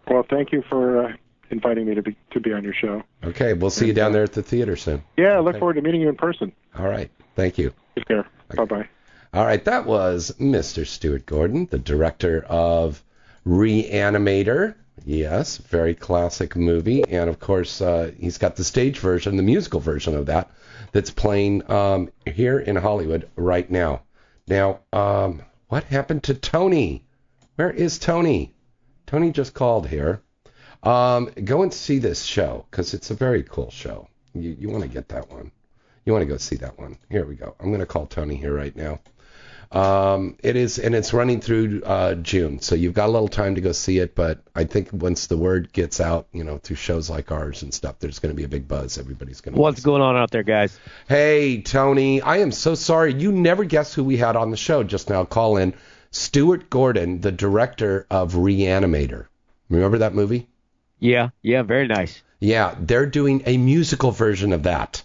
Well, 0.09 0.23
thank 0.27 0.51
you 0.51 0.63
for 0.63 1.05
uh, 1.05 1.13
inviting 1.51 1.85
me 1.85 1.93
to 1.93 2.01
be 2.01 2.15
to 2.31 2.39
be 2.39 2.51
on 2.53 2.63
your 2.63 2.73
show. 2.73 3.03
Okay, 3.23 3.53
we'll 3.53 3.69
see 3.69 3.85
you 3.85 3.93
down 3.93 4.13
there 4.13 4.23
at 4.23 4.33
the 4.33 4.41
theater 4.41 4.75
soon. 4.75 5.03
Yeah, 5.15 5.37
I 5.37 5.39
look 5.41 5.49
Okay. 5.53 5.59
forward 5.59 5.75
to 5.75 5.81
meeting 5.83 6.01
you 6.01 6.09
in 6.09 6.15
person. 6.15 6.51
All 6.79 6.87
right. 6.87 7.11
Thank 7.35 7.59
you. 7.59 7.71
Take 7.95 8.07
care. 8.07 8.25
Bye 8.55 8.65
bye. 8.65 8.87
All 9.33 9.47
right, 9.47 9.65
that 9.65 9.87
was 9.87 10.31
Mr. 10.39 10.85
Stuart 10.85 11.25
Gordon, 11.25 11.65
the 11.71 11.79
director 11.79 12.45
of 12.47 13.03
Reanimator. 13.47 14.75
Yes, 15.05 15.57
very 15.57 15.95
classic 15.95 16.55
movie. 16.55 17.03
And 17.09 17.31
of 17.31 17.39
course, 17.39 17.81
uh, 17.81 18.11
he's 18.15 18.37
got 18.37 18.57
the 18.57 18.63
stage 18.63 18.99
version, 18.99 19.35
the 19.35 19.41
musical 19.41 19.79
version 19.79 20.15
of 20.15 20.27
that, 20.27 20.51
that's 20.91 21.09
playing 21.09 21.67
um, 21.71 22.11
here 22.27 22.59
in 22.59 22.75
Hollywood 22.75 23.27
right 23.35 23.67
now. 23.71 24.03
Now, 24.47 24.81
um, 24.93 25.41
what 25.67 25.85
happened 25.85 26.21
to 26.25 26.35
Tony? 26.35 27.03
Where 27.55 27.71
is 27.71 27.97
Tony? 27.97 28.53
Tony 29.07 29.31
just 29.31 29.55
called 29.55 29.87
here. 29.87 30.21
Um, 30.83 31.31
go 31.43 31.63
and 31.63 31.73
see 31.73 31.97
this 31.97 32.21
show 32.21 32.67
because 32.69 32.93
it's 32.93 33.09
a 33.09 33.15
very 33.15 33.41
cool 33.41 33.71
show. 33.71 34.07
You, 34.35 34.55
you 34.59 34.69
want 34.69 34.83
to 34.83 34.89
get 34.89 35.09
that 35.09 35.31
one. 35.31 35.51
You 36.05 36.13
want 36.13 36.21
to 36.21 36.27
go 36.27 36.37
see 36.37 36.57
that 36.57 36.77
one. 36.77 36.99
Here 37.09 37.25
we 37.25 37.33
go. 37.33 37.55
I'm 37.59 37.69
going 37.69 37.79
to 37.79 37.87
call 37.87 38.05
Tony 38.05 38.35
here 38.35 38.53
right 38.53 38.75
now. 38.75 38.99
Um, 39.73 40.37
it 40.43 40.55
is, 40.55 40.77
and 40.77 40.93
it's 40.93 41.13
running 41.13 41.41
through 41.41 41.81
uh, 41.83 42.13
June, 42.15 42.59
so 42.59 42.75
you've 42.75 42.93
got 42.93 43.07
a 43.07 43.11
little 43.11 43.27
time 43.27 43.55
to 43.55 43.61
go 43.61 43.71
see 43.71 43.97
it. 43.97 44.13
But 44.13 44.43
I 44.55 44.65
think 44.65 44.89
once 44.93 45.25
the 45.25 45.35
word 45.35 45.73
gets 45.73 45.99
out, 45.99 46.27
you 46.31 46.43
know, 46.43 46.59
through 46.59 46.75
shows 46.75 47.09
like 47.09 47.31
ours 47.31 47.63
and 47.63 47.73
stuff, 47.73 47.97
there's 47.97 48.19
going 48.19 48.31
to 48.31 48.37
be 48.37 48.43
a 48.43 48.47
big 48.47 48.67
buzz. 48.67 48.99
Everybody's 48.99 49.41
going 49.41 49.55
to. 49.55 49.59
What's 49.59 49.81
going 49.81 50.03
on 50.03 50.15
out 50.15 50.29
there, 50.29 50.43
guys? 50.43 50.79
Hey, 51.09 51.63
Tony, 51.63 52.21
I 52.21 52.37
am 52.37 52.51
so 52.51 52.75
sorry. 52.75 53.15
You 53.15 53.31
never 53.31 53.63
guessed 53.63 53.95
who 53.95 54.03
we 54.03 54.17
had 54.17 54.35
on 54.35 54.51
the 54.51 54.57
show 54.57 54.83
just 54.83 55.09
now. 55.09 55.25
Call 55.25 55.57
in 55.57 55.73
Stuart 56.11 56.69
Gordon, 56.69 57.21
the 57.21 57.31
director 57.31 58.05
of 58.11 58.33
Reanimator. 58.33 59.25
Remember 59.69 59.97
that 59.97 60.13
movie? 60.13 60.47
Yeah, 60.99 61.29
yeah, 61.41 61.63
very 61.63 61.87
nice. 61.87 62.21
Yeah, 62.39 62.75
they're 62.79 63.07
doing 63.07 63.41
a 63.47 63.57
musical 63.57 64.11
version 64.11 64.53
of 64.53 64.63
that 64.63 65.01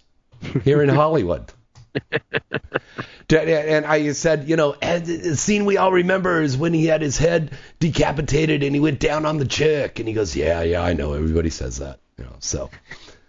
here 0.63 0.83
in 0.83 0.89
Hollywood. 0.91 1.51
And 3.31 3.85
I 3.85 4.13
said, 4.13 4.49
you 4.49 4.57
know, 4.57 4.75
and 4.81 5.05
the 5.05 5.37
scene 5.37 5.67
we 5.67 5.77
all 5.77 5.93
remember 5.93 6.41
is 6.41 6.57
when 6.57 6.73
he 6.73 6.87
had 6.87 7.03
his 7.03 7.19
head 7.19 7.51
decapitated 7.79 8.63
and 8.63 8.75
he 8.75 8.81
went 8.81 9.01
down 9.01 9.27
on 9.27 9.37
the 9.37 9.45
chick. 9.45 9.99
And 9.99 10.09
he 10.09 10.15
goes, 10.15 10.35
yeah, 10.35 10.63
yeah, 10.63 10.83
I 10.83 10.95
know. 10.95 11.13
Everybody 11.13 11.51
says 11.51 11.79
that. 11.79 12.01
You 12.17 12.25
know, 12.25 12.37
so. 12.39 12.71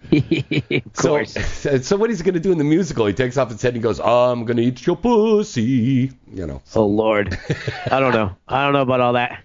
of 0.12 0.94
course. 0.94 1.34
So, 1.34 1.80
so 1.80 1.98
what 1.98 2.10
he's 2.10 2.22
going 2.22 2.36
to 2.36 2.40
do 2.40 2.54
in 2.54 2.58
the 2.58 2.64
musical, 2.64 3.08
he 3.08 3.14
takes 3.14 3.38
off 3.38 3.50
his 3.50 3.62
head 3.62 3.70
and 3.70 3.78
he 3.78 3.82
goes, 3.82 4.00
I'm 4.00 4.46
going 4.46 4.56
to 4.56 4.64
eat 4.64 4.86
your 4.86 4.96
pussy. 4.96 6.12
You 6.32 6.48
know. 6.48 6.62
oh 6.76 6.86
Lord, 6.86 7.38
I 7.92 8.00
don't 8.00 8.14
know. 8.14 8.38
I 8.48 8.64
don't 8.64 8.74
know 8.74 8.84
about 8.84 9.02
all 9.02 9.14
that. 9.14 9.44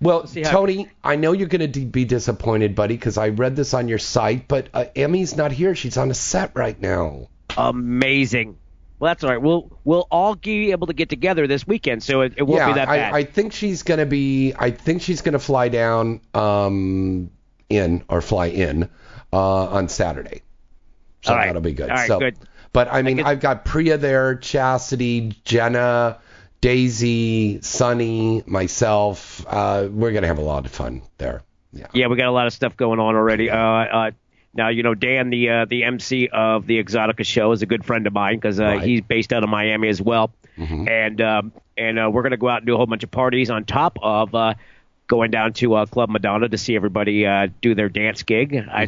Well, 0.00 0.26
see 0.26 0.42
how- 0.42 0.50
Tony, 0.50 0.90
I 1.02 1.16
know 1.16 1.32
you're 1.32 1.48
going 1.48 1.72
to 1.72 1.80
be 1.80 2.04
disappointed, 2.04 2.74
buddy, 2.74 2.94
because 2.94 3.16
I 3.16 3.30
read 3.30 3.56
this 3.56 3.72
on 3.72 3.88
your 3.88 3.98
site, 3.98 4.48
but 4.48 4.68
uh, 4.74 4.84
Emmy's 4.94 5.36
not 5.36 5.52
here. 5.52 5.74
She's 5.74 5.96
on 5.96 6.10
a 6.10 6.14
set 6.14 6.52
right 6.54 6.78
now. 6.78 7.28
Amazing. 7.56 8.58
Well, 8.98 9.10
that's 9.10 9.24
all 9.24 9.30
right. 9.30 9.42
We'll 9.42 9.70
we'll 9.84 10.06
all 10.10 10.34
be 10.34 10.70
able 10.70 10.86
to 10.86 10.92
get 10.92 11.08
together 11.08 11.46
this 11.46 11.66
weekend, 11.66 12.02
so 12.02 12.22
it, 12.22 12.34
it 12.36 12.42
won't 12.44 12.60
yeah, 12.60 12.66
be 12.68 12.72
that 12.74 12.88
bad. 12.88 13.12
I, 13.12 13.18
I 13.18 13.24
think 13.24 13.52
she's 13.52 13.82
going 13.82 13.98
to 13.98 14.06
be. 14.06 14.54
I 14.56 14.70
think 14.70 15.02
she's 15.02 15.20
to 15.32 15.38
fly 15.38 15.68
down 15.68 16.20
um, 16.32 17.30
in 17.68 18.04
or 18.08 18.20
fly 18.20 18.46
in 18.46 18.88
uh, 19.32 19.66
on 19.66 19.88
Saturday. 19.88 20.42
So 21.22 21.32
All 21.32 21.38
right. 21.38 21.46
that'll 21.46 21.62
be 21.62 21.72
good. 21.72 21.90
All 21.90 21.96
right, 21.96 22.08
so, 22.08 22.18
good. 22.18 22.36
But 22.72 22.92
I 22.92 23.02
mean, 23.02 23.18
guess- 23.18 23.26
I've 23.26 23.40
got 23.40 23.64
Priya 23.64 23.98
there, 23.98 24.36
Chastity, 24.36 25.34
Jenna, 25.44 26.18
Daisy, 26.60 27.60
Sunny, 27.62 28.42
myself. 28.46 29.44
Uh, 29.46 29.88
we're 29.90 30.12
going 30.12 30.22
to 30.22 30.28
have 30.28 30.38
a 30.38 30.42
lot 30.42 30.66
of 30.66 30.72
fun 30.72 31.02
there. 31.18 31.42
Yeah. 31.72 31.88
yeah, 31.92 32.06
we 32.06 32.16
got 32.16 32.28
a 32.28 32.32
lot 32.32 32.46
of 32.46 32.52
stuff 32.52 32.76
going 32.76 33.00
on 33.00 33.16
already. 33.16 33.50
Uh, 33.50 33.58
uh, 33.58 34.10
now 34.54 34.68
you 34.68 34.82
know 34.82 34.94
Dan, 34.94 35.30
the 35.30 35.48
uh, 35.50 35.64
the 35.66 35.84
MC 35.84 36.28
of 36.28 36.66
the 36.66 36.82
Exotica 36.82 37.24
show, 37.24 37.52
is 37.52 37.62
a 37.62 37.66
good 37.66 37.84
friend 37.84 38.06
of 38.06 38.12
mine 38.12 38.36
because 38.36 38.60
uh, 38.60 38.64
Right. 38.64 38.82
he's 38.82 39.00
based 39.00 39.32
out 39.32 39.42
of 39.44 39.50
Miami 39.50 39.88
as 39.88 40.00
well. 40.00 40.32
and 40.56 41.20
um, 41.20 41.52
and 41.76 41.98
uh, 41.98 42.08
we're 42.12 42.22
gonna 42.22 42.36
go 42.36 42.48
out 42.48 42.58
and 42.58 42.66
do 42.66 42.74
a 42.74 42.76
whole 42.76 42.86
bunch 42.86 43.02
of 43.04 43.10
parties 43.10 43.50
on 43.50 43.64
top 43.64 43.98
of 44.02 44.34
uh, 44.34 44.54
going 45.08 45.30
down 45.30 45.52
to 45.54 45.74
uh, 45.74 45.86
Club 45.86 46.08
Madonna 46.10 46.48
to 46.48 46.56
see 46.58 46.76
everybody 46.76 47.26
uh, 47.26 47.48
do 47.60 47.74
their 47.74 47.88
dance 47.88 48.22
gig. 48.22 48.54
I, 48.56 48.84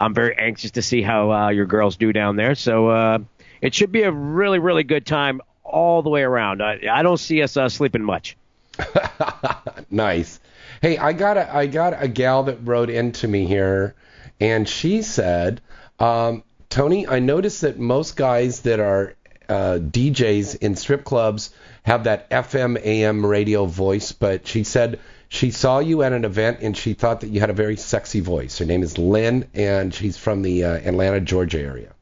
I'm 0.00 0.14
very 0.14 0.36
anxious 0.38 0.70
to 0.72 0.82
see 0.82 1.02
how 1.02 1.30
uh, 1.32 1.48
your 1.50 1.66
girls 1.66 1.96
do 1.96 2.12
down 2.12 2.36
there. 2.36 2.54
So 2.54 2.88
uh, 2.88 3.18
it 3.60 3.74
should 3.74 3.92
be 3.92 4.02
a 4.02 4.10
really 4.12 4.58
really 4.58 4.84
good 4.84 5.04
time 5.06 5.40
all 5.64 6.02
the 6.02 6.08
way 6.10 6.22
around. 6.22 6.62
I, 6.62 6.80
I 6.90 7.02
don't 7.02 7.18
see 7.18 7.42
us 7.42 7.56
uh, 7.58 7.68
sleeping 7.68 8.02
much. 8.02 8.36
Nice. 9.90 10.40
Hey, 10.82 10.96
I 10.98 11.12
got 11.12 11.36
a 11.36 11.54
I 11.54 11.66
got 11.66 12.00
a 12.02 12.08
gal 12.08 12.44
that 12.44 12.58
wrote 12.62 12.90
into 12.90 13.26
me 13.26 13.46
here, 13.46 13.94
and 14.40 14.68
she 14.68 15.02
said, 15.02 15.60
um, 15.98 16.42
Tony, 16.68 17.06
I 17.06 17.18
noticed 17.18 17.62
that 17.62 17.78
most 17.78 18.16
guys 18.16 18.60
that 18.60 18.80
are 18.80 19.14
uh, 19.48 19.78
DJs 19.80 20.56
in 20.56 20.76
strip 20.76 21.04
clubs 21.04 21.50
have 21.82 22.04
that 22.04 22.28
FM 22.30 22.78
AM 22.84 23.24
radio 23.24 23.64
voice, 23.64 24.12
but 24.12 24.46
she 24.46 24.62
said 24.64 25.00
she 25.30 25.50
saw 25.50 25.78
you 25.78 26.02
at 26.02 26.12
an 26.12 26.24
event 26.24 26.58
and 26.60 26.76
she 26.76 26.94
thought 26.94 27.20
that 27.22 27.28
you 27.28 27.40
had 27.40 27.50
a 27.50 27.54
very 27.54 27.76
sexy 27.76 28.20
voice. 28.20 28.58
Her 28.58 28.64
name 28.66 28.82
is 28.82 28.98
Lynn, 28.98 29.48
and 29.54 29.92
she's 29.94 30.16
from 30.18 30.42
the 30.42 30.64
uh, 30.64 30.74
Atlanta, 30.74 31.20
Georgia 31.20 31.60
area. 31.60 31.92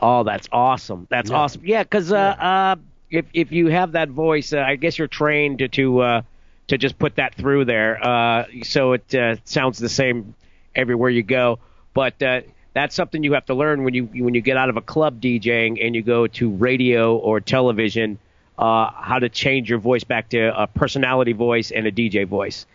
Oh, 0.00 0.22
that's 0.24 0.48
awesome. 0.52 1.06
That's 1.10 1.30
Yeah. 1.30 1.36
awesome. 1.36 1.62
Yeah, 1.64 1.82
because 1.82 2.12
uh, 2.12 2.16
uh, 2.16 2.76
if 3.10 3.26
if 3.34 3.52
you 3.52 3.66
have 3.68 3.92
that 3.92 4.08
voice, 4.08 4.52
uh, 4.52 4.60
I 4.60 4.76
guess 4.76 4.96
you're 4.98 5.08
trained 5.08 5.58
to 5.58 5.68
to, 5.68 6.00
uh, 6.00 6.22
to 6.68 6.78
just 6.78 6.98
put 6.98 7.16
that 7.16 7.34
through 7.34 7.64
there, 7.64 7.98
uh, 8.06 8.44
so 8.62 8.92
it 8.92 9.14
uh, 9.14 9.36
sounds 9.44 9.78
the 9.78 9.88
same 9.88 10.34
everywhere 10.74 11.10
you 11.10 11.22
go. 11.22 11.58
But 11.98 12.22
uh, 12.22 12.42
that's 12.74 12.94
something 12.94 13.24
you 13.24 13.32
have 13.32 13.46
to 13.46 13.54
learn 13.54 13.82
when 13.82 13.92
you 13.92 14.04
when 14.04 14.34
you 14.36 14.40
get 14.40 14.56
out 14.56 14.68
of 14.68 14.76
a 14.76 14.80
club 14.80 15.20
DJing 15.20 15.84
and 15.84 15.96
you 15.96 16.02
go 16.02 16.28
to 16.28 16.48
radio 16.48 17.16
or 17.16 17.40
television. 17.40 18.20
Uh, 18.56 18.88
how 18.92 19.18
to 19.18 19.28
change 19.28 19.68
your 19.68 19.80
voice 19.80 20.04
back 20.04 20.28
to 20.28 20.62
a 20.62 20.68
personality 20.68 21.32
voice 21.32 21.72
and 21.72 21.88
a 21.88 21.92
DJ 21.92 22.24
voice. 22.24 22.66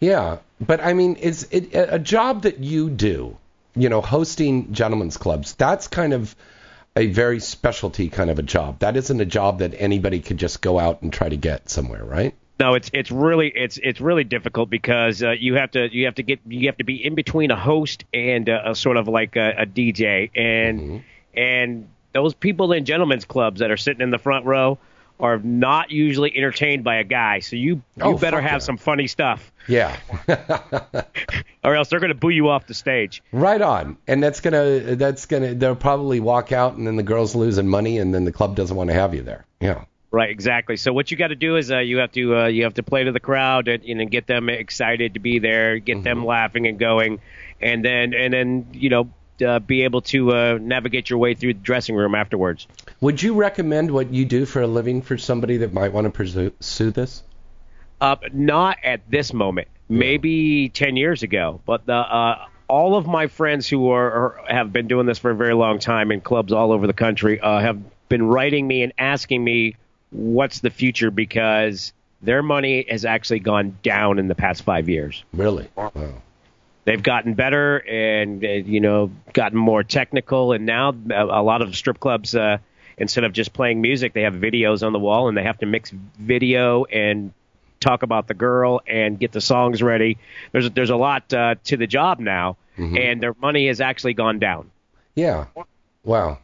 Yeah, 0.00 0.38
but 0.60 0.80
I 0.80 0.94
mean, 0.94 1.16
it's 1.20 1.44
it, 1.52 1.70
a 1.74 2.00
job 2.00 2.42
that 2.42 2.58
you 2.58 2.90
do, 2.90 3.36
you 3.76 3.88
know, 3.88 4.00
hosting 4.00 4.72
gentlemen's 4.72 5.16
clubs. 5.16 5.54
That's 5.54 5.86
kind 5.86 6.12
of 6.12 6.34
a 6.96 7.06
very 7.06 7.38
specialty 7.38 8.08
kind 8.08 8.30
of 8.30 8.40
a 8.40 8.42
job. 8.42 8.80
That 8.80 8.96
isn't 8.96 9.20
a 9.20 9.24
job 9.24 9.60
that 9.60 9.74
anybody 9.78 10.18
could 10.18 10.38
just 10.38 10.60
go 10.60 10.80
out 10.80 11.02
and 11.02 11.12
try 11.12 11.28
to 11.28 11.36
get 11.36 11.70
somewhere, 11.70 12.04
right? 12.04 12.34
No, 12.60 12.74
it's 12.74 12.90
it's 12.92 13.10
really 13.10 13.48
it's 13.48 13.78
it's 13.82 14.00
really 14.00 14.24
difficult 14.24 14.70
because 14.70 15.22
uh, 15.22 15.30
you 15.32 15.54
have 15.54 15.72
to 15.72 15.92
you 15.92 16.04
have 16.04 16.14
to 16.16 16.22
get 16.22 16.40
you 16.46 16.68
have 16.68 16.76
to 16.76 16.84
be 16.84 17.04
in 17.04 17.14
between 17.14 17.50
a 17.50 17.56
host 17.56 18.04
and 18.14 18.48
uh, 18.48 18.62
a 18.66 18.74
sort 18.74 18.96
of 18.96 19.08
like 19.08 19.34
a, 19.36 19.54
a 19.62 19.66
DJ 19.66 20.30
and 20.36 21.02
and 21.34 21.88
those 22.12 22.34
people 22.34 22.72
in 22.72 22.84
gentlemen's 22.84 23.24
clubs 23.24 23.60
that 23.60 23.70
are 23.70 23.76
sitting 23.76 24.02
in 24.02 24.10
the 24.10 24.18
front 24.18 24.44
row 24.44 24.78
are 25.18 25.38
not 25.38 25.90
usually 25.90 26.36
entertained 26.36 26.84
by 26.84 26.96
a 26.96 27.04
guy. 27.04 27.40
So 27.40 27.56
you 27.56 27.76
you 27.76 27.82
Oh, 28.02 28.18
better 28.18 28.40
have 28.40 28.52
yeah. 28.52 28.58
some 28.58 28.76
funny 28.76 29.06
stuff 29.06 29.52
Yeah. 29.66 29.96
or 31.64 31.74
else 31.76 31.88
they're 31.88 32.00
going 32.00 32.08
to 32.10 32.14
boo 32.14 32.28
you 32.30 32.48
off 32.48 32.66
the 32.66 32.74
stage. 32.74 33.22
right 33.32 33.60
on. 33.60 33.96
And 34.06 34.22
that's 34.22 34.40
gonna 34.40 34.96
that's 34.96 35.26
gonna 35.26 35.54
they'll 35.54 35.76
probably 35.76 36.20
walk 36.20 36.52
out 36.52 36.74
and 36.76 36.86
then 36.86 36.96
the 36.96 37.02
girl's 37.02 37.34
losing 37.34 37.68
money 37.68 37.98
and 37.98 38.14
then 38.14 38.24
the 38.24 38.32
club 38.32 38.56
doesn't 38.56 38.76
want 38.76 38.90
to 38.90 38.94
have 38.94 39.14
you 39.14 39.22
there. 39.22 39.46
Yeah. 39.60 39.84
Right, 40.12 40.28
exactly. 40.28 40.76
So 40.76 40.92
what 40.92 41.10
you 41.10 41.16
got 41.16 41.28
to 41.28 41.34
do 41.34 41.56
is 41.56 41.72
uh, 41.72 41.78
you 41.78 41.96
have 41.98 42.12
to 42.12 42.36
uh, 42.36 42.46
you 42.46 42.64
have 42.64 42.74
to 42.74 42.82
play 42.82 43.04
to 43.04 43.12
the 43.12 43.20
crowd 43.20 43.66
and 43.68 43.82
you 43.82 43.94
know 43.94 44.04
get 44.04 44.26
them 44.26 44.50
excited 44.50 45.14
to 45.14 45.20
be 45.20 45.38
there, 45.38 45.78
get 45.78 46.04
them 46.04 46.26
laughing 46.26 46.66
and 46.66 46.78
going, 46.78 47.20
and 47.62 47.82
then 47.82 48.12
and 48.12 48.30
then 48.34 48.66
you 48.72 48.90
know 48.90 49.10
uh, 49.42 49.58
be 49.58 49.84
able 49.84 50.02
to 50.02 50.30
uh, 50.32 50.58
navigate 50.60 51.08
your 51.08 51.18
way 51.18 51.34
through 51.34 51.54
the 51.54 51.60
dressing 51.60 51.96
room 51.96 52.14
afterwards. 52.14 52.68
Would 53.00 53.22
you 53.22 53.32
recommend 53.32 53.90
what 53.90 54.12
you 54.12 54.26
do 54.26 54.44
for 54.44 54.60
a 54.60 54.66
living 54.66 55.00
for 55.00 55.16
somebody 55.16 55.56
that 55.56 55.72
might 55.72 55.94
want 55.94 56.04
to 56.04 56.10
pursue, 56.10 56.50
pursue 56.50 56.90
this? 56.90 57.22
Uh, 57.98 58.16
not 58.34 58.76
at 58.84 59.00
this 59.10 59.32
moment. 59.32 59.68
Maybe 59.88 60.68
ten 60.68 60.96
years 60.96 61.22
ago, 61.22 61.62
but 61.64 61.86
the, 61.86 61.94
uh, 61.94 62.46
all 62.68 62.96
of 62.96 63.06
my 63.06 63.28
friends 63.28 63.66
who 63.66 63.90
are, 63.90 64.12
are 64.12 64.44
have 64.48 64.74
been 64.74 64.88
doing 64.88 65.06
this 65.06 65.18
for 65.18 65.30
a 65.30 65.34
very 65.34 65.54
long 65.54 65.78
time 65.78 66.12
in 66.12 66.20
clubs 66.20 66.52
all 66.52 66.70
over 66.70 66.86
the 66.86 66.92
country 66.92 67.40
uh, 67.40 67.60
have 67.60 67.80
been 68.10 68.22
writing 68.22 68.66
me 68.66 68.82
and 68.82 68.92
asking 68.98 69.42
me 69.42 69.76
what's 70.12 70.60
the 70.60 70.70
future 70.70 71.10
because 71.10 71.92
their 72.22 72.42
money 72.42 72.86
has 72.88 73.04
actually 73.04 73.40
gone 73.40 73.76
down 73.82 74.18
in 74.18 74.28
the 74.28 74.34
past 74.34 74.62
five 74.62 74.88
years. 74.88 75.24
Really? 75.32 75.68
Wow. 75.74 76.22
they've 76.84 77.02
gotten 77.02 77.34
better 77.34 77.78
and 77.78 78.44
uh, 78.44 78.48
you 78.48 78.80
know 78.80 79.10
gotten 79.32 79.58
more 79.58 79.82
technical 79.82 80.52
and 80.52 80.66
now 80.66 80.94
a, 81.10 81.24
a 81.24 81.42
lot 81.42 81.62
of 81.62 81.74
strip 81.76 81.98
clubs 82.00 82.34
uh, 82.34 82.58
instead 82.98 83.24
of 83.24 83.32
just 83.32 83.52
playing 83.52 83.80
music 83.80 84.12
they 84.12 84.22
have 84.22 84.34
videos 84.34 84.84
on 84.86 84.92
the 84.92 84.98
wall 84.98 85.28
and 85.28 85.36
they 85.36 85.42
have 85.44 85.58
to 85.58 85.66
mix 85.66 85.90
video 86.18 86.84
and 86.84 87.32
talk 87.80 88.02
about 88.02 88.26
the 88.28 88.34
girl 88.34 88.80
and 88.86 89.18
get 89.18 89.30
the 89.32 89.40
songs 89.40 89.80
ready 89.82 90.18
there's 90.52 90.70
there's 90.72 90.90
a 90.90 90.96
lot 90.96 91.32
uh, 91.32 91.54
to 91.64 91.76
the 91.76 91.86
job 91.86 92.18
now 92.18 92.56
and 92.96 93.22
their 93.22 93.34
money 93.40 93.68
has 93.68 93.80
actually 93.80 94.14
gone 94.14 94.38
down 94.40 94.70
Yeah. 95.14 95.46
Wow. 96.04 96.38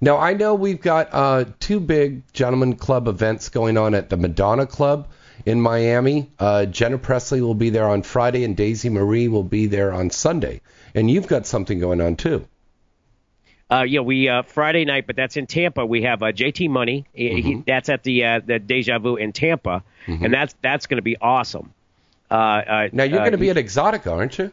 Now 0.00 0.18
I 0.18 0.34
know 0.34 0.54
we've 0.54 0.80
got 0.80 1.08
uh, 1.12 1.44
two 1.60 1.80
big 1.80 2.30
gentlemen 2.32 2.76
club 2.76 3.08
events 3.08 3.48
going 3.48 3.76
on 3.76 3.94
at 3.94 4.08
the 4.10 4.16
Madonna 4.16 4.66
Club 4.66 5.08
in 5.44 5.60
Miami. 5.60 6.30
Uh, 6.38 6.66
Jenna 6.66 6.98
Presley 6.98 7.40
will 7.40 7.54
be 7.54 7.70
there 7.70 7.88
on 7.88 8.02
Friday, 8.02 8.44
and 8.44 8.56
Daisy 8.56 8.88
Marie 8.90 9.28
will 9.28 9.42
be 9.42 9.66
there 9.66 9.92
on 9.92 10.10
Sunday. 10.10 10.60
And 10.94 11.10
you've 11.10 11.26
got 11.26 11.46
something 11.46 11.78
going 11.80 12.00
on 12.00 12.16
too. 12.16 12.46
Uh, 13.70 13.82
yeah, 13.82 14.00
we 14.00 14.28
uh, 14.28 14.42
Friday 14.42 14.84
night, 14.86 15.06
but 15.06 15.14
that's 15.16 15.36
in 15.36 15.46
Tampa. 15.46 15.84
We 15.84 16.02
have 16.02 16.22
uh, 16.22 16.32
JT 16.32 16.70
Money. 16.70 17.06
He- 17.12 17.42
he, 17.42 17.54
that's 17.66 17.88
at 17.90 18.02
the 18.02 18.24
uh, 18.24 18.40
the 18.44 18.58
Deja 18.58 18.98
Vu 18.98 19.16
in 19.16 19.32
Tampa, 19.32 19.82
and 20.06 20.32
that's 20.32 20.54
that's 20.62 20.86
going 20.86 20.96
to 20.96 21.02
be 21.02 21.16
awesome. 21.20 21.74
Uh, 22.30 22.34
uh, 22.34 22.88
Now 22.92 23.04
you're 23.04 23.18
uh, 23.20 23.24
going 23.24 23.32
to 23.32 23.38
be 23.38 23.50
at 23.50 23.56
Exotica, 23.56 24.10
aren't 24.12 24.38
you? 24.38 24.52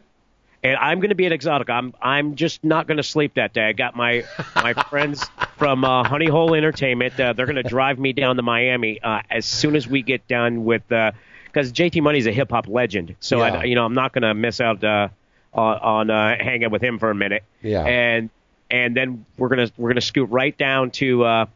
And 0.66 0.76
I'm 0.76 0.98
going 1.00 1.10
to 1.10 1.14
be 1.14 1.26
at 1.26 1.32
Exotic. 1.32 1.70
I'm 1.70 1.94
I'm 2.00 2.34
just 2.34 2.64
not 2.64 2.86
going 2.86 2.96
to 2.96 3.02
sleep 3.02 3.34
that 3.34 3.52
day. 3.52 3.64
I 3.68 3.72
got 3.72 3.94
my 3.96 4.24
my 4.54 4.72
friends 4.90 5.24
from 5.56 5.84
uh, 5.84 6.04
Honey 6.04 6.26
Hole 6.28 6.54
Entertainment. 6.54 7.18
Uh, 7.18 7.32
they're 7.32 7.46
going 7.46 7.56
to 7.56 7.62
drive 7.62 7.98
me 7.98 8.12
down 8.12 8.36
to 8.36 8.42
Miami 8.42 9.00
uh, 9.02 9.20
as 9.30 9.44
soon 9.46 9.76
as 9.76 9.86
we 9.86 10.02
get 10.02 10.26
done 10.28 10.64
with 10.64 10.82
because 10.88 11.72
JT 11.72 12.02
Money's 12.02 12.26
a 12.26 12.32
hip 12.32 12.50
hop 12.50 12.68
legend. 12.68 13.14
So 13.20 13.38
Yeah. 13.38 13.54
I, 13.60 13.64
you 13.64 13.74
know 13.74 13.84
I'm 13.84 13.94
not 13.94 14.12
going 14.12 14.22
to 14.22 14.34
miss 14.34 14.60
out 14.60 14.82
uh, 14.82 15.08
on, 15.54 15.78
on 15.78 16.10
uh, 16.10 16.36
hanging 16.38 16.70
with 16.70 16.82
him 16.82 16.98
for 16.98 17.10
a 17.10 17.14
minute. 17.14 17.44
Yeah. 17.62 17.84
And 17.84 18.30
and 18.70 18.96
then 18.96 19.24
we're 19.38 19.48
gonna 19.48 19.70
we're 19.76 19.90
gonna 19.90 20.00
scoot 20.00 20.28
right 20.30 20.56
down 20.56 20.90
to 20.92 21.24
uh, 21.24 21.46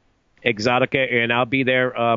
Exotica, 0.44 1.12
and 1.22 1.32
I'll 1.32 1.44
be 1.46 1.62
there 1.64 1.98
uh, 1.98 2.16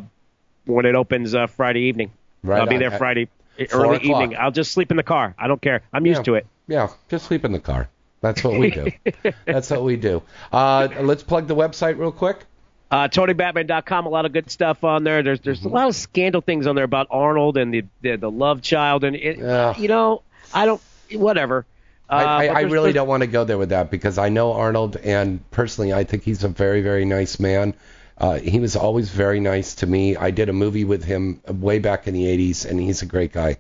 when 0.66 0.86
it 0.86 0.96
opens 0.96 1.34
uh, 1.36 1.48
Friday 1.48 1.82
evening. 1.84 2.12
Right 2.44 2.60
I'll 2.62 2.68
be 2.68 2.78
there 2.78 2.92
Friday 2.92 3.28
early 3.72 3.98
o'clock. 3.98 4.04
evening. 4.24 4.38
I'll 4.38 4.52
just 4.52 4.72
sleep 4.72 4.92
in 4.92 4.98
the 4.98 5.04
car. 5.04 5.34
I 5.38 5.48
don't 5.48 5.62
care. 5.62 5.82
I'm 5.92 6.06
used 6.06 6.20
Yeah. 6.20 6.24
to 6.24 6.36
it. 6.36 6.48
Yeah, 6.68 6.90
just 7.10 7.26
sleep 7.26 7.46
in 7.46 7.52
the 7.52 7.60
car. 7.60 7.90
That's 8.22 8.44
what 8.44 8.58
we 8.58 8.72
do. 8.72 8.92
That's 9.46 9.70
what 9.70 9.84
we 9.84 9.98
do. 9.98 10.24
Uh, 10.52 10.88
let's 11.02 11.24
plug 11.24 11.48
the 11.48 11.56
website 11.56 11.98
real 11.98 12.12
quick. 12.12 12.46
Uh, 12.90 13.08
TonyBatman.com, 13.08 14.06
a 14.06 14.10
lot 14.10 14.26
of 14.26 14.34
good 14.34 14.50
stuff 14.50 14.84
on 14.84 15.04
there. 15.04 15.24
There's 15.24 15.42
there's 15.42 15.66
a 15.66 15.70
lot 15.70 15.90
of 15.90 15.96
scandal 15.96 16.42
things 16.42 16.68
on 16.68 16.76
there 16.76 16.86
about 16.86 17.08
Arnold 17.10 17.58
and 17.58 17.74
the 17.74 17.86
the, 18.02 18.16
the 18.18 18.32
love 18.32 18.62
child, 18.62 19.04
and 19.04 19.16
it, 19.16 19.38
you 19.80 19.88
know, 19.88 20.22
I 20.54 20.66
don't, 20.66 20.82
whatever. 21.12 21.66
Uh, 22.10 22.14
I, 22.14 22.48
I, 22.48 22.54
I 22.54 22.62
really 22.62 22.94
don't 22.94 23.08
want 23.08 23.22
to 23.22 23.28
go 23.28 23.46
there 23.46 23.58
with 23.58 23.70
that 23.70 23.90
because 23.90 24.18
I 24.18 24.30
know 24.30 24.54
Arnold, 24.54 24.98
and 24.98 25.50
personally, 25.52 25.92
I 25.92 26.04
think 26.04 26.24
he's 26.24 26.44
a 26.44 26.50
very, 26.50 26.82
very 26.82 27.06
nice 27.06 27.40
man. 27.40 27.74
Uh, 28.18 28.36
he 28.36 28.60
was 28.60 28.76
always 28.76 29.10
very 29.10 29.40
nice 29.40 29.76
to 29.76 29.88
me. 29.88 30.16
I 30.16 30.30
did 30.32 30.48
a 30.50 30.54
movie 30.54 30.86
with 30.86 31.04
him 31.04 31.42
way 31.48 31.80
back 31.80 32.08
in 32.08 32.14
the 32.14 32.26
80s, 32.26 32.70
and 32.70 32.80
he's 32.80 33.02
a 33.02 33.06
great 33.08 33.34
guy. 33.34 33.58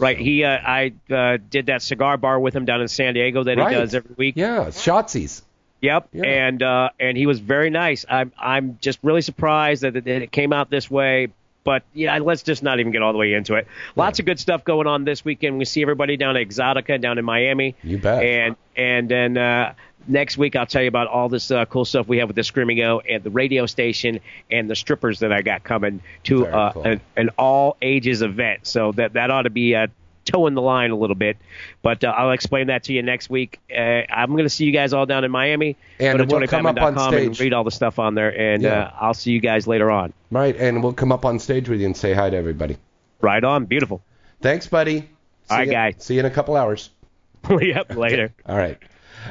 Right, 0.00 0.18
he, 0.18 0.44
uh, 0.44 0.48
I 0.50 0.92
uh, 1.10 1.38
did 1.50 1.66
that 1.66 1.82
cigar 1.82 2.16
bar 2.16 2.40
with 2.40 2.54
him 2.54 2.64
down 2.64 2.80
in 2.80 2.88
San 2.88 3.14
Diego 3.14 3.44
that 3.44 3.58
Right. 3.58 3.70
he 3.70 3.74
does 3.76 3.94
every 3.94 4.14
week. 4.16 4.34
Yeah, 4.36 4.66
Shotzi's. 4.66 5.42
Yep, 5.82 6.08
Yeah. 6.12 6.24
and 6.24 6.62
uh, 6.62 6.90
and 6.98 7.16
he 7.16 7.26
was 7.26 7.40
very 7.40 7.70
nice. 7.70 8.04
I'm 8.08 8.32
I'm 8.38 8.78
just 8.82 8.98
really 9.02 9.22
surprised 9.22 9.82
that, 9.82 9.94
that 9.94 10.06
it 10.06 10.30
came 10.32 10.52
out 10.52 10.70
this 10.70 10.90
way. 10.90 11.28
But 11.62 11.82
yeah, 11.94 12.18
let's 12.18 12.42
just 12.42 12.62
not 12.62 12.80
even 12.80 12.90
get 12.90 13.02
all 13.02 13.12
the 13.12 13.18
way 13.18 13.34
into 13.34 13.54
it. 13.54 13.66
Lots 13.94 14.18
of 14.18 14.24
good 14.24 14.38
stuff 14.38 14.64
going 14.64 14.86
on 14.86 15.04
this 15.04 15.24
weekend. 15.24 15.58
We 15.58 15.66
see 15.66 15.82
everybody 15.82 16.16
down 16.16 16.36
at 16.36 16.46
Exotica 16.48 17.00
down 17.00 17.18
in 17.18 17.24
Miami. 17.24 17.76
You 17.82 17.98
bet. 17.98 18.22
And 18.22 18.56
and 18.76 19.08
then 19.10 19.36
uh, 19.36 19.74
next 20.06 20.36
week 20.38 20.56
I'll 20.56 20.66
tell 20.66 20.82
you 20.82 20.88
about 20.88 21.08
all 21.08 21.28
this 21.28 21.50
uh, 21.50 21.64
cool 21.66 21.84
stuff 21.84 22.08
we 22.08 22.18
have 22.18 22.28
with 22.28 22.36
the 22.36 22.44
Screaming 22.44 22.80
O 22.82 23.00
and 23.00 23.22
the 23.22 23.30
radio 23.30 23.66
station 23.66 24.20
and 24.50 24.68
the 24.70 24.76
strippers 24.76 25.20
that 25.20 25.32
I 25.32 25.42
got 25.42 25.62
coming 25.64 26.00
to 26.24 26.46
uh, 26.46 26.72
cool. 26.72 26.82
an, 26.84 27.00
an 27.16 27.30
all 27.38 27.76
ages 27.82 28.22
event. 28.22 28.66
So 28.66 28.92
that 28.92 29.14
that 29.14 29.30
ought 29.30 29.42
to 29.42 29.50
be 29.50 29.74
uh, 29.74 29.88
toeing 30.24 30.54
the 30.54 30.62
line 30.62 30.90
a 30.90 30.96
little 30.96 31.16
bit. 31.16 31.36
But 31.82 32.04
uh, 32.04 32.08
I'll 32.08 32.32
explain 32.32 32.68
that 32.68 32.84
to 32.84 32.92
you 32.92 33.02
next 33.02 33.30
week. 33.30 33.58
Uh, 33.70 33.80
I'm 33.80 34.30
going 34.32 34.44
to 34.44 34.50
see 34.50 34.64
you 34.64 34.72
guys 34.72 34.92
all 34.92 35.06
down 35.06 35.24
in 35.24 35.30
Miami. 35.30 35.76
And 35.98 36.18
Go 36.18 36.24
to 36.24 36.36
we'll 36.36 36.46
come 36.46 36.66
up 36.66 36.78
on 36.80 36.94
TonyBatman.com 36.94 37.14
and 37.14 37.40
read 37.40 37.52
all 37.52 37.64
the 37.64 37.70
stuff 37.70 37.98
on 37.98 38.14
there, 38.14 38.38
and 38.38 38.62
Yeah. 38.62 38.82
uh, 38.82 38.92
I'll 39.00 39.14
see 39.14 39.32
you 39.32 39.40
guys 39.40 39.66
later 39.66 39.90
on. 39.90 40.12
Right, 40.30 40.56
and 40.56 40.82
we'll 40.82 40.92
come 40.92 41.10
up 41.12 41.24
on 41.24 41.38
stage 41.38 41.68
with 41.68 41.80
you 41.80 41.86
and 41.86 41.96
say 41.96 42.12
hi 42.12 42.30
to 42.30 42.36
everybody. 42.36 42.76
Right 43.20 43.42
on, 43.42 43.64
beautiful. 43.64 44.02
Thanks, 44.40 44.66
buddy. 44.66 45.00
See 45.00 45.06
All 45.50 45.56
right, 45.58 45.66
ya- 45.66 45.72
guys. 45.72 45.94
See 45.98 46.14
you 46.14 46.20
in 46.20 46.26
a 46.26 46.30
couple 46.30 46.56
hours. 46.56 46.90
yep, 47.60 47.96
later. 47.96 48.32
All 48.46 48.56
right. 48.56 48.78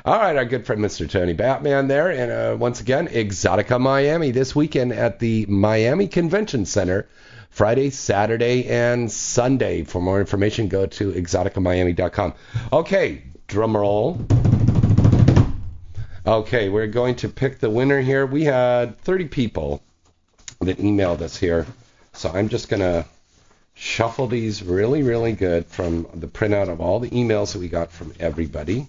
All 0.06 0.18
right, 0.18 0.36
our 0.36 0.46
good 0.46 0.66
friend 0.66 0.82
Mr. 0.82 1.10
Tony 1.10 1.34
Batman 1.34 1.88
there. 1.88 2.10
And 2.10 2.32
uh, 2.32 2.58
once 2.58 2.80
again, 2.80 3.08
Exotica 3.08 3.80
Miami 3.80 4.32
this 4.32 4.56
weekend 4.56 4.94
at 4.94 5.20
the 5.20 5.46
Miami 5.48 6.08
Convention 6.08 6.66
Center, 6.66 7.08
Friday, 7.50 7.90
Saturday, 7.90 8.66
and 8.68 9.12
Sunday. 9.12 9.84
For 9.84 10.02
more 10.02 10.20
information, 10.20 10.68
go 10.68 10.86
to 10.86 11.12
exoticamiami.com. 11.12 12.34
Okay, 12.72 13.24
drum 13.48 13.76
roll. 13.76 14.26
Okay, 16.26 16.70
we're 16.70 16.88
going 16.88 17.16
to 17.16 17.30
pick 17.30 17.60
the 17.60 17.70
winner 17.70 18.02
here. 18.02 18.26
We 18.26 18.44
had 18.44 19.00
30 19.02 19.30
people 19.30 19.82
that 20.62 20.78
emailed 20.78 21.22
us 21.22 21.36
here. 21.38 21.66
So 22.14 22.30
I'm 22.30 22.50
just 22.50 22.70
to 22.82 23.06
shuffle 23.74 24.28
these 24.28 24.62
really, 24.62 25.04
really 25.04 25.34
good 25.34 25.66
from 25.66 26.08
the 26.14 26.28
printout 26.28 26.70
of 26.70 26.82
all 26.82 27.00
the 27.00 27.10
emails 27.10 27.54
that 27.54 27.60
we 27.60 27.70
got 27.70 27.92
from 27.92 28.14
everybody. 28.20 28.88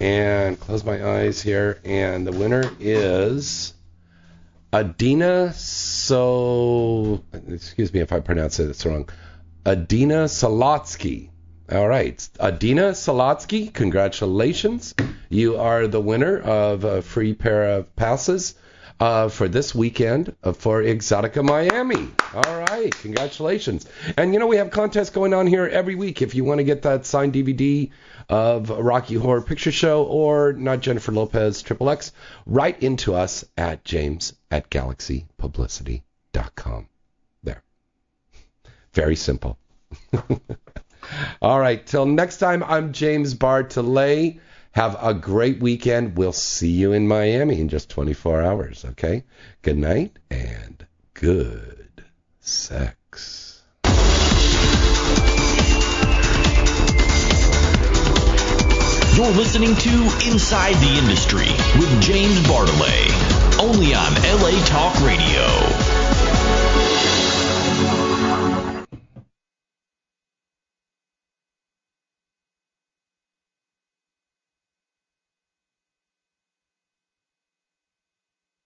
And 0.00 0.58
close 0.60 0.84
my 0.84 1.04
eyes 1.04 1.40
here. 1.40 1.80
And 1.84 2.26
the 2.26 2.32
winner 2.32 2.70
is 2.80 3.74
Adina 4.72 5.52
So. 5.54 7.22
Excuse 7.48 7.92
me 7.92 8.00
if 8.00 8.12
I 8.12 8.20
pronounce 8.20 8.58
it 8.60 8.84
wrong. 8.84 9.08
Adina 9.64 10.24
Salotsky. 10.26 11.30
All 11.72 11.88
right. 11.88 12.28
Adina 12.38 12.92
Salotsky, 12.92 13.72
congratulations. 13.72 14.94
You 15.28 15.56
are 15.56 15.88
the 15.88 16.00
winner 16.00 16.38
of 16.38 16.84
a 16.84 17.02
free 17.02 17.34
pair 17.34 17.78
of 17.78 17.96
passes 17.96 18.54
uh, 18.98 19.28
for 19.28 19.48
this 19.48 19.74
weekend 19.74 20.34
uh, 20.42 20.52
for 20.52 20.82
Exotica 20.82 21.44
Miami. 21.44 22.08
All 22.34 22.60
right, 22.60 22.90
congratulations. 23.00 23.86
And 24.16 24.32
you 24.32 24.38
know, 24.38 24.46
we 24.46 24.56
have 24.56 24.70
contests 24.70 25.10
going 25.10 25.34
on 25.34 25.46
here 25.46 25.66
every 25.66 25.94
week. 25.94 26.22
If 26.22 26.34
you 26.34 26.44
want 26.44 26.58
to 26.58 26.64
get 26.64 26.82
that 26.82 27.06
signed 27.06 27.34
DVD 27.34 27.90
of 28.28 28.70
Rocky 28.70 29.14
Horror 29.14 29.42
Picture 29.42 29.72
Show 29.72 30.04
or 30.04 30.52
not 30.52 30.80
Jennifer 30.80 31.12
Lopez 31.12 31.62
Triple 31.62 31.90
X, 31.90 32.12
write 32.46 32.82
into 32.82 33.14
us 33.14 33.44
at 33.56 33.84
james 33.84 34.34
at 34.50 34.68
galaxypublicity.com. 34.70 36.88
There. 37.42 37.62
Very 38.92 39.16
simple. 39.16 39.58
All 41.40 41.60
right, 41.60 41.86
till 41.86 42.06
next 42.06 42.38
time, 42.38 42.64
I'm 42.64 42.92
James 42.92 43.34
Bartholet. 43.34 44.40
Have 44.76 45.02
a 45.02 45.14
great 45.14 45.58
weekend. 45.58 46.18
We'll 46.18 46.34
see 46.34 46.68
you 46.68 46.92
in 46.92 47.08
Miami 47.08 47.62
in 47.62 47.70
just 47.70 47.88
24 47.88 48.42
hours, 48.42 48.84
okay? 48.90 49.24
Good 49.62 49.78
night 49.78 50.18
and 50.30 50.86
good 51.14 52.04
sex. 52.40 53.62
You're 59.14 59.32
listening 59.32 59.74
to 59.76 59.90
Inside 60.30 60.74
the 60.74 60.94
Industry 60.98 61.48
with 61.80 62.02
James 62.02 62.38
Bartholet, 62.40 63.58
only 63.58 63.94
on 63.94 64.12
LA 64.42 64.62
Talk 64.66 65.00
Radio. 65.00 65.95